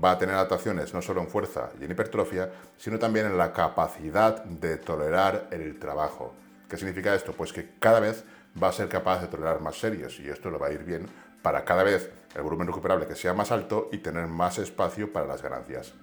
Va 0.02 0.12
a 0.12 0.18
tener 0.18 0.34
adaptaciones 0.34 0.94
no 0.94 1.02
solo 1.02 1.20
en 1.20 1.28
fuerza 1.28 1.70
y 1.80 1.84
en 1.84 1.90
hipertrofia, 1.90 2.50
sino 2.76 2.98
también 2.98 3.26
en 3.26 3.36
la 3.36 3.52
capacidad 3.52 4.44
de 4.44 4.76
tolerar 4.76 5.48
el 5.50 5.78
trabajo. 5.78 6.34
¿Qué 6.68 6.76
significa 6.76 7.14
esto? 7.14 7.32
Pues 7.32 7.52
que 7.52 7.70
cada 7.80 7.98
vez 7.98 8.24
va 8.62 8.68
a 8.68 8.72
ser 8.72 8.88
capaz 8.88 9.20
de 9.20 9.28
tolerar 9.28 9.60
más 9.60 9.78
series 9.78 10.20
y 10.20 10.28
esto 10.28 10.50
lo 10.50 10.58
va 10.58 10.68
a 10.68 10.72
ir 10.72 10.84
bien 10.84 11.06
para 11.42 11.64
cada 11.64 11.82
vez 11.82 12.10
el 12.34 12.42
volumen 12.42 12.66
recuperable 12.66 13.06
que 13.06 13.16
sea 13.16 13.34
más 13.34 13.50
alto 13.50 13.88
y 13.92 13.98
tener 13.98 14.26
más 14.26 14.58
espacio 14.58 15.12
para 15.12 15.26
las 15.26 15.42
ganancias. 15.42 15.94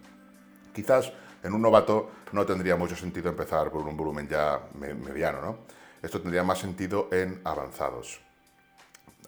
Quizás 0.74 1.12
en 1.44 1.54
un 1.54 1.62
novato 1.62 2.10
no 2.32 2.46
tendría 2.46 2.76
mucho 2.76 2.96
sentido 2.96 3.30
empezar 3.30 3.70
por 3.72 3.82
un 3.88 3.96
volumen 3.96 4.28
ya 4.28 4.60
mediano, 4.74 5.42
¿no? 5.42 5.58
Esto 6.02 6.20
tendría 6.20 6.44
más 6.44 6.60
sentido 6.60 7.10
en 7.12 7.42
avanzados. 7.44 8.20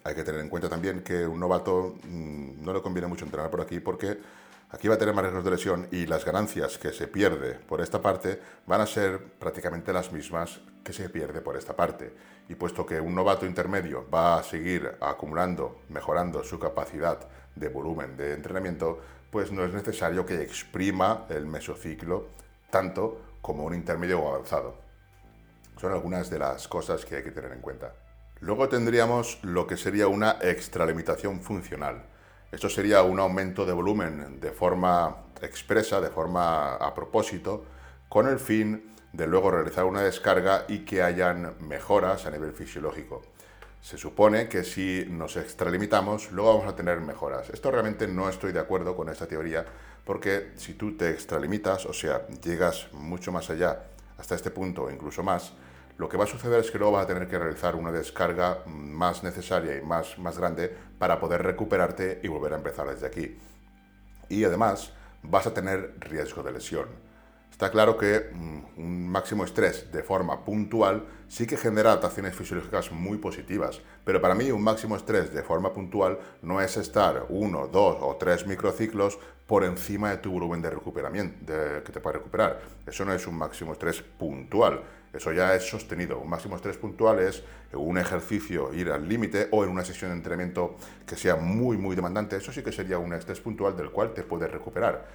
Hay 0.04 0.14
que 0.14 0.24
tener 0.24 0.40
en 0.40 0.48
cuenta 0.48 0.68
también 0.68 1.02
que 1.02 1.26
un 1.26 1.40
novato 1.40 1.96
mm, 2.04 2.64
no 2.64 2.72
le 2.72 2.82
conviene 2.82 3.08
mucho 3.08 3.24
entrenar 3.24 3.50
por 3.50 3.60
aquí 3.60 3.80
porque 3.80 4.18
Aquí 4.70 4.86
va 4.86 4.96
a 4.96 4.98
tener 4.98 5.14
más 5.14 5.24
riesgos 5.24 5.44
de 5.44 5.50
lesión 5.50 5.88
y 5.90 6.04
las 6.04 6.26
ganancias 6.26 6.76
que 6.76 6.92
se 6.92 7.08
pierde 7.08 7.54
por 7.54 7.80
esta 7.80 8.02
parte 8.02 8.38
van 8.66 8.82
a 8.82 8.86
ser 8.86 9.18
prácticamente 9.38 9.94
las 9.94 10.12
mismas 10.12 10.60
que 10.84 10.92
se 10.92 11.08
pierde 11.08 11.40
por 11.40 11.56
esta 11.56 11.74
parte. 11.74 12.14
Y 12.50 12.54
puesto 12.54 12.84
que 12.84 13.00
un 13.00 13.14
novato 13.14 13.46
intermedio 13.46 14.06
va 14.10 14.38
a 14.38 14.42
seguir 14.42 14.96
acumulando, 15.00 15.80
mejorando 15.88 16.44
su 16.44 16.58
capacidad 16.58 17.18
de 17.54 17.68
volumen 17.70 18.16
de 18.18 18.34
entrenamiento, 18.34 19.00
pues 19.30 19.50
no 19.52 19.64
es 19.64 19.72
necesario 19.72 20.26
que 20.26 20.42
exprima 20.42 21.24
el 21.30 21.46
mesociclo 21.46 22.28
tanto 22.70 23.22
como 23.40 23.64
un 23.64 23.74
intermedio 23.74 24.28
avanzado. 24.28 24.76
Son 25.80 25.92
algunas 25.92 26.28
de 26.28 26.40
las 26.40 26.68
cosas 26.68 27.06
que 27.06 27.16
hay 27.16 27.22
que 27.22 27.30
tener 27.30 27.52
en 27.52 27.62
cuenta. 27.62 27.94
Luego 28.40 28.68
tendríamos 28.68 29.38
lo 29.42 29.66
que 29.66 29.78
sería 29.78 30.08
una 30.08 30.36
extralimitación 30.42 31.40
funcional. 31.40 32.04
Esto 32.50 32.70
sería 32.70 33.02
un 33.02 33.20
aumento 33.20 33.66
de 33.66 33.74
volumen 33.74 34.40
de 34.40 34.52
forma 34.52 35.24
expresa, 35.42 36.00
de 36.00 36.08
forma 36.08 36.76
a 36.76 36.94
propósito, 36.94 37.64
con 38.08 38.26
el 38.26 38.38
fin 38.38 38.90
de 39.12 39.26
luego 39.26 39.50
realizar 39.50 39.84
una 39.84 40.00
descarga 40.00 40.64
y 40.66 40.80
que 40.80 41.02
hayan 41.02 41.56
mejoras 41.60 42.24
a 42.24 42.30
nivel 42.30 42.52
fisiológico. 42.52 43.22
Se 43.82 43.98
supone 43.98 44.48
que 44.48 44.64
si 44.64 45.06
nos 45.10 45.36
extralimitamos, 45.36 46.32
luego 46.32 46.54
vamos 46.54 46.72
a 46.72 46.76
tener 46.76 47.00
mejoras. 47.00 47.50
Esto 47.50 47.70
realmente 47.70 48.08
no 48.08 48.30
estoy 48.30 48.52
de 48.52 48.60
acuerdo 48.60 48.96
con 48.96 49.10
esta 49.10 49.26
teoría, 49.26 49.66
porque 50.04 50.52
si 50.56 50.72
tú 50.72 50.96
te 50.96 51.10
extralimitas, 51.10 51.84
o 51.84 51.92
sea, 51.92 52.26
llegas 52.42 52.88
mucho 52.92 53.30
más 53.30 53.50
allá, 53.50 53.84
hasta 54.16 54.34
este 54.34 54.50
punto 54.50 54.84
o 54.84 54.90
incluso 54.90 55.22
más, 55.22 55.52
lo 55.98 56.08
que 56.08 56.16
va 56.16 56.24
a 56.24 56.28
suceder 56.28 56.60
es 56.60 56.70
que 56.70 56.78
luego 56.78 56.92
vas 56.92 57.04
a 57.04 57.08
tener 57.08 57.28
que 57.28 57.38
realizar 57.38 57.74
una 57.74 57.90
descarga 57.90 58.62
más 58.66 59.24
necesaria 59.24 59.76
y 59.76 59.82
más, 59.82 60.16
más 60.18 60.38
grande 60.38 60.74
para 60.98 61.18
poder 61.18 61.42
recuperarte 61.42 62.20
y 62.22 62.28
volver 62.28 62.52
a 62.52 62.56
empezar 62.56 62.88
desde 62.88 63.06
aquí. 63.06 63.36
Y 64.28 64.44
además 64.44 64.92
vas 65.22 65.48
a 65.48 65.54
tener 65.54 65.96
riesgo 65.98 66.44
de 66.44 66.52
lesión. 66.52 66.86
Está 67.50 67.72
claro 67.72 67.98
que 67.98 68.30
mm, 68.32 68.80
un 68.80 69.08
máximo 69.08 69.44
estrés 69.44 69.90
de 69.90 70.04
forma 70.04 70.44
puntual 70.44 71.04
sí 71.26 71.48
que 71.48 71.56
genera 71.56 71.90
adaptaciones 71.90 72.36
fisiológicas 72.36 72.92
muy 72.92 73.18
positivas, 73.18 73.80
pero 74.04 74.20
para 74.20 74.36
mí 74.36 74.52
un 74.52 74.62
máximo 74.62 74.94
estrés 74.94 75.34
de 75.34 75.42
forma 75.42 75.72
puntual 75.72 76.20
no 76.42 76.60
es 76.60 76.76
estar 76.76 77.26
uno, 77.28 77.66
dos 77.66 77.96
o 78.00 78.14
tres 78.14 78.46
microciclos 78.46 79.18
por 79.48 79.64
encima 79.64 80.10
de 80.10 80.18
tu 80.18 80.30
volumen 80.30 80.60
de 80.60 80.68
recuperamiento 80.68 81.54
que 81.82 81.90
te 81.90 82.00
puede 82.00 82.18
recuperar. 82.18 82.60
Eso 82.86 83.06
no 83.06 83.14
es 83.14 83.26
un 83.26 83.34
máximo 83.34 83.72
estrés 83.72 84.02
puntual. 84.02 84.82
Eso 85.10 85.32
ya 85.32 85.54
es 85.54 85.66
sostenido. 85.66 86.18
Un 86.18 86.28
máximo 86.28 86.54
estrés 86.54 86.76
puntual 86.76 87.18
es 87.20 87.42
un 87.72 87.96
ejercicio 87.96 88.74
ir 88.74 88.90
al 88.90 89.08
límite 89.08 89.48
o 89.50 89.64
en 89.64 89.70
una 89.70 89.86
sesión 89.86 90.10
de 90.10 90.18
entrenamiento 90.18 90.76
que 91.06 91.16
sea 91.16 91.36
muy, 91.36 91.78
muy 91.78 91.96
demandante. 91.96 92.36
Eso 92.36 92.52
sí 92.52 92.62
que 92.62 92.72
sería 92.72 92.98
un 92.98 93.14
estrés 93.14 93.40
puntual 93.40 93.74
del 93.74 93.90
cual 93.90 94.12
te 94.12 94.22
puedes 94.22 94.50
recuperar. 94.50 95.06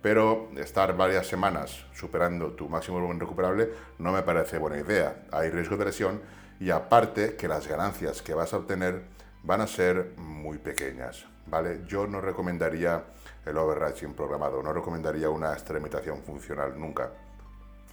Pero 0.00 0.50
estar 0.56 0.96
varias 0.96 1.26
semanas 1.26 1.84
superando 1.92 2.52
tu 2.52 2.68
máximo 2.68 2.98
volumen 2.98 3.18
recuperable 3.18 3.70
no 3.98 4.12
me 4.12 4.22
parece 4.22 4.58
buena 4.58 4.78
idea. 4.78 5.24
Hay 5.32 5.50
riesgo 5.50 5.76
de 5.76 5.86
lesión 5.86 6.20
y 6.60 6.70
aparte 6.70 7.34
que 7.34 7.48
las 7.48 7.66
ganancias 7.66 8.22
que 8.22 8.34
vas 8.34 8.54
a 8.54 8.58
obtener 8.58 9.02
van 9.42 9.62
a 9.62 9.66
ser 9.66 10.12
muy 10.16 10.58
pequeñas. 10.58 11.26
¿vale? 11.46 11.80
Yo 11.88 12.06
no 12.06 12.20
recomendaría 12.20 13.02
el 13.46 13.56
overreaching 13.56 14.14
programado, 14.14 14.62
no 14.62 14.72
recomendaría 14.72 15.30
una 15.30 15.52
extremitación 15.52 16.22
funcional 16.22 16.78
nunca. 16.78 17.10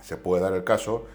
Se 0.01 0.17
puede 0.17 0.43
dar 0.43 0.53
el 0.53 0.63
caso 0.63 1.05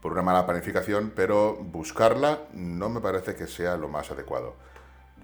por 0.00 0.12
una 0.12 0.22
mala 0.22 0.44
planificación, 0.44 1.12
pero 1.14 1.54
buscarla 1.54 2.40
no 2.54 2.88
me 2.88 3.00
parece 3.00 3.34
que 3.34 3.46
sea 3.46 3.76
lo 3.76 3.88
más 3.88 4.10
adecuado. 4.10 4.54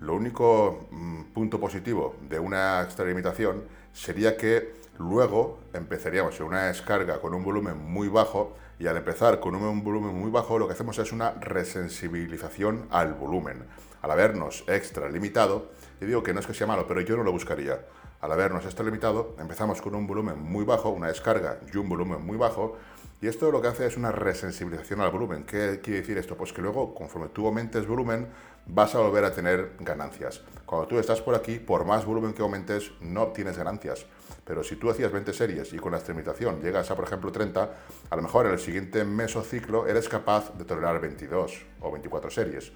Lo 0.01 0.14
único 0.14 0.87
mm, 0.91 1.23
punto 1.35 1.59
positivo 1.59 2.14
de 2.29 2.39
una 2.39 2.81
extralimitación 2.83 3.64
sería 3.93 4.37
que 4.37 4.75
luego 4.99 5.59
empezaríamos 5.73 6.39
en 6.39 6.47
una 6.47 6.66
descarga 6.66 7.21
con 7.21 7.35
un 7.35 7.43
volumen 7.43 7.77
muy 7.77 8.09
bajo 8.09 8.57
y 8.79 8.87
al 8.87 8.97
empezar 8.97 9.41
con 9.41 9.57
un 9.57 9.83
volumen 9.83 10.14
muy 10.14 10.31
bajo 10.31 10.59
lo 10.59 10.69
que 10.69 10.75
hacemos 10.75 10.99
es 10.99 11.11
una 11.11 11.33
resensibilización 11.33 12.87
al 12.91 13.14
volumen. 13.14 13.64
Al 14.03 14.12
habernos 14.12 14.62
extralimitado, 14.69 15.73
y 16.01 16.05
digo 16.05 16.23
que 16.23 16.33
no 16.33 16.39
es 16.39 16.47
que 16.47 16.55
sea 16.55 16.69
malo, 16.69 16.87
pero 16.87 17.01
yo 17.01 17.16
no 17.16 17.25
lo 17.25 17.33
buscaría. 17.33 17.81
Al 18.21 18.33
habernos 18.33 18.64
extralimitado, 18.64 19.37
empezamos 19.39 19.81
con 19.81 19.95
un 19.95 20.09
volumen 20.09 20.41
muy 20.43 20.64
bajo, 20.64 20.91
una 20.91 21.07
descarga 21.07 21.61
y 21.73 21.77
un 21.77 21.89
volumen 21.89 22.21
muy 22.25 22.37
bajo, 22.37 22.77
y 23.21 23.29
esto 23.29 23.53
lo 23.53 23.62
que 23.62 23.69
hace 23.69 23.87
es 23.87 23.97
una 23.97 24.11
resensibilización 24.11 25.01
al 25.01 25.12
volumen. 25.12 25.45
¿Qué 25.45 25.81
quiere 25.83 26.01
decir 26.01 26.19
esto? 26.19 26.37
Pues 26.37 26.53
que 26.53 26.61
luego, 26.61 26.95
conforme 26.95 27.29
tú 27.29 27.47
aumentes 27.47 27.87
volumen, 27.87 28.29
vas 28.66 28.97
a 28.97 28.99
volver 28.99 29.25
a 29.25 29.33
tener 29.33 29.75
ganancias. 29.79 30.43
Cuando 30.66 30.89
tú 30.89 30.99
estás 30.99 31.21
por 31.21 31.37
aquí, 31.37 31.61
por 31.61 31.85
más 31.85 32.05
volumen 32.05 32.33
que 32.33 32.43
aumentes, 32.43 32.91
no 33.01 33.23
obtienes 33.23 33.57
ganancias. 33.57 34.05
Pero 34.45 34.64
si 34.64 34.75
tú 34.77 34.91
hacías 34.91 35.12
20 35.12 35.33
series 35.33 35.73
y 35.73 35.77
con 35.79 35.93
la 35.93 35.99
extremitación 35.99 36.61
llegas 36.61 36.91
a, 36.91 36.97
por 36.97 37.05
ejemplo, 37.05 37.31
30, 37.31 37.71
a 38.11 38.16
lo 38.16 38.23
mejor 38.23 38.47
en 38.47 38.53
el 38.53 38.59
siguiente 38.59 39.05
mesociclo 39.05 39.87
eres 39.87 40.09
capaz 40.09 40.57
de 40.59 40.64
tolerar 40.64 41.01
22 41.01 41.66
o 41.81 41.93
24 41.93 42.31
series, 42.31 42.73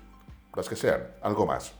las 0.55 0.68
que 0.68 0.76
sean, 0.76 1.03
algo 1.20 1.47
más. 1.47 1.74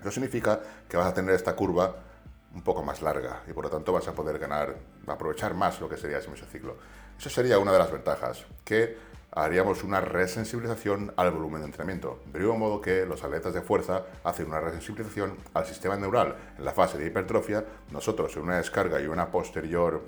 Eso 0.00 0.10
significa 0.10 0.60
que 0.88 0.96
vas 0.96 1.06
a 1.06 1.14
tener 1.14 1.34
esta 1.34 1.56
curva 1.56 2.11
un 2.54 2.62
poco 2.62 2.82
más 2.82 3.02
larga 3.02 3.42
y 3.48 3.52
por 3.52 3.64
lo 3.64 3.70
tanto 3.70 3.92
vas 3.92 4.06
a 4.08 4.12
poder 4.12 4.38
ganar, 4.38 4.76
aprovechar 5.06 5.54
más 5.54 5.80
lo 5.80 5.88
que 5.88 5.96
sería 5.96 6.18
ese 6.18 6.30
mesociclo. 6.30 6.76
Eso 7.18 7.30
sería 7.30 7.58
una 7.58 7.72
de 7.72 7.78
las 7.78 7.90
ventajas, 7.90 8.44
que 8.64 8.96
haríamos 9.34 9.82
una 9.82 10.00
resensibilización 10.00 11.12
al 11.16 11.30
volumen 11.30 11.62
de 11.62 11.66
entrenamiento. 11.66 12.20
De 12.32 12.38
mismo 12.38 12.58
modo 12.58 12.80
que 12.80 13.06
los 13.06 13.24
atletas 13.24 13.54
de 13.54 13.62
fuerza 13.62 14.02
hacen 14.24 14.46
una 14.46 14.60
resensibilización 14.60 15.36
al 15.54 15.66
sistema 15.66 15.96
neural 15.96 16.36
en 16.58 16.64
la 16.64 16.72
fase 16.72 16.98
de 16.98 17.06
hipertrofia, 17.06 17.64
nosotros 17.90 18.36
en 18.36 18.42
una 18.42 18.58
descarga 18.58 19.00
y 19.00 19.06
una 19.06 19.30
posterior 19.30 20.02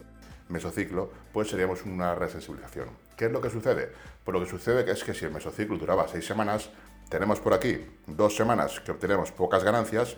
mesociclo, 0.48 1.10
pues 1.32 1.48
seríamos 1.48 1.84
una 1.84 2.14
resensibilización. 2.14 2.88
¿Qué 3.16 3.26
es 3.26 3.32
lo 3.32 3.40
que 3.40 3.48
sucede? 3.48 3.90
Pues 4.24 4.34
lo 4.34 4.44
que 4.44 4.50
sucede 4.50 4.90
es 4.90 5.02
que 5.04 5.14
si 5.14 5.24
el 5.24 5.30
mesociclo 5.30 5.78
duraba 5.78 6.06
seis 6.06 6.26
semanas, 6.26 6.68
tenemos 7.08 7.40
por 7.40 7.54
aquí 7.54 7.86
dos 8.06 8.36
semanas 8.36 8.80
que 8.80 8.90
obtenemos 8.90 9.32
pocas 9.32 9.64
ganancias, 9.64 10.16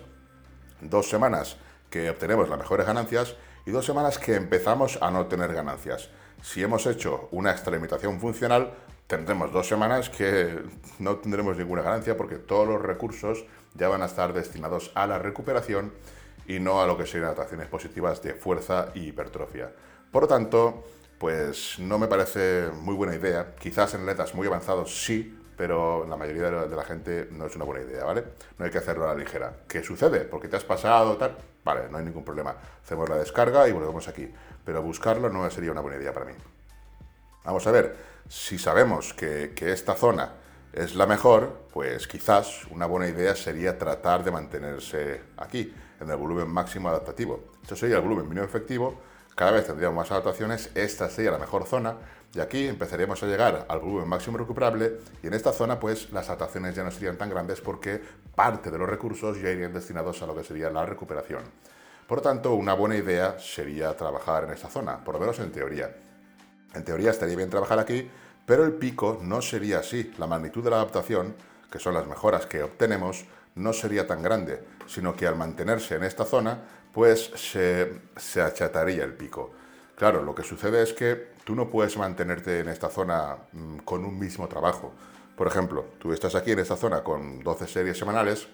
dos 0.81 1.09
semanas 1.09 1.57
que 1.89 2.09
obtenemos 2.09 2.49
las 2.49 2.59
mejores 2.59 2.85
ganancias 2.85 3.35
y 3.65 3.71
dos 3.71 3.85
semanas 3.85 4.17
que 4.17 4.35
empezamos 4.35 4.97
a 5.01 5.11
no 5.11 5.27
tener 5.27 5.53
ganancias. 5.53 6.09
Si 6.41 6.63
hemos 6.63 6.85
hecho 6.85 7.29
una 7.31 7.51
extralimitación 7.51 8.19
funcional, 8.19 8.73
tendremos 9.07 9.51
dos 9.51 9.67
semanas 9.67 10.09
que 10.09 10.61
no 10.99 11.17
tendremos 11.17 11.57
ninguna 11.57 11.81
ganancia 11.81 12.15
porque 12.15 12.35
todos 12.35 12.67
los 12.67 12.81
recursos 12.81 13.45
ya 13.73 13.87
van 13.89 14.01
a 14.01 14.05
estar 14.05 14.33
destinados 14.33 14.91
a 14.95 15.07
la 15.07 15.19
recuperación 15.19 15.93
y 16.47 16.59
no 16.59 16.81
a 16.81 16.87
lo 16.87 16.97
que 16.97 17.05
serían 17.05 17.25
adaptaciones 17.25 17.67
positivas 17.67 18.21
de 18.21 18.33
fuerza 18.33 18.89
y 18.93 19.07
hipertrofia. 19.07 19.71
Por 20.11 20.23
lo 20.23 20.27
tanto, 20.27 20.85
pues 21.17 21.79
no 21.79 21.99
me 21.99 22.07
parece 22.07 22.69
muy 22.73 22.95
buena 22.95 23.15
idea. 23.15 23.55
Quizás 23.59 23.93
en 23.93 24.01
atletas 24.01 24.33
muy 24.33 24.47
avanzados 24.47 25.03
sí, 25.03 25.37
pero 25.57 26.05
la 26.07 26.15
mayoría 26.15 26.49
de 26.49 26.75
la, 26.75 26.83
gente 26.83 27.27
no 27.31 27.47
es 27.47 27.55
una 27.55 27.65
buena 27.65 27.83
idea, 27.83 28.05
¿vale? 28.05 28.23
No 28.57 28.65
hay 28.65 28.71
que 28.71 28.77
hacerlo 28.77 29.05
a 29.05 29.13
la 29.13 29.19
ligera. 29.19 29.53
¿Qué 29.67 29.83
sucede? 29.83 30.21
Porque 30.21 30.47
te 30.47 30.55
has 30.55 30.63
pasado, 30.63 31.17
tal. 31.17 31.35
Vale, 31.67 31.89
no 31.89 31.97
hay 31.97 32.05
ningún 32.05 32.23
problema. 32.23 32.55
Hacemos 32.81 33.09
la 33.09 33.17
descarga 33.17 33.67
y 33.67 33.73
volvemos 33.73 34.07
aquí. 34.07 34.31
Pero 34.63 34.81
buscarlo 34.81 35.29
no 35.29 35.49
sería 35.49 35.69
una 35.73 35.81
buena 35.81 35.97
idea 35.97 36.13
para 36.13 36.25
mí. 36.25 36.31
Vamos 37.43 37.67
a 37.67 37.71
ver, 37.71 37.93
si 38.29 38.57
sabemos 38.57 39.13
que, 39.13 39.51
que 39.53 39.73
esta 39.73 39.93
zona 39.93 40.31
es 40.71 40.95
la 40.95 41.05
mejor, 41.05 41.67
pues 41.73 42.07
quizás 42.07 42.63
una 42.67 42.85
buena 42.85 43.09
idea 43.09 43.35
sería 43.35 43.77
tratar 43.77 44.23
de 44.23 44.31
mantenerse 44.31 45.21
aquí, 45.35 45.73
en 45.99 46.09
el 46.09 46.15
volumen 46.15 46.47
máximo 46.47 46.87
adaptativo. 46.87 47.49
Esto 47.61 47.75
sería 47.75 47.97
el 47.97 48.01
volumen 48.03 48.29
mínimo 48.29 48.45
efectivo, 48.45 49.01
cada 49.35 49.51
vez 49.51 49.67
tendríamos 49.67 49.97
más 49.97 50.11
adaptaciones, 50.11 50.71
esta 50.73 51.09
sería 51.09 51.31
la 51.31 51.37
mejor 51.37 51.65
zona, 51.65 51.97
Y 52.33 52.39
aquí 52.39 52.67
empezaríamos 52.67 53.23
a 53.23 53.25
llegar 53.25 53.65
al 53.67 53.79
volumen 53.79 54.07
máximo 54.07 54.37
recuperable 54.37 54.99
y 55.23 55.27
en 55.27 55.33
esta 55.33 55.51
zona 55.51 55.79
pues 55.79 56.11
las 56.11 56.27
adaptaciones 56.27 56.75
ya 56.75 56.83
no 56.83 56.91
serían 56.91 57.17
tan 57.17 57.29
grandes 57.29 57.61
porque 57.61 58.01
parte 58.37 58.69
de 58.69 58.77
los 58.77 58.87
recursos 58.87 59.41
ya 59.41 59.49
irían 59.49 59.73
destinados 59.73 60.21
a 60.21 60.27
lo 60.27 60.35
que 60.35 60.43
sería 60.43 60.69
la 60.69 60.85
recuperación. 60.85 61.41
Por 62.07 62.19
lo 62.19 62.21
tanto, 62.21 62.53
una 62.53 62.75
buena 62.75 62.95
idea 62.95 63.39
sería 63.39 63.97
trabajar 63.97 64.43
en 64.43 64.51
esta 64.51 64.69
zona, 64.69 65.03
por 65.03 65.15
lo 65.15 65.19
menos 65.19 65.39
en 65.39 65.51
teoría. 65.51 65.89
En 66.75 66.83
teoría 66.83 67.09
estaría 67.09 67.35
bien 67.35 67.49
trabajar 67.49 67.79
aquí, 67.79 68.07
pero 68.45 68.63
el 68.63 68.73
pico 68.73 69.19
no 69.23 69.41
sería 69.41 69.79
así. 69.79 70.13
La 70.19 70.27
magnitud 70.27 70.63
de 70.63 70.69
la 70.69 70.75
adaptación, 70.75 71.33
que 71.71 71.79
son 71.79 71.95
las 71.95 72.05
mejoras 72.05 72.45
que 72.45 72.61
obtenemos, 72.61 73.25
no 73.55 73.73
sería 73.73 74.05
tan 74.05 74.21
grande, 74.21 74.63
sino 74.85 75.15
que 75.15 75.25
al 75.25 75.35
mantenerse 75.35 75.95
en 75.95 76.03
esta 76.03 76.23
zona, 76.23 76.59
pues 76.93 77.31
se, 77.35 77.91
achataría 78.39 79.03
el 79.03 79.13
pico. 79.13 79.51
Claro, 79.95 80.21
lo 80.21 80.35
que 80.35 80.43
sucede 80.43 80.83
es 80.83 80.93
que 80.93 81.29
tú 81.43 81.55
no 81.55 81.71
puedes 81.71 81.97
mantenerte 81.97 82.59
en 82.59 82.69
esta 82.69 82.89
zona 82.89 83.35
mm, 83.51 83.77
con 83.77 84.05
un 84.05 84.19
mismo 84.19 84.47
trabajo. 84.47 84.93
Por 85.37 85.45
ejemplo, 85.45 85.85
tú 85.99 86.11
estás 86.13 86.33
aquí 86.33 86.51
en 86.51 86.59
esta 86.59 86.75
zona 86.75 87.03
con 87.03 87.43
12 87.43 87.67
series 87.67 87.95
semanales, 87.95 88.47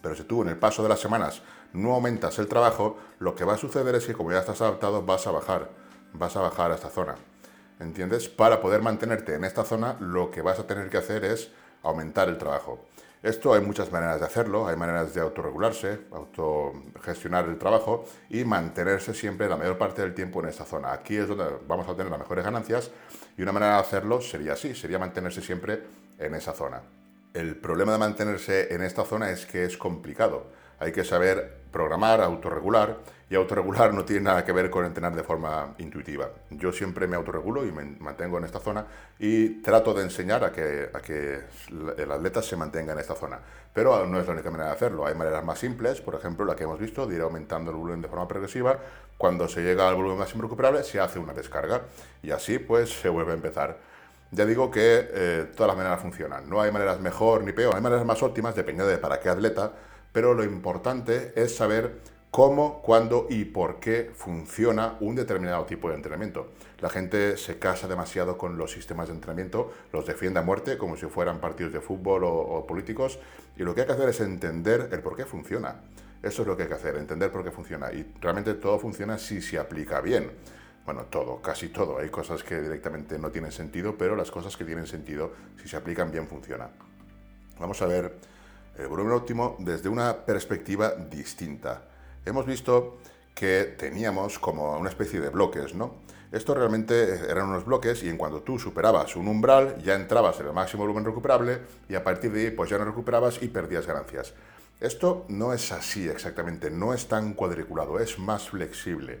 pero 0.00 0.14
si 0.14 0.22
tú 0.22 0.42
en 0.42 0.48
el 0.48 0.56
paso 0.56 0.80
de 0.84 0.88
las 0.88 1.00
semanas 1.00 1.42
no 1.72 1.92
aumentas 1.92 2.38
el 2.38 2.46
trabajo, 2.46 2.96
lo 3.18 3.34
que 3.34 3.42
va 3.42 3.54
a 3.54 3.58
suceder 3.58 3.96
es 3.96 4.06
que 4.06 4.14
como 4.14 4.30
ya 4.30 4.38
estás 4.38 4.60
adaptado 4.60 5.02
vas 5.02 5.26
a 5.26 5.32
bajar, 5.32 5.70
vas 6.12 6.36
a 6.36 6.40
bajar 6.40 6.70
a 6.70 6.76
esta 6.76 6.88
zona. 6.88 7.16
¿Entiendes? 7.80 8.28
Para 8.28 8.60
poder 8.60 8.80
mantenerte 8.80 9.34
en 9.34 9.42
esta 9.42 9.64
zona, 9.64 9.96
lo 9.98 10.30
que 10.30 10.40
vas 10.40 10.60
a 10.60 10.68
tener 10.68 10.88
que 10.88 10.98
hacer 10.98 11.24
es 11.24 11.50
aumentar 11.82 12.28
el 12.28 12.38
trabajo. 12.38 12.86
Esto 13.24 13.52
hay 13.52 13.62
muchas 13.62 13.90
maneras 13.90 14.20
de 14.20 14.26
hacerlo, 14.26 14.68
hay 14.68 14.76
maneras 14.76 15.14
de 15.14 15.20
autorregularse, 15.20 15.98
autogestionar 16.12 17.48
el 17.48 17.58
trabajo 17.58 18.04
y 18.30 18.44
mantenerse 18.44 19.14
siempre 19.14 19.48
la 19.48 19.56
mayor 19.56 19.78
parte 19.78 20.02
del 20.02 20.14
tiempo 20.14 20.40
en 20.40 20.50
esta 20.50 20.64
zona. 20.64 20.92
Aquí 20.92 21.16
es 21.16 21.26
donde 21.26 21.46
vamos 21.66 21.88
a 21.88 21.90
obtener 21.90 22.12
las 22.12 22.20
mejores 22.20 22.44
ganancias 22.44 22.92
y 23.36 23.42
una 23.42 23.50
manera 23.50 23.74
de 23.74 23.80
hacerlo 23.80 24.20
sería 24.20 24.52
así, 24.52 24.76
sería 24.76 25.00
mantenerse 25.00 25.42
siempre 25.42 26.03
en 26.18 26.34
esa 26.34 26.52
zona. 26.52 26.82
El 27.32 27.56
problema 27.56 27.92
de 27.92 27.98
mantenerse 27.98 28.72
en 28.74 28.82
esta 28.82 29.04
zona 29.04 29.30
es 29.30 29.46
que 29.46 29.64
es 29.64 29.76
complicado. 29.76 30.46
Hay 30.78 30.92
que 30.92 31.04
saber 31.04 31.62
programar, 31.72 32.20
autorregular, 32.20 32.98
y 33.30 33.36
autorregular 33.36 33.92
no 33.92 34.04
tiene 34.04 34.22
nada 34.22 34.44
que 34.44 34.52
ver 34.52 34.70
con 34.70 34.84
entrenar 34.84 35.14
de 35.16 35.22
forma 35.22 35.74
intuitiva. 35.78 36.28
Yo 36.50 36.72
siempre 36.72 37.08
me 37.08 37.16
autorregulo 37.16 37.66
y 37.66 37.72
me 37.72 37.84
mantengo 37.98 38.38
en 38.38 38.44
esta 38.44 38.60
zona 38.60 38.86
y 39.18 39.62
trato 39.62 39.94
de 39.94 40.02
enseñar 40.02 40.44
a 40.44 40.52
que, 40.52 40.90
a 40.92 41.00
que 41.00 41.40
el 41.98 42.12
atleta 42.12 42.42
se 42.42 42.56
mantenga 42.56 42.92
en 42.92 42.98
esta 42.98 43.14
zona. 43.14 43.40
Pero 43.72 44.06
no 44.06 44.20
es 44.20 44.26
la 44.26 44.34
única 44.34 44.50
manera 44.50 44.68
de 44.68 44.76
hacerlo. 44.76 45.06
Hay 45.06 45.14
maneras 45.14 45.42
más 45.44 45.58
simples, 45.58 46.00
por 46.00 46.14
ejemplo, 46.14 46.44
la 46.44 46.54
que 46.54 46.64
hemos 46.64 46.78
visto, 46.78 47.06
de 47.06 47.16
ir 47.16 47.22
aumentando 47.22 47.70
el 47.70 47.76
volumen 47.76 48.02
de 48.02 48.08
forma 48.08 48.28
progresiva. 48.28 48.78
Cuando 49.16 49.48
se 49.48 49.62
llega 49.62 49.88
al 49.88 49.96
volumen 49.96 50.18
máximo 50.18 50.42
recuperable, 50.42 50.84
se 50.84 51.00
hace 51.00 51.18
una 51.18 51.32
descarga 51.32 51.82
y 52.22 52.30
así 52.30 52.58
pues 52.58 53.00
se 53.00 53.08
vuelve 53.08 53.32
a 53.32 53.34
empezar. 53.34 53.93
Ya 54.34 54.44
digo 54.44 54.70
que 54.70 55.08
eh, 55.12 55.46
todas 55.54 55.68
las 55.68 55.76
maneras 55.76 56.00
funcionan. 56.00 56.48
No 56.50 56.60
hay 56.60 56.72
maneras 56.72 57.00
mejor 57.00 57.44
ni 57.44 57.52
peor, 57.52 57.76
hay 57.76 57.80
maneras 57.80 58.04
más 58.04 58.20
óptimas 58.22 58.56
dependiendo 58.56 58.90
de 58.90 58.98
para 58.98 59.20
qué 59.20 59.28
atleta, 59.28 59.72
pero 60.12 60.34
lo 60.34 60.42
importante 60.42 61.32
es 61.36 61.54
saber 61.54 62.00
cómo, 62.32 62.82
cuándo 62.82 63.28
y 63.30 63.44
por 63.44 63.78
qué 63.78 64.10
funciona 64.12 64.96
un 64.98 65.14
determinado 65.14 65.66
tipo 65.66 65.88
de 65.88 65.94
entrenamiento. 65.94 66.48
La 66.80 66.90
gente 66.90 67.36
se 67.36 67.60
casa 67.60 67.86
demasiado 67.86 68.36
con 68.36 68.58
los 68.58 68.72
sistemas 68.72 69.06
de 69.06 69.14
entrenamiento, 69.14 69.72
los 69.92 70.04
defiende 70.04 70.40
a 70.40 70.42
muerte 70.42 70.76
como 70.76 70.96
si 70.96 71.06
fueran 71.06 71.38
partidos 71.38 71.72
de 71.72 71.80
fútbol 71.80 72.24
o, 72.24 72.66
políticos, 72.66 73.20
y 73.56 73.62
lo 73.62 73.72
que 73.72 73.82
hay 73.82 73.86
que 73.86 73.92
hacer 73.92 74.08
es 74.08 74.20
entender 74.20 74.88
el 74.90 75.00
por 75.00 75.14
qué 75.14 75.24
funciona. 75.26 75.76
Eso 76.24 76.42
es 76.42 76.48
lo 76.48 76.56
que 76.56 76.64
hay 76.64 76.68
que 76.68 76.74
hacer, 76.74 76.96
entender 76.96 77.30
por 77.30 77.44
qué 77.44 77.52
funciona. 77.52 77.92
Y 77.92 78.12
realmente 78.20 78.54
todo 78.54 78.80
funciona 78.80 79.16
si 79.16 79.40
se 79.40 79.56
aplica 79.56 80.00
bien. 80.00 80.32
Bueno, 80.84 81.04
todo, 81.04 81.40
casi 81.40 81.68
todo. 81.68 81.98
Hay 81.98 82.10
cosas 82.10 82.42
que 82.42 82.60
directamente 82.60 83.18
no 83.18 83.30
tienen 83.30 83.52
sentido, 83.52 83.96
pero 83.96 84.16
las 84.16 84.30
cosas 84.30 84.56
que 84.56 84.64
tienen 84.64 84.86
sentido, 84.86 85.32
si 85.62 85.68
se 85.68 85.76
aplican 85.76 86.10
bien, 86.10 86.28
funcionan. 86.28 86.70
Vamos 87.58 87.80
a 87.82 87.86
ver 87.86 88.18
el 88.76 88.88
volumen 88.88 89.12
óptimo 89.12 89.56
desde 89.60 89.88
una 89.88 90.24
perspectiva 90.26 90.90
distinta 90.90 91.84
hemos 92.24 92.46
visto 92.46 92.98
que 93.34 93.74
teníamos 93.78 94.38
como 94.38 94.78
una 94.78 94.88
especie 94.88 95.20
de 95.20 95.28
bloques, 95.28 95.74
¿no? 95.74 96.02
Esto 96.32 96.54
realmente 96.54 97.30
eran 97.30 97.48
unos 97.48 97.64
bloques 97.64 98.02
y 98.02 98.08
en 98.08 98.16
cuanto 98.16 98.42
tú 98.42 98.58
superabas 98.58 99.14
un 99.14 99.28
umbral 99.28 99.80
ya 99.82 99.94
entrabas 99.94 100.40
en 100.40 100.46
el 100.46 100.52
máximo 100.52 100.82
volumen 100.82 101.04
recuperable 101.04 101.60
y 101.88 101.94
a 101.94 102.02
partir 102.02 102.32
de 102.32 102.46
ahí 102.46 102.50
pues 102.50 102.70
ya 102.70 102.78
no 102.78 102.84
recuperabas 102.84 103.40
y 103.42 103.48
perdías 103.48 103.86
ganancias. 103.86 104.34
Esto 104.80 105.26
no 105.28 105.52
es 105.52 105.70
así 105.70 106.08
exactamente, 106.08 106.70
no 106.70 106.92
es 106.92 107.06
tan 107.06 107.34
cuadriculado, 107.34 108.00
es 108.00 108.18
más 108.18 108.48
flexible. 108.48 109.20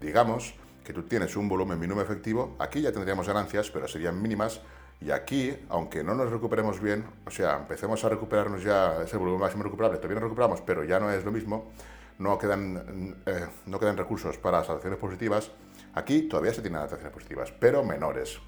Digamos 0.00 0.54
que 0.86 0.92
tú 0.92 1.02
tienes 1.02 1.36
un 1.36 1.48
volumen 1.48 1.80
mínimo 1.80 2.00
efectivo, 2.00 2.54
aquí 2.60 2.80
ya 2.80 2.92
tendríamos 2.92 3.26
ganancias, 3.26 3.70
pero 3.70 3.88
serían 3.88 4.22
mínimas, 4.22 4.60
y 5.00 5.10
aquí, 5.10 5.52
aunque 5.68 6.04
no 6.04 6.14
nos 6.14 6.30
recuperemos 6.30 6.80
bien, 6.80 7.04
o 7.26 7.30
sea, 7.30 7.56
empecemos 7.56 8.04
a 8.04 8.08
recuperarnos 8.08 8.62
ya 8.62 9.02
ese 9.02 9.16
volumen 9.16 9.40
máximo 9.40 9.64
recuperable, 9.64 9.98
todavía 9.98 10.20
nos 10.20 10.30
recuperamos, 10.30 10.60
pero 10.60 10.84
ya 10.84 11.00
no 11.00 11.10
es 11.10 11.24
lo 11.24 11.32
mismo, 11.32 11.72
no 12.18 12.38
quedan, 12.38 13.16
eh, 13.26 13.46
no 13.66 13.80
quedan 13.80 13.96
recursos 13.96 14.38
para 14.38 14.58
las 14.58 14.68
adaptaciones 14.68 15.00
positivas, 15.00 15.50
aquí 15.94 16.22
todavía 16.22 16.54
se 16.54 16.62
tienen 16.62 16.78
adaptaciones 16.78 17.12
positivas, 17.12 17.52
pero 17.58 17.82
menores. 17.82 18.38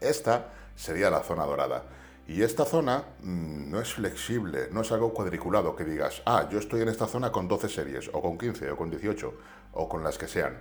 Esta 0.00 0.52
sería 0.76 1.10
la 1.10 1.24
zona 1.24 1.44
dorada. 1.44 1.82
Y 2.28 2.42
esta 2.42 2.64
zona 2.64 3.04
mm, 3.22 3.70
no 3.70 3.80
es 3.80 3.92
flexible, 3.92 4.68
no 4.70 4.82
es 4.82 4.92
algo 4.92 5.12
cuadriculado 5.12 5.74
que 5.74 5.84
digas, 5.84 6.22
ah, 6.26 6.48
yo 6.48 6.58
estoy 6.60 6.82
en 6.82 6.88
esta 6.88 7.06
zona 7.06 7.32
con 7.32 7.48
12 7.48 7.68
series, 7.68 8.10
o 8.12 8.22
con 8.22 8.38
15, 8.38 8.70
o 8.70 8.76
con 8.76 8.90
18, 8.90 9.34
o 9.72 9.88
con 9.88 10.04
las 10.04 10.16
que 10.16 10.28
sean. 10.28 10.56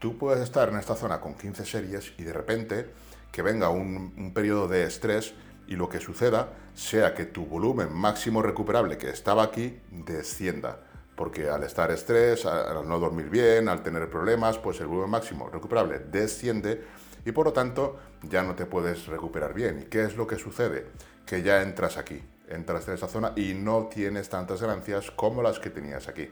Tú 0.00 0.16
puedes 0.16 0.42
estar 0.42 0.70
en 0.70 0.76
esta 0.76 0.96
zona 0.96 1.20
con 1.20 1.34
15 1.34 1.66
series 1.66 2.14
y 2.16 2.22
de 2.22 2.32
repente 2.32 2.86
que 3.30 3.42
venga 3.42 3.68
un, 3.68 4.32
periodo 4.34 4.66
de 4.66 4.84
estrés 4.84 5.34
y 5.68 5.76
lo 5.76 5.90
que 5.90 6.00
suceda 6.00 6.54
sea 6.74 7.14
que 7.14 7.26
tu 7.26 7.44
volumen 7.44 7.92
máximo 7.92 8.40
recuperable 8.40 8.96
que 8.96 9.10
estaba 9.10 9.42
aquí 9.42 9.78
descienda 9.90 10.80
porque 11.16 11.50
al 11.50 11.64
estar 11.64 11.90
estrés, 11.90 12.46
al 12.46 12.88
no 12.88 12.98
dormir 12.98 13.28
bien, 13.28 13.68
al 13.68 13.82
tener 13.82 14.08
problemas, 14.08 14.56
pues 14.56 14.80
el 14.80 14.86
volumen 14.86 15.10
máximo 15.10 15.50
recuperable 15.50 15.98
desciende 15.98 16.82
y 17.26 17.32
por 17.32 17.44
lo 17.44 17.52
tanto 17.52 17.98
ya 18.22 18.42
no 18.42 18.54
te 18.54 18.64
puedes 18.64 19.06
recuperar 19.06 19.52
bien. 19.52 19.80
¿Y 19.80 19.84
qué 19.84 20.04
es 20.04 20.16
lo 20.16 20.26
que 20.26 20.36
sucede? 20.36 20.86
Que 21.26 21.42
ya 21.42 21.60
entras 21.60 21.98
aquí, 21.98 22.22
entras 22.48 22.88
en 22.88 22.94
esa 22.94 23.06
zona 23.06 23.34
y 23.36 23.52
no 23.52 23.90
tienes 23.92 24.30
tantas 24.30 24.62
ganancias 24.62 25.10
como 25.10 25.42
las 25.42 25.58
que 25.58 25.68
tenías 25.68 26.08
aquí. 26.08 26.30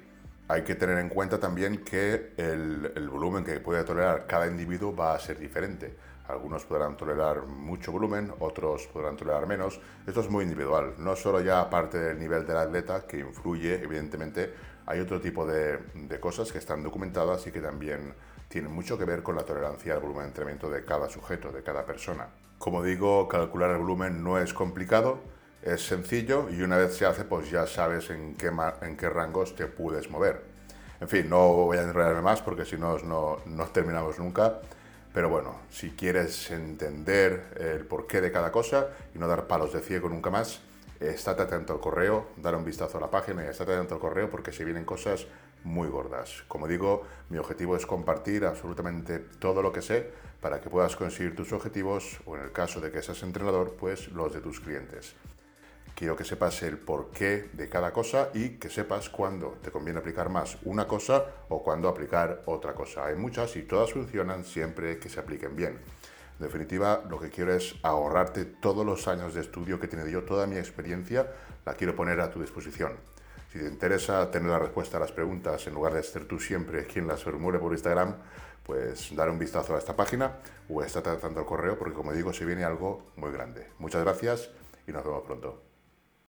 Hay 0.50 0.62
que 0.62 0.74
tener 0.74 0.98
en 0.98 1.10
cuenta 1.10 1.38
también 1.38 1.84
que 1.84 2.32
el, 2.38 3.08
volumen 3.10 3.44
que 3.44 3.60
puede 3.60 3.84
tolerar 3.84 4.26
cada 4.26 4.46
individuo 4.46 4.96
va 4.96 5.14
a 5.14 5.18
ser 5.18 5.38
diferente. 5.38 5.94
Algunos 6.26 6.64
podrán 6.64 6.96
tolerar 6.96 7.42
mucho 7.46 7.92
volumen, 7.92 8.32
otros 8.38 8.86
podrán 8.86 9.16
tolerar 9.16 9.46
menos. 9.46 9.78
Esto 10.06 10.20
es 10.20 10.30
muy 10.30 10.44
individual, 10.44 10.94
no 10.96 11.16
solo 11.16 11.42
ya 11.42 11.60
aparte 11.60 11.98
del 11.98 12.18
nivel 12.18 12.46
del 12.46 12.56
atleta, 12.56 13.06
que 13.06 13.18
influye 13.18 13.74
evidentemente 13.74 14.54
hay 14.86 15.00
otro 15.00 15.20
tipo 15.20 15.46
de, 15.46 15.80
cosas 16.18 16.50
que 16.50 16.56
están 16.56 16.82
documentadas 16.82 17.46
y 17.46 17.52
que 17.52 17.60
también 17.60 18.14
tienen 18.48 18.72
mucho 18.72 18.96
que 18.96 19.04
ver 19.04 19.22
con 19.22 19.36
la 19.36 19.42
tolerancia 19.42 19.92
al 19.92 20.00
volumen 20.00 20.22
de 20.22 20.28
entrenamiento 20.28 20.70
de 20.70 20.82
cada 20.82 21.10
sujeto, 21.10 21.52
de 21.52 21.62
cada 21.62 21.84
persona. 21.84 22.26
Como 22.56 22.82
digo, 22.82 23.28
calcular 23.28 23.70
el 23.72 23.78
volumen 23.78 24.24
no 24.24 24.38
es 24.38 24.54
complicado, 24.54 25.20
es 25.62 25.86
sencillo 25.86 26.48
y 26.50 26.62
una 26.62 26.76
vez 26.76 26.96
se 26.96 27.06
hace, 27.06 27.24
pues 27.24 27.50
ya 27.50 27.66
sabes 27.66 28.10
en 28.10 28.34
qué, 28.36 28.50
en 28.82 28.96
qué 28.96 29.08
rangos 29.08 29.56
te 29.56 29.66
puedes 29.66 30.10
mover. 30.10 30.42
En 31.00 31.08
fin, 31.08 31.28
no 31.28 31.52
voy 31.52 31.78
a 31.78 31.82
enredarme 31.82 32.22
más 32.22 32.42
porque 32.42 32.64
si 32.64 32.76
no, 32.76 32.98
no, 32.98 33.66
terminamos 33.72 34.18
nunca. 34.18 34.60
Pero 35.12 35.28
bueno, 35.28 35.60
si 35.70 35.90
quieres 35.90 36.50
entender 36.50 37.54
el 37.58 37.86
porqué 37.86 38.20
de 38.20 38.30
cada 38.30 38.52
cosa 38.52 38.88
y 39.14 39.18
no 39.18 39.26
dar 39.26 39.46
palos 39.46 39.72
de 39.72 39.80
ciego 39.80 40.08
nunca 40.08 40.30
más, 40.30 40.60
estate 41.00 41.42
atento 41.42 41.72
al 41.72 41.80
correo, 41.80 42.28
dar 42.36 42.54
un 42.54 42.64
vistazo 42.64 42.98
a 42.98 43.00
la 43.00 43.10
página 43.10 43.44
y 43.44 43.48
estate 43.48 43.74
atento 43.74 43.94
al 43.94 44.00
correo 44.00 44.30
porque 44.30 44.52
se 44.52 44.64
vienen 44.64 44.84
cosas 44.84 45.26
muy 45.64 45.88
gordas. 45.88 46.44
Como 46.46 46.68
digo, 46.68 47.04
mi 47.30 47.38
objetivo 47.38 47.76
es 47.76 47.86
compartir 47.86 48.44
absolutamente 48.44 49.18
todo 49.18 49.62
lo 49.62 49.72
que 49.72 49.82
sé 49.82 50.10
para 50.40 50.60
que 50.60 50.70
puedas 50.70 50.94
conseguir 50.94 51.34
tus 51.34 51.52
objetivos 51.52 52.20
o 52.26 52.36
en 52.36 52.42
el 52.42 52.52
caso 52.52 52.80
de 52.80 52.90
que 52.90 53.02
seas 53.02 53.22
entrenador, 53.22 53.76
pues 53.78 54.08
los 54.08 54.32
de 54.32 54.40
tus 54.40 54.60
clientes. 54.60 55.14
Quiero 55.98 56.14
que 56.14 56.22
sepas 56.22 56.62
el 56.62 56.78
porqué 56.78 57.50
de 57.54 57.68
cada 57.68 57.92
cosa 57.92 58.30
y 58.32 58.50
que 58.50 58.70
sepas 58.70 59.08
cuándo 59.08 59.58
te 59.60 59.72
conviene 59.72 59.98
aplicar 59.98 60.28
más 60.28 60.56
una 60.62 60.86
cosa 60.86 61.24
o 61.48 61.60
cuándo 61.60 61.88
aplicar 61.88 62.42
otra 62.46 62.72
cosa. 62.72 63.06
Hay 63.06 63.16
muchas 63.16 63.56
y 63.56 63.62
todas 63.62 63.92
funcionan 63.92 64.44
siempre 64.44 65.00
que 65.00 65.08
se 65.08 65.18
apliquen 65.18 65.56
bien. 65.56 65.80
En 66.38 66.46
definitiva, 66.46 67.02
lo 67.10 67.18
que 67.18 67.30
quiero 67.30 67.52
es 67.52 67.74
ahorrarte 67.82 68.44
todos 68.44 68.86
los 68.86 69.08
años 69.08 69.34
de 69.34 69.40
estudio 69.40 69.80
que 69.80 69.86
he 69.86 69.88
tenido 69.88 70.06
yo, 70.06 70.22
toda 70.22 70.46
mi 70.46 70.56
experiencia, 70.56 71.32
la 71.66 71.74
quiero 71.74 71.96
poner 71.96 72.20
a 72.20 72.30
tu 72.30 72.40
disposición. 72.40 72.92
Si 73.52 73.58
te 73.58 73.66
interesa 73.66 74.30
tener 74.30 74.50
la 74.50 74.60
respuesta 74.60 74.98
a 74.98 75.00
las 75.00 75.10
preguntas 75.10 75.66
en 75.66 75.74
lugar 75.74 75.94
de 75.94 76.04
ser 76.04 76.26
tú 76.26 76.38
siempre 76.38 76.86
quien 76.86 77.08
las 77.08 77.24
formule 77.24 77.58
por 77.58 77.72
Instagram, 77.72 78.14
pues 78.62 79.16
dar 79.16 79.30
un 79.30 79.38
vistazo 79.40 79.74
a 79.74 79.78
esta 79.78 79.96
página 79.96 80.36
o 80.68 80.80
estate 80.80 81.10
tratando 81.10 81.40
el 81.40 81.46
correo 81.46 81.76
porque 81.76 81.94
como 81.94 82.12
digo 82.12 82.32
se 82.32 82.44
viene 82.44 82.62
algo 82.62 83.10
muy 83.16 83.32
grande. 83.32 83.66
Muchas 83.80 84.04
gracias 84.04 84.48
y 84.86 84.92
nos 84.92 85.02
vemos 85.02 85.24
pronto. 85.24 85.67